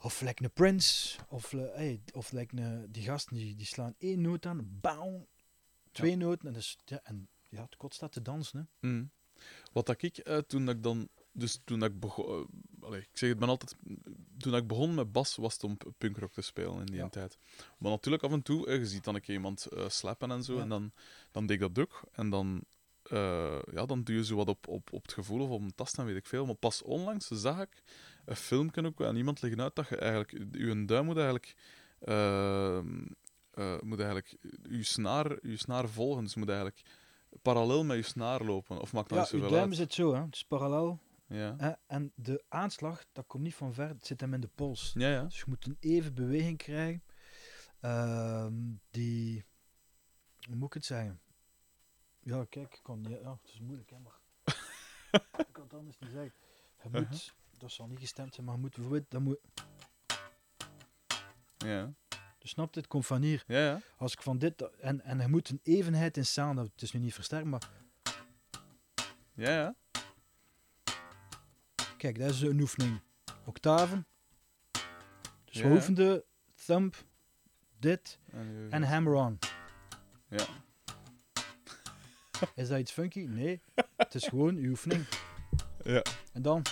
[0.00, 3.94] of lijkt een Prince, of, eh, hey, of lijkt een, die gasten die, die slaan
[3.98, 5.26] één noot aan, bam,
[5.92, 8.68] twee noten, en, dus, ja, en ja, het kot staat te dansen.
[8.80, 8.88] Hè.
[8.88, 9.10] Mm.
[9.72, 11.08] Wat dat ik eh, toen dat ik dan.
[11.32, 12.46] Dus toen dat ik begon.
[12.80, 13.76] allee, ik zeg het ben altijd.
[14.38, 17.08] Toen dat ik begon met bas was het om punkrock te spelen in die Ja.
[17.08, 17.38] tijd.
[17.78, 20.42] Maar natuurlijk af en toe, eh, je ziet dan een keer iemand eh, slappen en
[20.42, 20.54] zo.
[20.54, 20.60] Ja.
[20.62, 20.92] En dan,
[21.30, 22.02] dan deed ik dat ook.
[22.12, 22.64] En dan.
[23.10, 25.74] Eh, ja, dan doe je zo wat op, op, op het gevoel of op een
[25.74, 26.46] tast en weet ik veel.
[26.46, 27.82] Maar pas onlangs zag ik
[28.24, 30.30] een filmpje ook aan iemand liggen uit dat je eigenlijk.
[30.52, 31.54] Je duim moet eigenlijk.
[32.00, 33.04] ehm,
[33.50, 34.36] eh, moet eigenlijk
[34.68, 36.22] je snaar, je snaar volgen.
[36.24, 36.82] Dus je moet eigenlijk
[37.42, 38.80] parallel met je snaar lopen.
[38.80, 39.76] Of maakt dat Ja, niet zoveel duim uit?
[39.76, 40.20] zit zo, hè.
[40.22, 41.00] het is parallel.
[41.26, 41.78] Ja.
[41.86, 44.92] En de aanslag, dat komt niet van ver, het zit hem in de pols.
[44.98, 45.22] Ja, ja.
[45.24, 47.02] Dus je moet een even beweging krijgen.
[47.80, 48.54] ehm,
[48.90, 49.44] die.
[50.46, 51.20] Hoe moet ik het zeggen?
[52.24, 53.20] Ja, kijk, ik kan niet.
[53.22, 54.18] Ja, het is moeilijk, hè, maar.
[55.46, 56.32] ik kan het anders niet zeggen.
[56.82, 57.00] Je moet.
[57.02, 57.18] Uh-huh.
[57.58, 59.10] Dat zal niet gestemd zijn, maar je moet bijvoorbeeld.
[59.10, 59.38] Dat moet,
[61.56, 61.92] Ja,
[62.38, 63.44] dus snap je, het komt van hier.
[63.46, 63.58] ja.
[63.58, 63.80] ja.
[63.96, 64.70] Als ik van dit.
[64.80, 66.54] En, en je moet een evenheid in sound.
[66.54, 66.72] hebben.
[66.72, 67.70] Het is nu niet versterkt, maar.
[69.34, 69.74] Ja, ja.
[71.96, 73.00] Kijk, dat is een oefening.
[73.44, 74.06] Octaven.
[75.44, 75.70] Dus Ja.
[75.70, 76.94] oefenden thumb,
[77.78, 79.38] dit En, en hammer-on.
[80.28, 80.46] Ja.
[82.54, 83.20] Is dat iets funky?
[83.26, 83.62] Nee.
[83.96, 85.06] Het is gewoon uw oefening.
[85.84, 86.02] Ja.
[86.32, 86.62] En dan...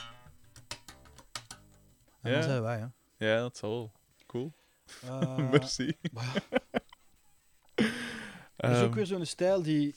[2.21, 2.37] En Ja.
[2.37, 2.87] dan zijn wij, hè.
[3.27, 3.93] Ja, dat zal wel.
[4.27, 4.53] Cool.
[5.03, 5.97] Eh, Merci.
[8.57, 9.95] dat is ook Ehm, weer zo'n stijl die...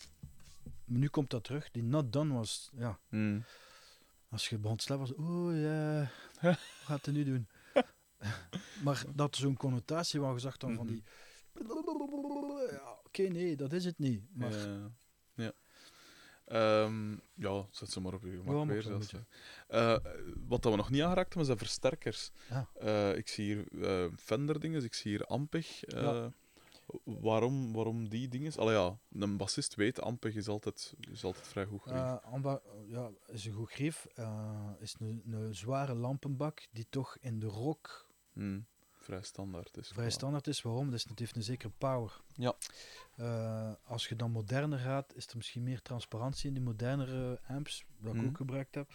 [0.86, 1.72] Nu komt dat terug.
[1.72, 2.70] Die not done was...
[2.74, 3.44] Ja, mm,
[4.30, 5.18] als je begon te slapen was...
[5.18, 6.10] Oeh, ja...
[6.42, 7.48] Wat gaat hij nu doen?
[8.84, 10.94] maar dat zo'n connotatie waar je zag dan van Mhm.
[10.94, 11.04] die...
[12.72, 14.24] Ja, Oké, nee, dat is het niet.
[14.34, 14.92] Maar ja.
[16.48, 16.84] Ja.
[16.84, 18.82] Ehm, ja, zet ze maar op je gemak weer.
[18.82, 19.14] zelfs.
[19.68, 19.98] Eh,
[20.48, 22.32] wat dat we nog niet aangeraakt hebben, zijn versterkers.
[22.50, 22.70] Ja.
[22.74, 25.82] Eh, ik zie hier eh Fender dingen, ik zie hier Ampeg.
[25.88, 26.32] Ja.
[27.04, 28.58] waarom, waarom die dingen?
[28.58, 32.00] Allee ja, een bassist weet, Ampeg is altijd, is altijd vrij goed gerief.
[32.00, 34.08] Eh, Amba, ja, is een goed grief.
[34.80, 38.66] is een, een zware lampenbak die toch in de rock Hmm,
[39.06, 39.88] vrij standaard is.
[39.88, 40.62] vrij standaard is.
[40.62, 40.90] Waarom?
[40.92, 42.22] Dus het heeft een zekere power.
[42.36, 42.56] Ja.
[43.16, 47.86] Eh, als je dan moderner gaat, is er misschien meer transparantie in die modernere amps,
[48.00, 48.28] dat ik Mhm.
[48.30, 48.90] ook gebruikt heb.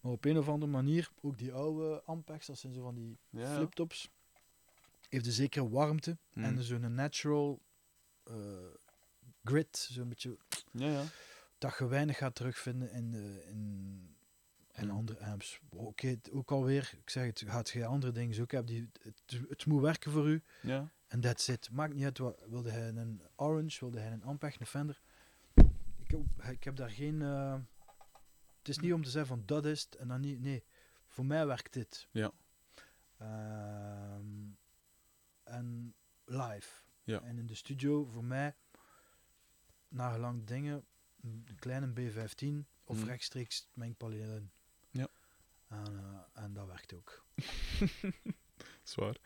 [0.00, 3.18] Maar op een of andere manier, ook die oude Ampex, dat zijn zo van die
[3.30, 3.54] Ja.
[3.54, 4.10] fliptops,
[5.08, 6.44] heeft een zekere warmte Hmm.
[6.44, 7.60] en zo'n natural
[8.24, 8.34] eh,
[9.44, 10.36] grit, zo'n beetje
[10.72, 11.04] Ja, ja.
[11.58, 14.16] dat je weinig gaat terugvinden in, eh, in,
[14.78, 14.90] in Mm.
[14.96, 15.60] andere apps.
[15.68, 18.56] Oké, ook alweer, ik zeg het, gaat je andere dingen zoeken.
[18.58, 20.90] Heb die, het, het moet werken voor u ja.
[21.08, 21.70] en that's it.
[21.70, 25.00] Maakt niet uit, wat, wilde hij een Orange, wilde hij een Ampeg, een Fender.
[25.98, 27.22] Ik, heb- ik heb daar geen...
[27.22, 27.56] eh,
[28.58, 30.40] het is niet om te zeggen van dat is het en dan niet.
[30.40, 30.64] Nee,
[31.06, 32.08] voor mij werkt dit.
[32.10, 32.32] Ja.
[33.18, 34.46] Ehm,
[35.44, 36.70] en live.
[37.04, 37.20] Ja.
[37.22, 38.54] En in de studio, voor mij,
[39.88, 40.84] nagelang dingen,
[41.22, 43.06] een kleine B15 of Mhm.
[43.06, 44.42] rechtstreeks mengpanelen.
[44.42, 44.57] Ja.
[45.68, 45.84] En,
[46.34, 47.24] eh, en dat werkt ook.
[48.82, 49.16] Zwaar.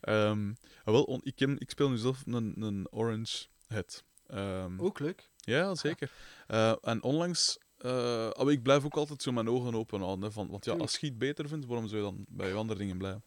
[0.00, 0.48] Ehm,
[0.84, 4.04] ah, wel, ik, ik speel nu zelf een, een Orange Head.
[4.26, 5.30] Ehm, Ook leuk.
[5.36, 6.10] Ja, zeker.
[6.46, 7.58] Eh, en onlangs...
[7.78, 10.24] eh, ah, ik blijf ook altijd zo mijn ogen open houden.
[10.24, 12.54] hè, van, want ja, als je het beter vindt, waarom zou je dan bij je
[12.54, 13.24] andere dingen blijven?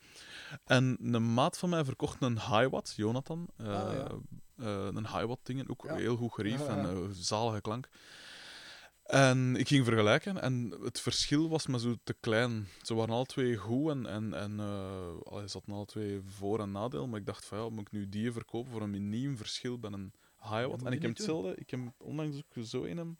[0.65, 3.47] En een maat van mij verkocht een Hiwatt, Jonathan.
[3.57, 4.07] eh, Ah, ja.
[4.87, 5.95] een Hiwatt dingen, ook Ja.
[5.95, 7.89] heel goed gerief en zalige klank.
[9.05, 12.67] En ik ging vergelijken en het verschil was me zo te klein.
[12.81, 16.59] Ze waren alle twee goed en, en, en eh, allee, ze hadden alle twee voor-
[16.59, 17.07] en nadeel.
[17.07, 19.91] Maar ik dacht van ja, moet ik nu die verkopen voor een miniem verschil bij
[19.91, 20.67] een Hiwatt?
[20.67, 21.09] moet en ik heb doen.
[21.09, 23.17] hetzelfde, ik heb onlangs ook zo in hem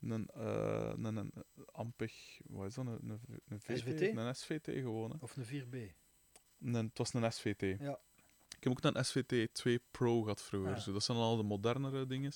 [0.00, 1.32] een, eh een, een
[1.72, 2.12] Ampeg,
[2.46, 2.86] wat is dat?
[2.86, 3.78] Een, een, een VT?
[3.78, 4.00] SVT?
[4.16, 5.10] Een SVT gewoon.
[5.10, 5.16] Hè.
[5.20, 5.76] Of een 4B.
[6.60, 7.60] Een, het was een SVT.
[7.80, 7.98] Ja.
[8.56, 10.74] Ik heb ook een SVT 2 Pro gehad vroeger.
[10.74, 10.80] Ah.
[10.80, 12.32] Zo, dat zijn al de modernere dingen.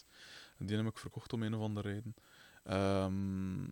[0.59, 2.15] En die heb ik verkocht om een of andere reden.
[2.63, 3.69] Ehm,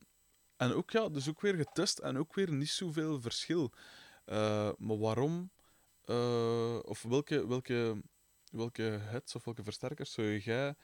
[0.57, 3.73] en ook, ja, dus ook weer getest en ook weer niet zoveel verschil.
[4.25, 5.51] Eh, maar waarom,
[6.05, 8.03] eh, of welke, welke,
[8.51, 10.75] welke heads of welke versterkers zou jij,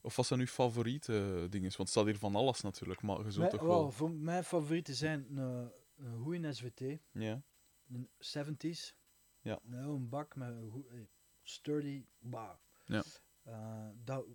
[0.00, 1.60] of wat zijn uw favoriete dingen?
[1.60, 3.90] Want het staat hier van alles natuurlijk, maar je zult toch wel, wel...
[3.90, 7.42] voor mijn favorieten zijn een, een goede SVT, Ja,
[7.88, 8.94] een 70s.
[9.40, 9.58] Ja.
[9.62, 11.00] Nou, een bak met een eh,
[11.42, 12.54] sturdy, bah.
[12.84, 13.02] Ja.
[13.42, 14.26] Eh, dat,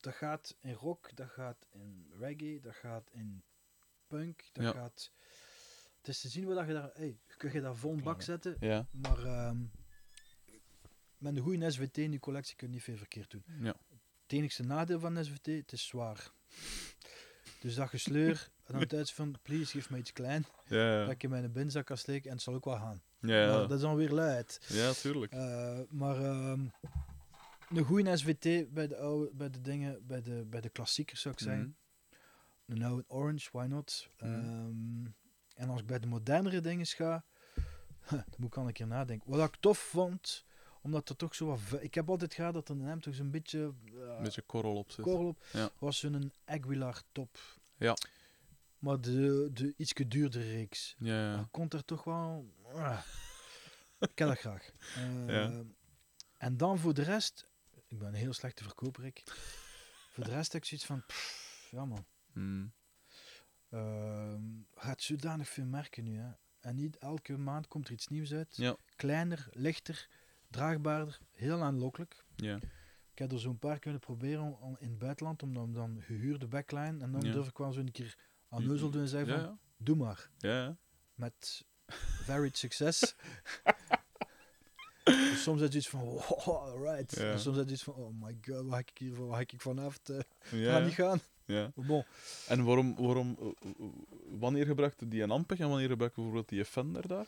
[0.00, 3.42] dat gaat in rock, dat gaat in reggae, dat gaat in
[4.06, 4.72] punk, dat Ja.
[4.72, 5.10] gaat...
[5.98, 6.90] Het is te zien wat je daar...
[6.94, 9.58] Hey, kun je daar vol een bak zetten, ja, maar ehm,
[11.18, 13.44] met een goede SVT in je collectie kun je niet veel verkeerd doen.
[13.60, 13.74] ja.
[14.22, 16.30] Het enigste nadeel van SVT, het is zwaar.
[17.60, 21.22] Dus dat gesleur, en dan thuis van, please, geef me iets klein, Ja, dat ik
[21.22, 23.02] in mijn binnenzak kan steken en het zal ook wel gaan.
[23.20, 23.60] ja, Maar ja.
[23.66, 24.60] dat is dan weer luid.
[24.68, 25.32] ja tuurlijk.
[25.32, 26.66] Eh, maar ehm,
[27.68, 31.34] een goede SVT bij de, oude, bij de dingen, bij de, bij de klassiekers zou
[31.34, 31.76] ik zeggen.
[32.66, 32.72] Mhm.
[32.76, 34.08] Een oude Orange, why not?
[34.18, 34.32] Mhm.
[34.32, 35.04] Ehm,
[35.54, 37.24] en als ik bij de modernere dingen ga,
[38.10, 39.30] dan moet ik al een keer nadenken.
[39.30, 40.44] Wat ik tof vond,
[40.82, 41.60] omdat er toch zo wat...
[41.80, 43.74] Ik heb altijd gehad dat er een hem toch zo'n beetje...
[43.92, 45.04] eh, Een beetje korrel op zit.
[45.04, 45.70] korrel op, Ja.
[45.78, 47.38] was zo'n Aguilar top.
[47.76, 47.96] Ja.
[48.78, 50.94] Maar de, de ietsje duurdere reeks.
[50.98, 51.48] Ja, ja.
[51.50, 52.54] Komt er toch wel...
[52.74, 53.00] ah.
[53.98, 54.70] ik heb dat graag.
[54.96, 55.62] Eh, Ja.
[56.38, 57.46] En dan voor de rest...
[57.88, 59.22] Ik ben een heel slechte verkoper, ik.
[60.12, 61.02] voor de rest heb ik zoiets van...
[61.06, 62.06] pff, ja man.
[62.32, 62.72] Mm.
[63.70, 64.42] Ehm
[64.74, 66.18] gaat zodanig veel merken nu.
[66.18, 66.30] Hè.
[66.60, 68.56] En niet elke maand komt er iets nieuws uit.
[68.56, 68.76] Ja.
[68.96, 70.08] Kleiner, lichter,
[70.50, 71.18] draagbaarder.
[71.32, 72.24] Heel aanlokkelijk.
[72.36, 72.56] Ja.
[73.12, 75.42] Ik heb er zo'n paar kunnen proberen om- in het buitenland.
[75.42, 77.02] Om dan, dan gehuurde backline.
[77.02, 77.32] En dan Ja.
[77.32, 78.18] durf ik wel zo een keer
[78.48, 79.60] aan neuzel doen en zeggen van...
[79.76, 80.30] Doe maar.
[81.14, 81.64] Met
[82.26, 83.14] varied succes.
[85.06, 87.16] dus soms is het iets van, wow, alright.
[87.16, 87.30] Ja.
[87.32, 89.52] En soms is het iets van, oh my god, waar heb ik hier waar heb
[89.52, 89.98] ik vanaf?
[90.10, 90.18] Uh,
[90.50, 91.20] Ja, Ga niet gaan.
[91.44, 91.72] ja.
[91.74, 92.04] Bon,
[92.48, 93.86] En waarom, waarom, eh, eh,
[94.38, 97.26] wanneer gebruikte die een Ampeg en wanneer gebruikte bijvoorbeeld die Fender daar?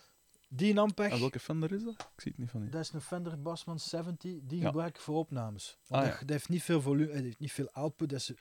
[0.50, 1.94] die Nampeg, En welke Fender is dat?
[2.14, 2.70] Ik zie het niet van hier.
[2.70, 4.66] dat is een Fender Bassman 70, die Ja.
[4.66, 5.78] gebruik ik voor opnames.
[5.86, 8.30] Want Ah, dat, dat heeft niet veel volume, het heeft niet veel output, dat is
[8.30, 8.38] ik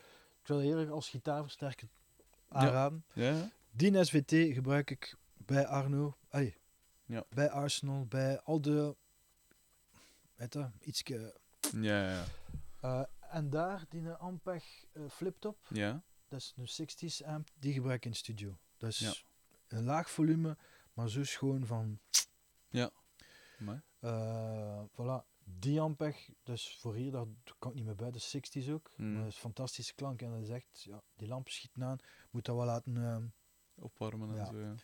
[0.53, 1.87] wil eerlijk als gitaarversterker
[2.47, 3.03] aanraden.
[3.13, 3.49] Ja?
[3.71, 6.55] Die SVT gebruik ik bij Arno, ay,
[7.05, 7.23] Ja.
[7.29, 8.95] bij Arsenal, bij al de,
[10.37, 11.39] weet je, ietske.
[11.71, 12.25] Ja, ja.
[12.81, 13.03] eh,
[13.35, 16.03] en daar, die Ampeg eh fliptop, Ja?
[16.27, 16.87] dat is een
[17.21, 18.57] 60s amp, die gebruik ik in studio.
[18.77, 19.13] Dat is Ja.
[19.67, 20.57] een laag volume,
[20.93, 21.99] maar zo schoon van,
[23.57, 25.25] Maar, eh voilà.
[25.49, 27.25] Die Ampeg, dus voor hier, daar
[27.59, 28.91] kan ik niet meer bij, de 60s ook.
[28.97, 29.13] Mm.
[29.13, 31.97] Maar dat is fantastische klank en dat is echt, ja, die lamp schiet aan,
[32.31, 32.97] moet dat wel laten...
[32.97, 33.25] ehm,
[33.75, 34.45] opwarmen en Ja.
[34.45, 34.75] zo, ja.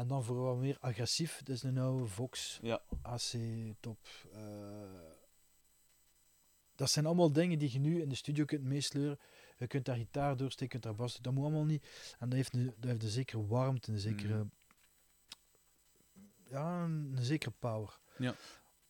[0.00, 2.82] En dan voor wat meer agressief, is een oude Vox Ja.
[3.02, 3.32] AC
[3.80, 3.98] top.
[4.32, 4.40] eh.
[6.74, 9.18] dat zijn allemaal dingen die je nu in de studio kunt meesleuren.
[9.58, 11.86] Je kunt daar gitaar doorsteken, je kunt daar bas Dat moet allemaal niet.
[12.18, 14.34] En dat heeft een, dat heeft een zekere warmte, een zekere...
[14.34, 14.46] Mhm.
[16.44, 17.98] Ja, een, een zekere power.
[18.18, 18.34] Ja.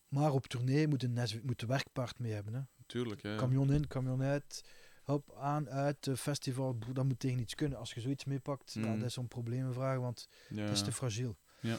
[0.09, 2.55] Maar op tournee moet een, moet de werkpaard mee hebben.
[2.55, 2.61] Hè.
[2.87, 3.31] Tuurlijk, ja.
[3.31, 3.37] ja.
[3.37, 4.65] Camion in, camion uit.
[5.11, 6.73] Hop, aan, uit, festival.
[6.73, 7.79] broer, Dat moet tegen iets kunnen.
[7.79, 8.97] Als je zoiets meepakt, Mhm.
[8.99, 10.65] dat is zo'n probleemvraag, want ja.
[10.65, 11.37] dat is te fragiel.
[11.61, 11.79] Ja.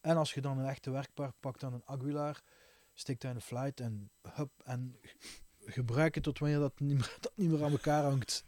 [0.00, 2.40] En als je dan een echte werkpaard pakt, dan een Aguilar,
[2.94, 4.96] steekt daar een flight en hup, en
[5.64, 8.44] gebruik het tot wanneer dat niet meer, dat niet meer aan elkaar hangt.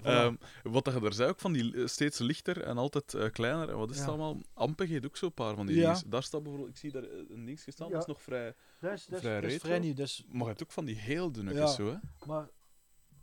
[0.00, 0.04] Voilà.
[0.06, 3.68] Ehm, wat dat je er zei ook van die steeds lichter en altijd eh, kleiner.
[3.70, 4.00] En wat is Ja.
[4.02, 4.36] het allemaal?
[4.54, 6.00] Ampeg heeft ook zo'n paar van die Ja.
[6.06, 7.92] Daar staat bijvoorbeeld, ik zie daar eh, een ding staan, Ja.
[7.92, 8.54] dat is nog vrij.
[8.80, 9.68] dat is, dat is, vrij dat is retro.
[9.68, 12.26] vrij nieuw, dus, Maar je hebt ook van die heel dunne zo, hè?
[12.26, 12.48] maar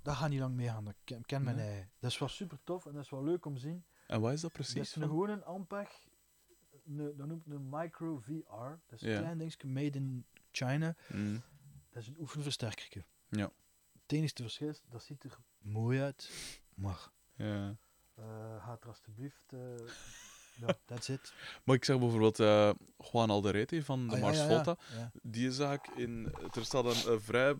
[0.07, 0.83] dat gaat niet lang meegaan.
[0.85, 1.69] Dat ken, ken mijn Nee.
[1.71, 1.87] ei.
[1.99, 3.85] Dat is wel super tof en dat is wel leuk om te zien.
[4.07, 4.81] En wat is dat Dat precies?
[4.81, 5.09] is een, van?
[5.09, 5.89] gewoon een Ampeg,
[6.85, 8.79] een, dat noemt een Micro VR.
[8.87, 9.19] Dat is een Ja.
[9.19, 10.95] klein dingetje, made in China.
[11.13, 11.41] Mm.
[11.89, 13.03] Dat is een oefenversterkertje.
[13.29, 13.51] Ja.
[14.01, 16.31] Het enige verschil is, dat ziet er mooi uit,
[16.75, 17.77] maar Ja.
[18.15, 19.43] eh ga er alsjeblieft...
[19.53, 19.59] eh
[20.55, 21.33] ja, that's it.
[21.63, 24.49] Maar ik zeg bijvoorbeeld eh, Juan Alderete van de Ah, Mars ja, ja.
[24.63, 24.77] Volta.
[24.95, 25.11] Ja.
[25.21, 26.33] Die zag ik in.
[26.55, 27.55] Er staat een, vrij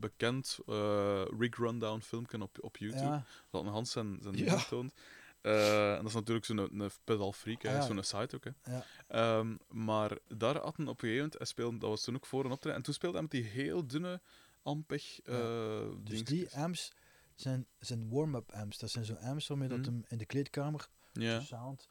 [0.00, 3.02] bekend eh Rig Rundown filmpje op, op YouTube.
[3.04, 4.56] Ja, Dat een Hans zijn, zijn Ja.
[4.68, 4.92] toont.
[5.40, 7.80] Eh, en dat is natuurlijk zo'n een pedal freak, Ah, ja.
[7.80, 8.44] zo'n site ook.
[8.44, 8.72] Hè.
[8.72, 8.84] Ja.
[9.08, 12.26] Ehm, maar daar had hij op een gegeven moment, hij speelde, dat was toen ook
[12.26, 14.20] voor een optreden, en toen speelde hij met die heel dunne
[14.62, 16.24] Ampeg eh dus dingetjes.
[16.28, 16.92] die amps
[17.34, 18.78] zijn, zijn warm-up amps.
[18.78, 19.86] Dat zijn zo'n amps waarmee dat Mhm.
[19.88, 21.88] hem in de kleedkamer, Ja, sound,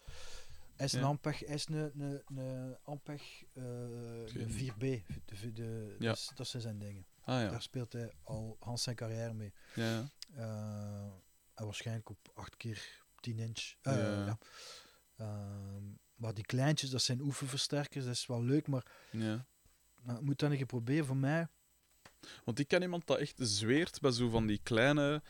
[0.78, 1.04] is een.
[1.04, 4.80] Ampeg, is een, een, een Ampeg een 4B.
[4.80, 7.06] De, de, de- is- dat zijn zijn dingen.
[7.30, 7.50] Ah ja.
[7.50, 9.54] Daar speelt hij al Hans zijn carrière mee.
[9.76, 10.08] ja.
[10.36, 11.12] Eh,
[11.54, 13.74] en waarschijnlijk op 8 keer 10 inch.
[13.82, 14.38] Eh, Ja.
[15.18, 15.84] Ehm,
[16.16, 18.06] maar die kleintjes, dat zijn oefenversterkers.
[18.06, 19.46] Dat is wel leuk, maar ja.
[20.22, 21.06] moet dat een keer proberen.
[21.06, 21.48] Voor mij,
[22.44, 25.22] Want ik ken iemand dat echt zweert bij zo van die kleine.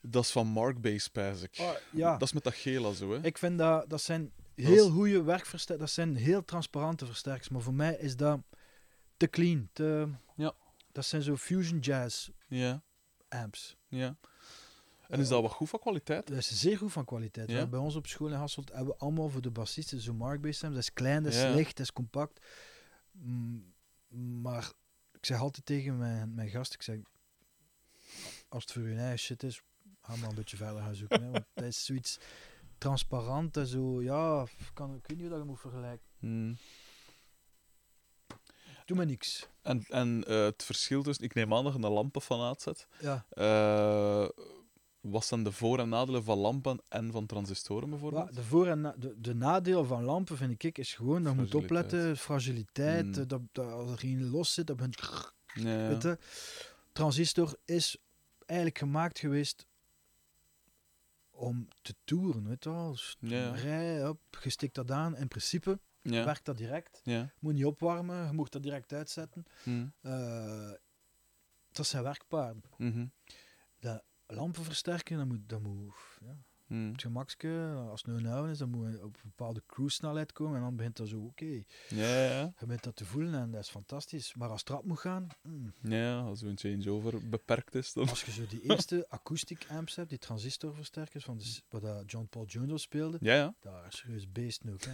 [0.00, 1.58] Dat is van Mark Base, spijs ik.
[1.58, 2.12] Ah, ja.
[2.12, 3.24] Dat is met dat gela zo, hè?
[3.24, 5.94] Ik vind dat, dat zijn heel is- goede werkversterkers.
[5.94, 7.48] Dat zijn heel transparante versterkers.
[7.48, 8.40] Maar voor mij is dat
[9.16, 9.68] te clean.
[9.72, 10.54] Te, Ja.
[10.92, 12.82] Dat zijn zo fusion jazz Ja,
[13.28, 13.76] amps.
[13.88, 14.16] ja.
[15.08, 16.26] En is dat wat goed van kwaliteit?
[16.26, 17.50] Dat is zeer goed van kwaliteit.
[17.50, 17.66] Ja.
[17.66, 20.74] Bij ons op school in Hasselt hebben we allemaal voor de bassisten zo'n markbase amps.
[20.76, 21.54] Dat is klein, dat is Ja.
[21.54, 22.46] licht, dat is compact.
[23.12, 23.72] Mm,
[24.42, 24.72] maar
[25.12, 26.98] ik zeg altijd tegen mijn, mijn gast, ik zeg,
[28.48, 29.62] als het voor je eigen shit is,
[30.00, 31.22] ga maar een beetje verder gaan zoeken.
[31.22, 32.18] Hè, want dat is zoiets
[32.78, 36.06] transparant en zo, ja, kan, ik weet niet hoe dat je moet vergelijken.
[36.18, 36.56] Hmm.
[38.90, 39.48] Doe maar niks.
[39.62, 42.86] En, en eh, het verschil tussen, ik neem aan dat je een lampenfanaat zet.
[43.00, 43.24] Ja.
[43.30, 44.28] Eh,
[45.00, 48.34] wat zijn de voor- en nadelen van lampen en van transistoren bijvoorbeeld?
[48.34, 51.38] De, voor- en na- de, de nadeel van lampen, vind ik, is gewoon, dat je
[51.40, 53.12] moet opletten, fragiliteit, Mm.
[53.14, 55.00] eh, dat, dat als er geen los zit, dat begint
[55.54, 56.18] Ja, je,
[56.92, 57.96] transistor is
[58.46, 59.66] eigenlijk gemaakt geweest
[61.30, 62.90] om te toeren, weet je wel.
[62.90, 63.50] Dus Ja.
[63.50, 65.16] Rij, hop, je stikt dat aan.
[65.16, 66.24] In principe ja.
[66.24, 67.00] werkt dat direct.
[67.04, 67.30] ja.
[67.38, 69.44] Moet niet opwarmen, je moet dat direct uitzetten.
[70.00, 70.70] Eh,
[71.72, 72.62] dat zijn werkpaarden.
[72.76, 73.06] Mhm.
[74.32, 76.36] Lampen versterken, dat moet, dat moet ja,
[76.66, 76.90] Hm.
[76.90, 77.74] het gemakske.
[77.90, 80.56] Als het nu een oude is, dan moet je op een bepaalde cruise snelheid komen
[80.56, 82.40] en dan begint dat zo, oké, Ja, ja, ja.
[82.58, 84.34] je begint dat te voelen en dat is fantastisch.
[84.34, 88.08] Maar als het rap moet gaan, mm, Ja, als zo'n changeover beperkt is, dan...
[88.08, 92.44] Als je zo die eerste akoestiek amps hebt, die transistorversterkers van de, wat John Paul
[92.46, 93.54] Jones speelde, Ja, ja.
[93.60, 94.82] daar is serieus beest ook.
[94.84, 94.92] Hè.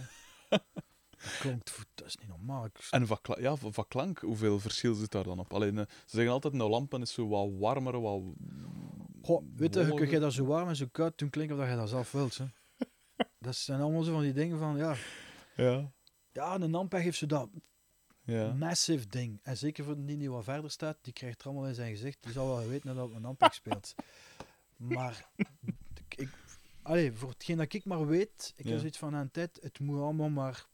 [1.17, 2.65] vo- dat is niet normaal.
[2.65, 5.53] Ik- En van, ja, van klank, hoeveel verschil zit daar dan op?
[5.53, 8.21] Alleen, ze zeggen altijd, nou, lampen is zo wat warmer, wat...
[9.21, 11.71] Goh, weet je, kun je dat zo warm en zo koud doen klinken of dat
[11.71, 12.37] je dat zelf wilt.
[12.37, 12.45] Hè.
[13.39, 14.95] dat zijn allemaal zo van die dingen van, ja,
[15.55, 15.91] Ja.
[16.31, 17.49] ja een Ampeg heeft zo dat
[18.23, 18.53] Ja.
[18.53, 19.39] massive ding.
[19.43, 22.23] En zeker voor die die wat verder staat, die krijgt er allemaal in zijn gezicht.
[22.23, 23.95] Die zal wel weten dat het een Ampeg speelt.
[24.77, 26.29] Maar, ik, ik,
[26.81, 28.69] allee, voor hetgeen dat ik maar weet, ik Ja.
[28.69, 30.65] heb zoiets van aan tijd, het moet allemaal maar...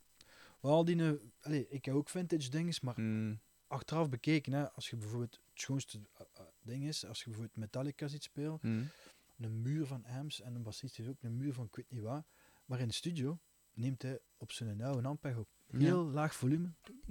[0.63, 1.01] Wel die,
[1.41, 3.35] allee, ik heb ook vintage dingen, maar Hm.
[3.67, 7.57] achteraf bekeken, hè, als je bijvoorbeeld het schoonste, eh, eh, ding is, als je bijvoorbeeld
[7.57, 8.89] Metallica ziet spelen, Mm.
[9.37, 12.01] een muur van amps en een bassist heeft ook een muur van ik weet niet
[12.01, 12.25] wat.
[12.65, 13.39] Maar in de studio
[13.73, 16.73] neemt hij op zijn oude Ampeg op heel laag volume.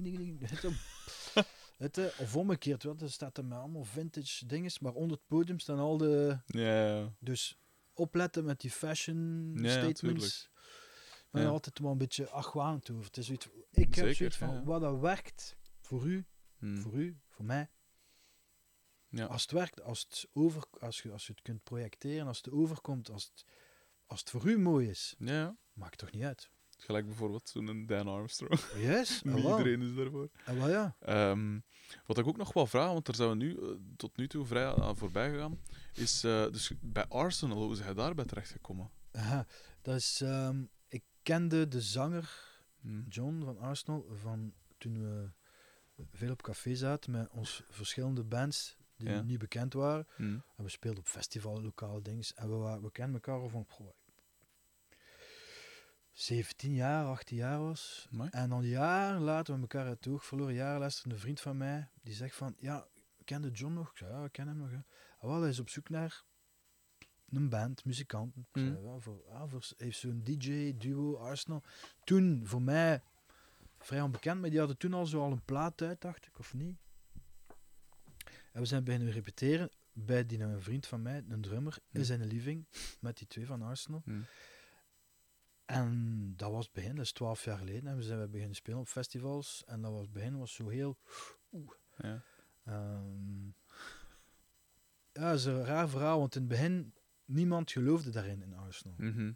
[1.78, 5.26] Het, eh, of omgekeerd, wel, er staat er met allemaal vintage dinges, maar onder het
[5.26, 6.38] podium staan al de...
[6.46, 7.12] Ja, ja.
[7.18, 7.58] Dus
[7.94, 10.50] opletten met die fashion statements.
[11.32, 11.48] Maar Ja.
[11.48, 13.04] altijd wel een beetje argwanend over.
[13.04, 14.62] Het is zoiets, ik heb zoiets van, ja.
[14.64, 16.26] wat dat werkt voor u,
[16.58, 16.76] Mm.
[16.80, 17.70] voor u, voor mij.
[19.08, 19.24] Ja.
[19.24, 22.50] Als het werkt, als, het over, als, je, als je het kunt projecteren, als het
[22.50, 23.44] overkomt, als het,
[24.06, 26.50] als het voor u mooi is, Ja, maakt toch niet uit.
[26.76, 28.60] Gelijk bijvoorbeeld zo'n Dan Armstrong.
[28.76, 30.30] Yes, Niet ah, iedereen is daarvoor.
[30.44, 30.96] Ah, wel ja.
[30.98, 31.58] Ehm,
[32.06, 34.44] wat ik ook nog wel vraag, want daar zijn we nu eh, tot nu toe
[34.46, 35.60] vrij aan voorbij gegaan,
[35.94, 38.90] is eh, dus bij Arsenal, hoe is hij daarbij terechtgekomen?
[39.12, 39.46] Aha,
[39.82, 40.64] dat is, ehm,
[41.22, 42.50] kende de zanger
[42.80, 43.02] Hm.
[43.08, 45.30] John van Arsenal van toen we
[46.12, 49.20] veel op café zaten met ons verschillende bands die Ja.
[49.22, 50.06] niet bekend waren.
[50.16, 50.22] Hm.
[50.56, 52.24] En we speelden op festival, lokale dingen.
[52.34, 53.92] En we, wa- we kennen elkaar al van goh,
[56.12, 58.08] 17 jaar, 18 jaar was.
[58.12, 58.28] Amai.
[58.32, 61.88] En dan jaren later, we elkaar uit oog verloren, jaren later, een vriend van mij,
[62.02, 62.86] die zegt van, ja,
[63.24, 63.90] kende John nog?
[63.90, 64.70] Ik zei, ja, ik ken hem nog.
[64.70, 64.84] Ja.
[65.18, 66.24] Ah, wel, hij is op zoek naar
[67.32, 68.40] een band, muzikanten.
[68.40, 68.84] Ik zei, Mhm.
[68.84, 71.62] ja, voor, ja, voor, hij heeft zo'n DJ, duo, Arsenal.
[72.04, 73.02] Toen, voor mij,
[73.78, 76.54] vrij onbekend, maar die hadden toen al zo al een plaat uit, dacht ik, of
[76.54, 76.76] niet?
[78.52, 82.06] En we zijn beginnen repeteren bij die een vriend van mij, een drummer, in Mhm.
[82.06, 82.66] zijn living,
[83.00, 84.02] met die twee van Arsenal.
[84.04, 84.20] Hm.
[85.64, 87.86] En dat was het begin, dat is twaalf jaar geleden.
[87.90, 89.62] En we zijn we beginnen spelen op festivals.
[89.66, 90.98] En dat was het begin, was zo heel...
[91.96, 92.22] Ja.
[92.64, 93.46] ehm,
[95.12, 96.94] ja, dat is een raar verhaal, want in het begin,
[97.32, 98.94] niemand geloofde daarin in Arsenal.
[98.98, 99.32] Mhm.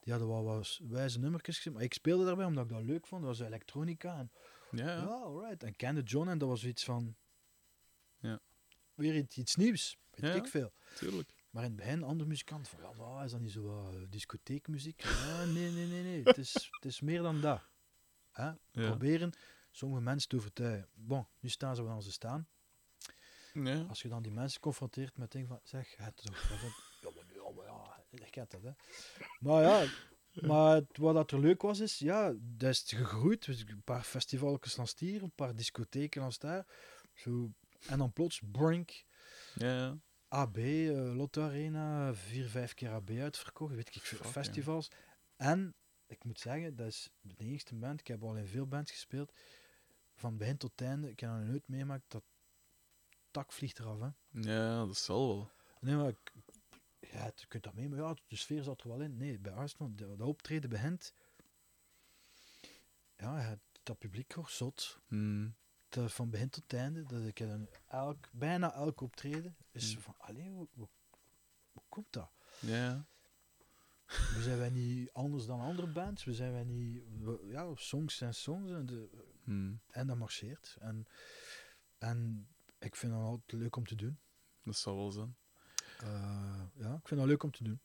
[0.00, 3.06] Die hadden wel wat wijze nummertjes gezien, maar ik speelde daarbij omdat ik dat leuk
[3.06, 3.22] vond.
[3.24, 4.30] Dat was elektronica en
[4.70, 5.04] Ja, ja, ja.
[5.06, 5.62] alright.
[5.62, 7.16] En kende John en dat was iets van...
[8.18, 8.40] Ja.
[8.94, 10.72] Weer iets, iets nieuws, weet Ja, ik veel.
[10.94, 11.34] tuurlijk.
[11.50, 15.00] Maar in het begin, andere muzikanten van, ja, maar is dat niet zo eh, discotheekmuziek?
[15.26, 16.22] Ja, nee, nee, nee, nee.
[16.24, 17.62] Het is, het is meer dan dat.
[18.30, 18.52] Hè?
[18.72, 19.32] Proberen
[19.70, 20.88] sommige mensen te overtuigen.
[20.94, 22.48] Bon, nu staan ze waar ze staan.
[23.64, 23.84] Ja.
[23.88, 26.70] Als je dan die mensen confronteert met dingen van, zeg, het toch, ja, van,
[27.00, 27.10] ja,
[27.54, 28.70] maar, ja, maar ja, ik heb dat, hè.
[29.40, 29.86] Maar ja,
[30.42, 33.44] maar wat dat er leuk was, is, ja, dat is gegroeid.
[33.44, 36.66] Dus Een paar festivals langs hier, een paar discotheken langs daar.
[37.14, 37.50] Zo,
[37.86, 39.04] en dan plots, Brink,
[39.54, 39.98] Ja, ja.
[40.28, 44.90] AB, eh, Lotto Arena, vier, vijf keer AB uitverkocht, weet ik veel, festivals.
[45.36, 45.74] En,
[46.06, 49.32] ik moet zeggen, dat is de enigste band, ik heb al in veel bands gespeeld,
[50.14, 52.22] van begin tot einde, ik heb nog nooit meemaakt, dat
[53.36, 54.08] tak vliegt eraf, hè.
[54.40, 55.50] Ja, dat zal wel.
[55.80, 56.32] Nee, maar ik-
[57.00, 59.16] ja, je kunt dat mee, maar ja, de sfeer zat er wel in.
[59.16, 61.14] Nee, bij Arsenal, dat, dat optreden begint,
[63.16, 65.00] ja, het, dat publiek wordt zot.
[65.08, 65.48] Hm.
[65.88, 70.02] Dat van begin tot einde, dat ik dan elk, bijna elk optreden, is Hmm.
[70.02, 70.88] van, allee, hoe, hoe,
[71.72, 72.30] hoe komt dat?
[72.60, 73.06] Ja.
[74.06, 78.16] We zijn wij niet anders dan andere bands, we zijn wij niet, we- ja, songs
[78.16, 79.08] zijn songs en, de,
[79.44, 79.74] Hm.
[79.90, 80.76] en dat marcheert.
[80.80, 81.06] En,
[81.98, 82.48] en
[82.78, 84.18] ik vind dat altijd leuk om te doen.
[84.62, 85.36] Dat zal wel zijn.
[85.98, 87.80] Eh, ja, ik vind dat leuk om te doen.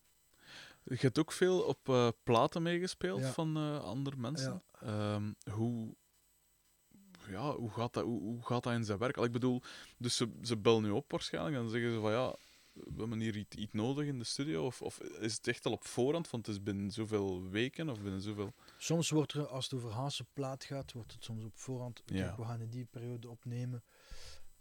[0.83, 3.31] Je hebt ook veel op eh, platen meegespeeld Ja.
[3.31, 4.63] van eh, andere mensen.
[4.79, 5.95] Ehm, hoe,
[7.27, 9.17] ja, hoe, gaat dat, hoe, hoe gaat dat in zijn werk?
[9.17, 9.61] Al, Ik bedoel,
[9.97, 12.35] dus ze, ze bellen nu op waarschijnlijk en dan zeggen ze van ja,
[12.73, 14.65] we hebben hier iets, iets nodig in de studio.
[14.65, 18.01] Of, of is het echt al op voorhand, want het is binnen zoveel weken of
[18.01, 18.53] binnen zoveel...
[18.77, 22.01] Soms wordt er, als het over Haanse plaat gaat, wordt het soms op voorhand.
[22.05, 23.83] Kijk, we gaan in die periode opnemen.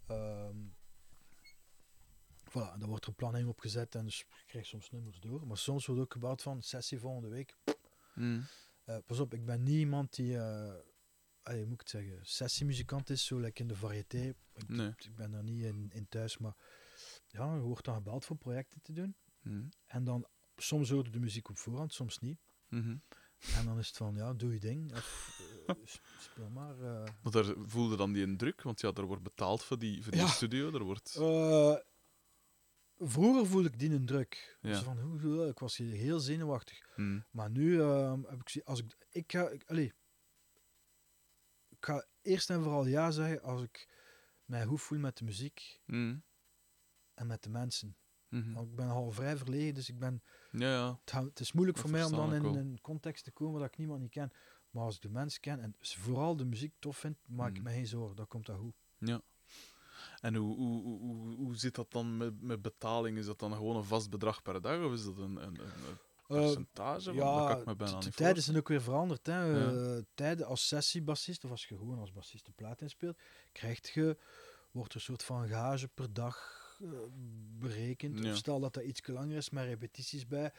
[0.07, 0.57] Ehm
[2.49, 5.47] voilà, dan wordt er een planning opgezet en dus je krijgt soms nummers door.
[5.47, 7.57] Maar soms wordt ook gebouwd van sessie volgende week.
[8.15, 8.45] Mm.
[8.83, 13.09] Eh, pas op, ik ben niet iemand die, allee, hoe moet ik het zeggen, sessiemuzikant
[13.09, 14.33] is, zo lekker in de variété.
[14.53, 14.87] Ik, Nee.
[14.87, 16.55] ik ben daar niet in, in thuis, maar
[17.27, 19.15] ja, je wordt dan gebeld voor projecten te doen.
[19.41, 19.69] Mm.
[19.85, 22.39] En dan, soms hoorde de muziek op voorhand, soms niet.
[22.67, 22.97] Mhm.
[23.55, 24.93] En dan is het van, ja, doe je ding.
[24.93, 25.41] Of,
[26.19, 26.79] speel maar.
[26.81, 27.03] eh.
[27.23, 30.21] Maar daar voelde dan die indruk, want ja, er wordt betaald voor die, voor die
[30.21, 30.27] Ja.
[30.27, 30.71] studio.
[30.73, 31.15] Er wordt...
[31.15, 31.75] Eh,
[32.97, 34.57] vroeger voelde ik die een druk.
[34.61, 34.81] Ja.
[34.81, 36.89] Van, hoe, ik was hier heel zenuwachtig.
[36.95, 37.25] Mm.
[37.31, 39.63] Maar nu ehm, heb ik zie- als ik, ik ga, ik,
[41.69, 43.89] ik ga eerst en vooral ja zeggen als ik
[44.45, 46.23] mij goed voel met de muziek Mm.
[47.13, 47.95] en met de mensen.
[48.53, 51.19] Want ik ben al vrij verlegen, dus ik ben, Ja, ja.
[51.19, 52.55] het, is moeilijk Dat voor mij om dan in wel.
[52.55, 54.31] een context te komen dat ik niemand niet ken.
[54.71, 57.63] Maar als ik de mensen ken en vooral de muziek tof vind, maak ik Mhm.
[57.63, 58.15] me geen zorgen.
[58.15, 58.75] Dat komt dat goed.
[60.21, 63.17] En hoe, hoe, hoe, hoe, zit dat dan met, met betaling?
[63.17, 65.59] Is dat dan gewoon een vast bedrag per dag of is dat een, een, een
[65.59, 67.13] een Eh, percentage?
[67.13, 69.25] Me bijna de- tijden zijn ook weer veranderd.
[69.25, 69.43] Hè.
[69.43, 69.71] Ja.
[69.95, 73.17] Eh, tijden als sessiebassist, of als je gewoon als bassist de plaat inspeelt,
[73.51, 74.17] krijg je
[74.71, 76.89] wordt er een soort van gage per dag eh,
[77.59, 78.19] berekend.
[78.23, 78.31] Ja.
[78.31, 80.53] Of stel dat dat iets langer is, met repetities bij,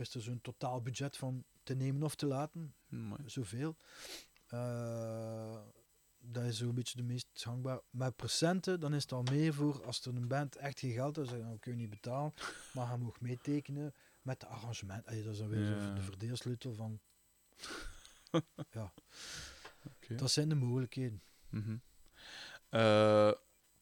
[0.00, 3.20] is er zo'n totaal budget van te nemen of te laten, Amai.
[3.26, 3.76] zoveel.
[4.46, 5.60] Eh,
[6.18, 7.80] dat is zo'n beetje de meest gangbaar.
[7.90, 11.16] Met procenten, dan is het al meer voor als er een band echt geen geld
[11.16, 12.34] heeft, dan zeggen, "Nou, kun je niet betalen,
[12.74, 15.06] maar hij mag meetekenen met de arrangement.
[15.06, 15.94] Allee, dat is dan weer Ja.
[15.94, 17.00] de verdeelsleutel van.
[18.70, 18.92] ja,
[20.08, 21.22] dat zijn de mogelijkheden.
[21.48, 21.76] Mhm.
[22.68, 23.32] Eh,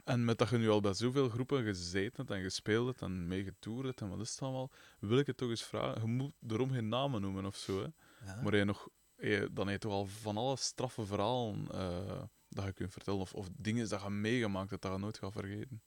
[0.07, 3.27] en met dat je nu al bij zoveel groepen gezeten hebt en gespeeld hebt en
[3.28, 4.70] mee getoerd hebt en wat is het allemaal,
[5.01, 6.01] wil ik het toch eens vragen.
[6.01, 7.87] Je moet erom geen namen noemen of zo, hè.
[8.27, 8.41] Ja.
[8.43, 12.65] Maar je nog, je, dan heb je toch al van alle straffe verhalen eh, dat
[12.65, 15.83] je kunt vertellen, of, of dingen dat je meegemaakt hebt dat je nooit gaat vergeten.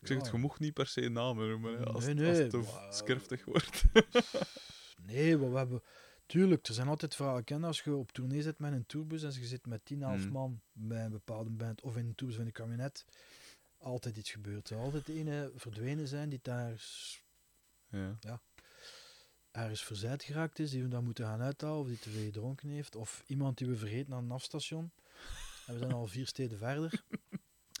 [0.00, 0.22] Ik zeg Ja.
[0.22, 2.56] het, je mocht niet per se namen noemen, hè, als, Nee, als nee, het te
[2.56, 3.82] maar- wordt.
[5.06, 5.82] Nee, maar we hebben...
[6.30, 7.44] Tuurlijk, er zijn altijd verhalen.
[7.44, 10.24] Ken als je op tournee zit met een tourbus en je zit met 10, 11
[10.24, 10.32] Mm.
[10.32, 13.04] man bij een bepaalde band of in een tourbus van een kabinet,
[13.78, 14.70] altijd iets gebeurt.
[14.70, 17.22] Er altijd ene verdwenen zijn die daar s-
[18.20, 18.40] ja.
[19.50, 22.68] ergens verzet geraakt is, die we dan moeten gaan uithalen, of die te veel gedronken
[22.68, 24.90] heeft, of iemand die we vergeten aan een afstation.
[25.66, 26.90] En we zijn al vier steden verder.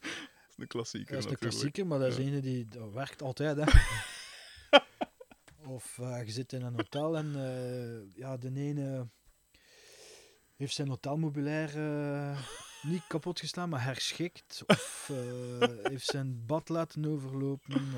[0.50, 2.22] is een klassieker Dat is een klassieker, maar dat is Ja.
[2.22, 3.56] ene die dat werkt altijd.
[3.56, 3.64] Hè.
[5.70, 9.08] of eh, je zit in een hotel en eh, ja, de ene
[10.56, 12.42] heeft zijn hotelmobiliair eh,
[12.82, 14.62] niet kapot geslaan, maar herschikt.
[14.66, 15.10] Of
[15.82, 17.92] heeft zijn bad laten overlopen,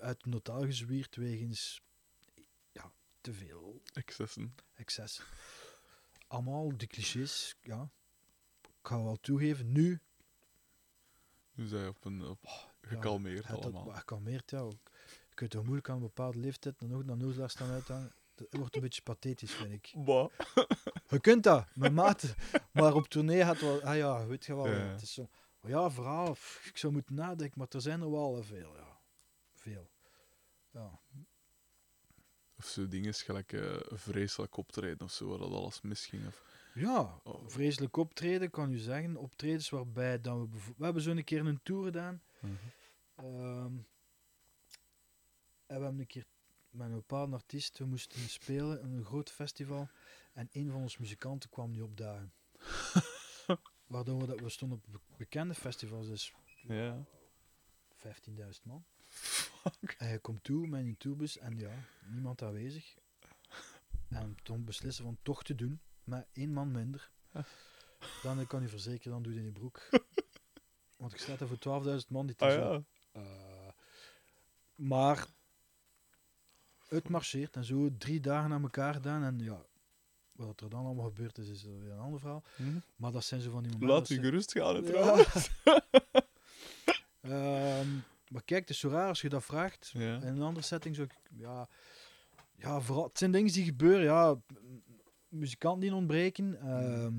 [0.00, 1.82] uit een hotel gezwierd wegens
[2.72, 4.54] ja, te veel Excessen.
[4.74, 5.22] excess.
[6.26, 7.90] Allemaal die clichés, ja.
[8.62, 10.00] Ik ga wel toegeven, nu
[11.52, 13.84] Nu zijn op een op, gekalmeerd Het allemaal.
[13.84, 14.68] dat gekalmeerd, ja.
[15.34, 18.12] Je kunt toch moeilijk aan een bepaalde leeftijd dan ook naar nozelaar staan uithangen.
[18.34, 19.92] Dat wordt een beetje pathetisch, vind ik.
[20.04, 20.30] Bah.
[21.08, 22.34] Je kunt dat, met mate.
[22.72, 23.82] Maar op tournee gaat wel...
[23.82, 24.68] Ah ja, weet je wel.
[24.68, 24.74] Ja.
[24.74, 25.28] Het is zo...
[25.60, 26.32] oh ja, verhaal.
[26.32, 28.98] pff, Ik zou moeten nadenken, maar er zijn er wel veel, ja.
[29.54, 29.90] Veel.
[30.70, 31.00] Ja.
[32.56, 36.26] Of zo dingen gelijk eh, vreselijk optreden of zo, waar dat alles misging.
[36.26, 36.42] Of...
[36.74, 37.48] Ja, Oh.
[37.48, 39.16] vreselijk optreden, kan u zeggen.
[39.16, 40.58] Optredens waarbij dan we...
[40.76, 42.22] We hebben zo een keer een tour gedaan.
[43.16, 43.72] Ehm,
[45.74, 46.26] en we hebben een keer
[46.70, 49.88] met een bepaalde artiest, we moesten spelen in een groot festival.
[50.32, 52.32] En een van onze muzikanten kwam niet opdagen.
[53.86, 57.04] Waardoor we, dat, we stonden op be- bekende festivals, dus Ja.
[57.96, 58.84] 15.000 man.
[59.98, 62.94] En je komt toe met een tourbus en ja, niemand aanwezig.
[64.08, 67.10] En toen beslissen van toch te doen, met één man minder.
[68.22, 69.88] Dan kan je verzekeren, dan doe je in je broek.
[70.96, 72.82] Want je staat er voor 12.000 man die te Ah ja.
[73.12, 73.68] eh,
[74.74, 75.26] maar
[76.94, 79.22] het marcheert en zo drie dagen aan elkaar gedaan.
[79.22, 79.64] En ja,
[80.32, 82.42] wat er dan allemaal gebeurd is, is weer een ander verhaal.
[82.56, 82.64] Hm?
[82.96, 83.96] Maar dat zijn zo van die momenten.
[83.96, 84.82] Laat u ze- gerust gaan, Ja.
[84.82, 85.50] trouwens.
[87.20, 87.88] Ehm,
[88.28, 89.90] maar kijk, het is zo raar als je dat vraagt.
[89.94, 90.14] Ja.
[90.16, 91.30] In een andere setting zou ik...
[91.40, 91.68] Ja,
[92.54, 94.04] ja vooral, het zijn dingen die gebeuren.
[94.04, 94.36] Ja,
[95.28, 96.60] muzikanten die ontbreken.
[96.60, 97.12] ehm,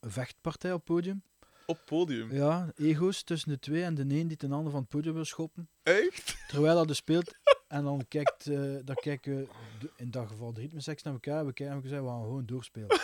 [0.00, 1.22] een vechtpartij op podium.
[1.66, 2.32] Op podium.
[2.32, 5.24] Ja, ego's tussen de twee en de een die ten ander van het podium wil
[5.24, 5.68] schoppen.
[5.82, 6.36] Echt?
[6.48, 7.34] Terwijl dat er speelt.
[7.74, 9.48] En dan kijkt, eh, dan kijken
[9.78, 11.46] de- in dat geval de ritmeseks naar elkaar.
[11.46, 12.88] We kijken en we zeggen, we gaan gewoon doorspelen.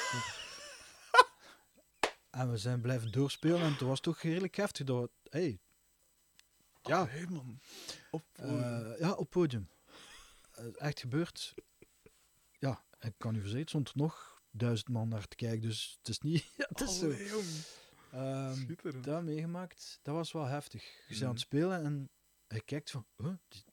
[2.30, 3.60] en we zijn blijven doorspelen.
[3.60, 4.86] En het was toch redelijk heftig.
[4.86, 5.59] Dat we, hey,
[6.82, 7.60] ja, Hé, man.
[8.10, 8.92] Op podium.
[8.92, 9.68] eh, ja, op podium.
[10.52, 11.55] Eh, echt gebeurd.
[12.59, 15.60] Ja, ik kan u verzekeren, stond er nog duizend man naar te kijken.
[15.68, 16.44] Dus het is niet...
[16.56, 17.05] Ja, het is zo.
[17.05, 17.47] Allee, jong.
[18.12, 19.05] Ehm, Schitterend.
[19.05, 20.82] dat meegemaakt, dat was wel heftig.
[20.84, 21.30] Je bent aan Mhm.
[21.30, 22.09] het spelen en
[22.48, 23.64] je kijkt van, huh, die-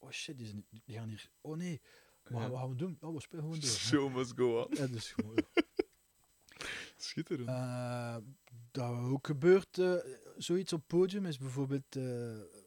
[0.00, 1.80] oh shit, die, zijn, die gaan hier, oh nee,
[2.22, 2.48] wat, Ja.
[2.50, 2.96] wat gaan we doen?
[3.00, 3.70] Oh, we spelen gewoon door.
[3.70, 4.74] Show must go on.
[4.76, 5.38] Ja, dus gewoon,
[6.96, 7.48] Schitterend.
[7.48, 8.16] Eh,
[8.70, 9.94] dat ook gebeurt, eh,
[10.36, 12.02] zoiets op podium, is bijvoorbeeld eh,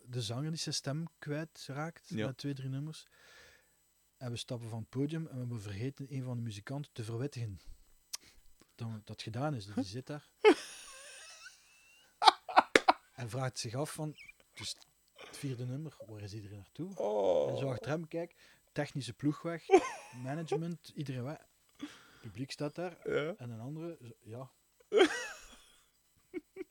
[0.05, 2.25] de zanger die zijn stem kwijtraakt Ja.
[2.25, 3.07] met twee, drie nummers.
[4.17, 7.03] En we stappen van het podium en we hebben vergeten een van de muzikanten te
[7.03, 7.59] verwittigen.
[8.75, 10.29] Dan dat gedaan is, dus die zit daar.
[13.13, 14.15] en vraagt zich af van,
[14.53, 14.75] dus
[15.25, 16.89] het vierde nummer, waar is iedereen naartoe?
[16.89, 17.57] En Oh.
[17.57, 18.35] zo achter hem kijk,
[18.71, 19.63] technische ploeg weg,
[20.23, 21.37] management, iedereen weg.
[21.77, 23.33] Het publiek staat daar Ja.
[23.37, 24.51] en een andere, zo- ja.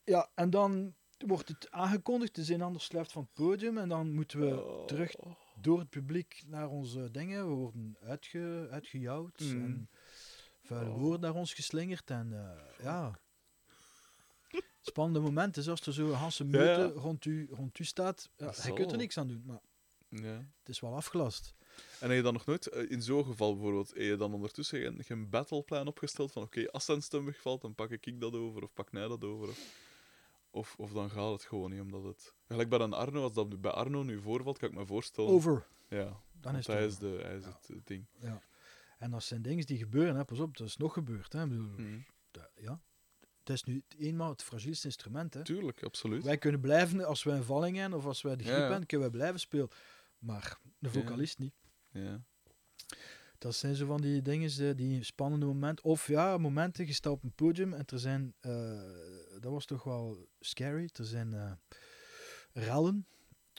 [0.03, 4.11] ja, en dan wordt het aangekondigd, dus een ander sluift van het podium en dan
[4.13, 4.85] moeten we Oh.
[4.85, 5.15] terug
[5.61, 7.47] door het publiek naar onze dingen.
[7.47, 9.63] We worden uitge, uitgejouwd Mm.
[9.63, 9.89] en
[10.61, 10.97] vuile Oh.
[10.99, 13.19] woorden naar ons geslingerd en eh, ja.
[14.85, 18.29] Spannende momenten, zoals er zo een Hanse Ja, rond, u, rond u staat.
[18.37, 19.59] Ja, je kunt er niks aan doen, maar
[20.09, 20.45] Ja.
[20.59, 21.53] het is wel afgelast.
[21.99, 25.03] En heb je dan nog nooit, eh, in zo'n geval bijvoorbeeld, heb je dan ondertussen
[25.03, 28.73] geen, battleplan opgesteld van oké, als zijn stem wegvalt, dan pak ik dat over, of
[28.73, 29.47] pak jij dat over?
[29.47, 29.81] Of,
[30.51, 32.33] Of, of dan gaat het gewoon niet, omdat het...
[32.47, 35.29] Gelijk bij een Arno, als dat bij Arno nu voorvalt, kan ik me voorstellen...
[35.31, 35.67] Over.
[35.89, 37.57] Ja, Dan is het hij is, de, hij is Ja.
[37.59, 38.05] het eh, ding.
[38.19, 38.41] Ja.
[38.97, 40.25] En dat zijn dingen die gebeuren, hè.
[40.25, 41.33] pas op, dat is nog gebeurd.
[41.33, 41.43] Hè.
[41.43, 41.97] Ik bedoel, Mhm.
[42.55, 42.81] ja.
[43.43, 45.33] Het is nu eenmaal het fragielste instrument.
[45.33, 45.43] Hè.
[45.43, 46.23] Tuurlijk, absoluut.
[46.23, 48.61] Wij kunnen blijven, als wij een valling hebben of als wij de griep ja.
[48.61, 49.69] hebben, kunnen wij blijven spelen.
[50.19, 51.53] Maar de vocalist niet.
[51.91, 52.23] Ja.
[53.37, 55.85] Dat zijn zo van die dingen, die spannende momenten.
[55.85, 58.81] Of ja, momenten, je staat op een podium en er zijn, eh,
[59.39, 61.51] dat was toch wel scary, er zijn eh
[62.53, 63.07] rellen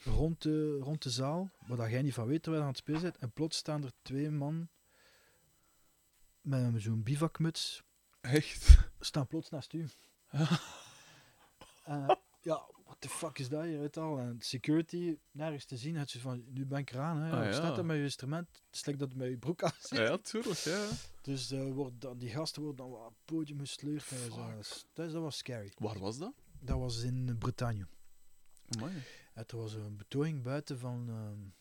[0.03, 2.83] rond de, rond de zaal, waar dat jij niet van weet terwijl je aan het
[2.83, 3.19] spelen bent.
[3.19, 4.69] En plots staan er twee man
[6.41, 7.83] met zo'n bivakmuts,
[8.25, 8.79] Echt?
[9.01, 9.89] staan plots naast u.
[11.85, 12.09] Eh,
[12.41, 14.19] ja, what the fuck is dat hier, weet je al?
[14.19, 17.33] En security, nergens te zien, het is van, nu ben ik eraan, hè.
[17.33, 17.53] Ah, ja.
[17.53, 19.99] staat er met je instrument, het like dat het met je broek aan zit.
[19.99, 20.89] Ja, tuurlijk, ja.
[21.23, 24.11] Dus eh, wordt dan, die gasten worden dan op het podium gesleurd.
[24.11, 24.51] en zo.
[24.57, 25.73] Dat, dat, dat was scary.
[25.79, 26.33] Waar was dat?
[26.61, 27.87] Dat was in Bretagne.
[28.69, 29.03] Amai.
[29.35, 31.53] Er was een betoging buiten van...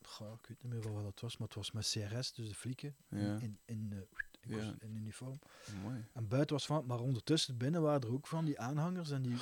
[0.00, 2.54] goh, ik weet niet meer wat dat was, maar het was met CRS, dus de
[2.54, 3.38] flieken, Ja.
[3.40, 3.98] in, in, eh,
[4.46, 4.74] in, Ja.
[4.80, 5.38] in uniform.
[5.76, 6.04] Amai.
[6.12, 9.36] En buiten was van, maar ondertussen binnen waren er ook van die aanhangers en die,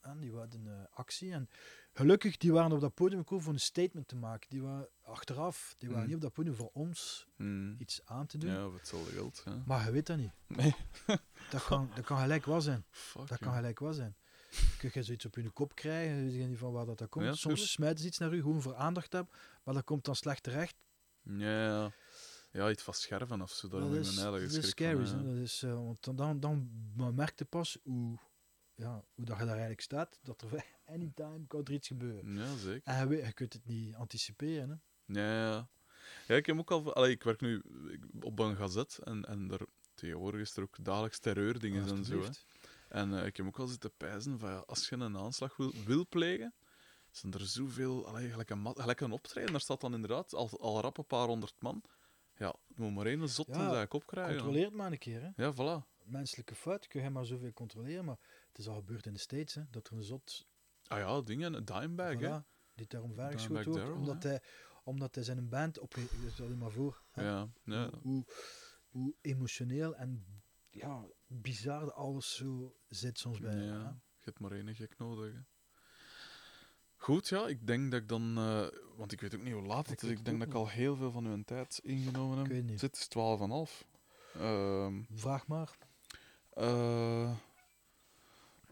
[0.00, 1.32] en die hadden eh, actie.
[1.32, 1.48] En
[1.92, 4.50] gelukkig, die waren op dat podium gekomen voor een statement te maken.
[4.50, 6.08] Die waren achteraf, die waren Mm.
[6.08, 7.74] niet op dat podium voor ons Hmm.
[7.78, 8.50] iets aan te doen.
[8.50, 9.44] Ja, of hetzelfde geld.
[9.66, 10.32] Maar je weet dat niet.
[10.46, 10.74] Nee.
[11.50, 12.84] Dat kan, dat kan gelijk wel zijn.
[12.90, 14.16] Fuck, Dat kan gelijk wel zijn.
[14.78, 17.24] Kun je zoiets op je kop krijgen, je weet niet van waar dat, dat komt.
[17.24, 19.32] Ja, Soms smijten ze iets naar u, gewoon voor aandacht hebben,
[19.64, 20.74] maar dat komt dan slecht terecht.
[21.22, 21.90] Ja, ja.
[22.52, 23.68] Ja, iets van scherven of zo.
[23.68, 25.06] Daar dat is, mijn eigen dat is scary.
[25.06, 25.24] van, hè.
[25.24, 25.34] ja.
[25.34, 26.70] Dat is, eh, want dan, dan,
[27.14, 28.18] merk je pas hoe,
[28.74, 30.64] ja, hoe dat je daar eigenlijk staat, dat er
[30.94, 32.36] anytime kan er iets gebeuren.
[32.36, 32.82] Ja, zeker.
[32.84, 34.68] En je, kunt het niet anticiperen.
[34.68, 35.20] Hè.
[35.20, 35.68] Ja, ja.
[36.26, 36.94] Ja, ik heb ook al...
[36.94, 37.62] Allee, ik werk nu
[38.20, 42.22] op een gazet en, en er, tegenwoordig is er ook dagelijks terreurdingen en zo.
[42.22, 42.28] Hè.
[42.88, 45.72] En eh, ik heb ook al zitten pijzen van, ja, als je een aanslag wil,
[45.84, 46.54] wil plegen,
[47.10, 48.06] zijn er zoveel...
[48.06, 51.26] Allee, gelijk, een, gelijk een optreden, daar staat dan inderdaad al, al rap een paar
[51.26, 51.82] honderd man.
[52.40, 54.32] Ja, moet maar één zot Ja, in zijn kop krijgen.
[54.32, 54.38] hè.
[54.38, 55.22] Controleer het maar een keer.
[55.22, 55.44] Hè.
[55.44, 55.86] Ja, voilà.
[56.04, 58.18] Menselijke fout kun je maar zoveel controleren, maar
[58.48, 60.48] het is al gebeurd in de States, hè, dat er een zot
[60.86, 62.40] Ah ja, dingen, een dimebag, hè.
[62.40, 62.44] Voilà,
[62.74, 64.28] die daar omver Dimebag geschoten wordt, Darrell, omdat hè?
[64.28, 64.42] hij,
[64.84, 65.94] omdat hij zijn band op.
[66.32, 67.02] Stel je maar voor.
[67.10, 67.90] hè, Ja, ja.
[67.90, 68.24] Hoe, hoe,
[68.88, 70.26] hoe emotioneel en
[70.70, 73.56] ja, bizar alles zo zit soms bij.
[73.56, 73.72] ja.
[73.84, 73.88] hè.
[73.88, 75.40] Je hebt maar één gek nodig, hè.
[77.02, 78.34] Goed, ja, ik denk dat ik dan...
[78.38, 78.66] eh,
[78.96, 80.08] want ik weet ook niet hoe laat het is.
[80.10, 82.46] Ik denk dat ik al heel veel van uw tijd ingenomen heb.
[82.46, 82.80] Ik weet niet.
[82.80, 83.86] Het is 12,5.
[84.38, 85.76] Ehm Vraag maar.
[86.54, 87.30] eh,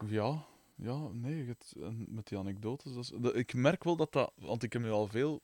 [0.07, 0.45] ja,
[0.75, 2.93] ja, nee, het, en met die anekdotes.
[2.93, 4.31] Dat is, dat- ik merk wel dat dat...
[4.35, 5.41] Want ik heb nu al veel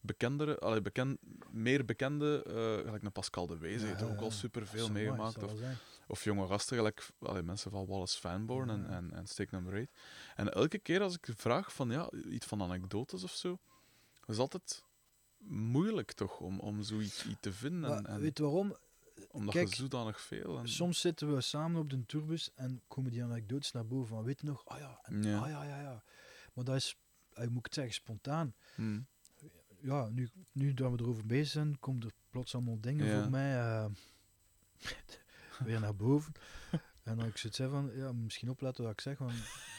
[0.00, 1.18] bekendere, allee, bekend,
[1.50, 5.42] meer bekende, eh, gelijk een Pascal de Wees, heeft ook al superveel meegemaakt.
[5.42, 5.60] Of.
[6.08, 9.86] Of jonge gasten, gelijk allee, mensen van Wallace Fanborn en, en, en Steak Number 8.
[10.36, 13.58] En elke keer als ik vraag van ja, iets van anekdotes of zo,
[14.20, 14.82] dat is altijd
[15.38, 17.96] moeilijk toch om, om zoiets iets te vinden.
[17.96, 18.76] En, Maar en- weet waarom?
[19.30, 20.58] omdat kijk, je zodanig veel.
[20.58, 24.08] En, Soms zitten we samen op de tourbus en komen die anekdotes naar boven.
[24.08, 24.66] Van, weet je nog?
[24.66, 25.38] Ah ja, en, Ja.
[25.38, 26.02] ah ja, ja, ja.
[26.54, 26.96] Maar dat is,
[27.32, 28.54] eh, moet ik het zeggen, spontaan.
[28.74, 29.00] Hm.
[29.80, 33.20] ja, nu, nu dat we erover bezig zijn, komen er plots allemaal dingen Ja.
[33.22, 33.86] voor mij eh,
[35.64, 36.32] weer naar boven.
[37.02, 39.32] En dan ik zoiets zeg van, ja, misschien opletten wat ik zeg, want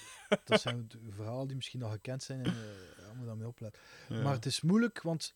[0.46, 3.82] dat zijn verhalen die misschien al gekend zijn en eh ja, moet daarmee opletten.
[4.10, 4.22] Ja.
[4.22, 5.34] Maar het is moeilijk, want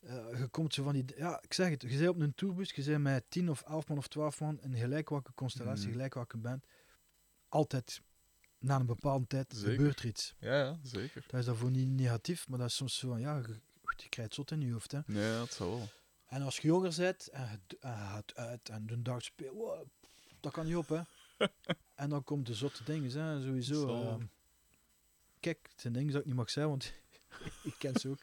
[0.00, 1.04] eh, je komt zo van die...
[1.16, 3.88] Ja, ik zeg het, je bent op een tourbus, je bent met 10 of 11
[3.88, 5.92] man of 12 man, in gelijk welke constellatie, Mhm.
[5.92, 6.64] gelijk welke band.
[7.48, 8.00] Altijd,
[8.58, 9.70] na een bepaalde tijd, Zeker.
[9.74, 10.34] gebeurt er iets.
[10.38, 11.24] ja, ja, zeker.
[11.26, 13.60] Dat is daarvoor niet negatief, maar dat is soms zo van, ja, je,
[13.96, 15.00] je krijgt zot in je hoofd, hè.
[15.06, 15.88] Ja, dat zou wel.
[16.26, 19.86] En als je jonger bent en je gaat uit en de dag speelt, wow,
[20.40, 21.00] dat kan niet op, hè.
[21.94, 23.88] en dan komt de zotte dingen, hè, sowieso.
[23.88, 24.24] Ehm.
[25.40, 26.92] kijk, het zijn dingen dat ik niet mag zeggen, want
[27.70, 28.22] ik ken ze ook.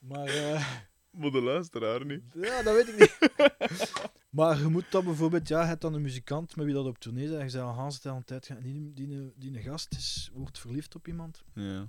[0.00, 0.78] maar eh,
[1.10, 2.22] Maar de luisteraar niet.
[2.34, 3.30] ja, dat weet ik niet.
[4.38, 6.98] maar je moet dan bijvoorbeeld, ja, je hebt dan een muzikant met wie dat op
[6.98, 9.32] tournee is en je zei al Hans het al een tijd gaan, die, die, die,
[9.52, 11.88] die gast is, wordt verliefd op iemand Ja.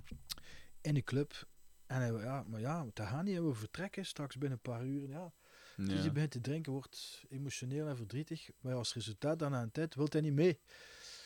[0.81, 1.48] in een club.
[1.88, 5.09] En hij, ja, maar ja, dat gaat niet, we vertrekken straks binnen een paar uur,
[5.09, 5.31] ja.
[5.76, 8.49] Dus die begint te drinken, wordt emotioneel en verdrietig.
[8.59, 10.59] Maar als resultaat dan na een tijd wil hij niet mee.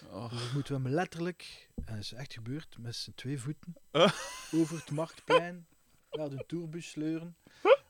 [0.09, 3.73] Oh, Dus moeten we hem letterlijk, en dat is echt gebeurd, met zijn twee voeten
[3.91, 4.11] Ah.
[4.55, 5.67] over het marktplein
[6.11, 7.35] naar de tourbus sleuren.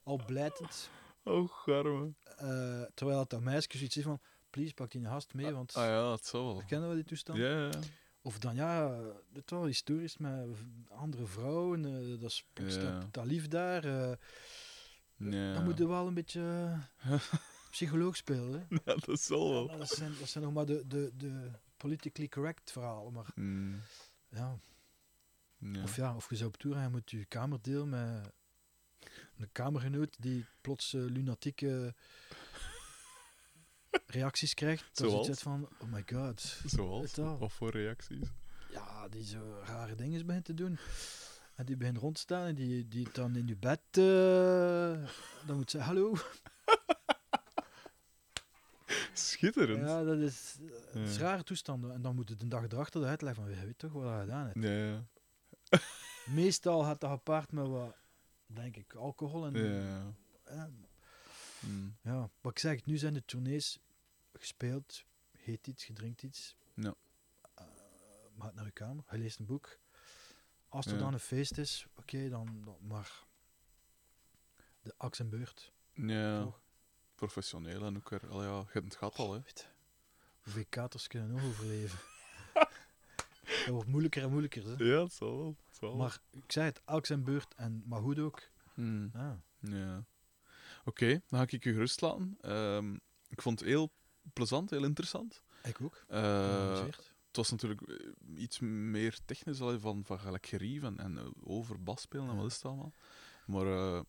[0.03, 0.89] Al blijtend.
[1.23, 2.13] oh garme.
[2.37, 4.19] eh, terwijl dat, dat meisje zoiets is van,
[4.49, 6.63] please pak die gast mee, want Ah ja, het zou wel.
[6.67, 7.37] kennen we die toestand?
[7.39, 7.69] Ja, ja.
[8.21, 8.99] Of dan ja,
[9.33, 10.47] het wel historisch met
[10.89, 13.07] andere vrouwen, eh, dat is Ja.
[13.11, 13.83] dat, lief daar.
[13.85, 14.17] eh,
[15.15, 15.53] ja.
[15.53, 16.41] Dan moet je wel een beetje
[16.97, 17.21] eh,
[17.71, 18.53] psycholoog spelen.
[18.69, 18.75] Hè?
[18.85, 19.77] Ja, dat zal wel.
[19.77, 23.11] Dat, zijn, dat zijn nog maar de, de, de politically correct verhaal.
[23.11, 23.81] Maar Mm,
[24.29, 24.57] ja,
[25.57, 25.83] ja.
[25.83, 28.31] Of ja, of je zou op tour gaan, je moet je kamer delen met
[29.37, 31.95] een kamergenoot die plots eh, lunatieke
[34.05, 34.97] reacties krijgt.
[34.97, 36.59] Dat iets van, oh my god.
[36.65, 37.15] Zoals?
[37.15, 38.27] Wat voor reacties?
[38.71, 40.77] Ja, die zo rare dingen begint te doen.
[41.55, 43.79] En die begint rond te staan en die, die dan in je bed...
[43.91, 45.09] eh,
[45.47, 46.13] dan moet ze, hallo.
[49.13, 49.87] Schitterend.
[49.87, 50.57] Ja, dat is,
[50.93, 51.21] dat is Ja.
[51.21, 51.91] rare toestanden.
[51.93, 54.19] En dan moet het de dag erachter de uitleggen van, je weet toch wat je
[54.19, 54.63] gedaan hebt.
[54.63, 55.03] Ja, ja.
[56.25, 57.95] Meestal gaat dat gepaard met wat,
[58.45, 59.53] denk ik, alcohol en...
[59.53, 60.13] ja.
[60.55, 60.69] ja,
[61.65, 61.95] Mm.
[62.01, 63.79] Ja, wat ik zeg, nu zijn de tournees
[64.33, 65.05] gespeeld,
[65.37, 66.55] heet iets, je drinkt iets.
[66.73, 66.93] Ja.
[67.55, 67.65] Eh,
[68.35, 69.77] maak naar je kamer, hij leest een boek.
[70.69, 70.99] Als er Ja.
[70.99, 73.23] dan een feest is, oké, dan, dan maar
[74.81, 75.71] de aks en beurt.
[75.93, 76.61] Ja, Toch?
[77.15, 78.27] professioneel en ook er.
[78.29, 79.37] Al ja, je hebt het gehad al, hè?
[79.45, 79.63] Je,
[80.41, 81.99] Hoeveel katers kunnen nog overleven?
[83.65, 84.63] dat wordt moeilijker en moeilijker.
[84.65, 84.83] Hè?
[84.83, 85.55] Ja, het zal wel.
[85.67, 85.97] Het zal wel.
[85.97, 88.41] Maar ik zei het, aks en beurt, en, maar goed ook.
[88.73, 89.09] Mm.
[89.13, 89.41] Ja.
[89.59, 90.05] Ja.
[90.85, 92.37] Oké, dan ga ik je gerust laten.
[92.41, 92.93] Ehm,
[93.27, 93.91] ik vond het heel
[94.33, 95.43] plezant, heel interessant.
[95.63, 96.03] Ik ook.
[96.07, 96.85] Eh,
[97.27, 102.01] het was natuurlijk eh, iets meer technisch van, van gelijk gerief en, eh, over bas
[102.01, 102.93] spelen en wat is het allemaal.
[103.45, 104.03] Maar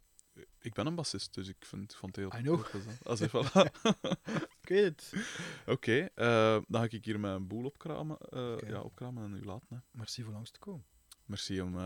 [0.58, 2.70] ik ben een bassist, dus ik vind, vond het heel, I know.
[2.70, 3.04] plezant.
[3.06, 3.70] Ah, voilà.
[4.60, 5.12] Ik weet het.
[5.66, 6.08] Oké,
[6.68, 8.18] dan ga ik hier mijn boel opkramen,
[8.66, 9.68] ja, opkramen en u laten.
[9.68, 9.76] Hè.
[9.90, 10.84] Merci voor langs te komen.
[11.24, 11.78] Merci om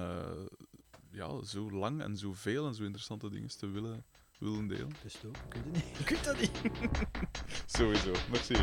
[1.11, 4.05] ja, zo lang en zoveel en zo interessante dingen te willen,
[4.39, 4.91] willen delen.
[5.03, 5.37] Dus ook.
[5.37, 5.99] Ik weet het niet.
[6.01, 6.51] Ik weet dat niet.
[7.77, 8.55] Sowieso, merci.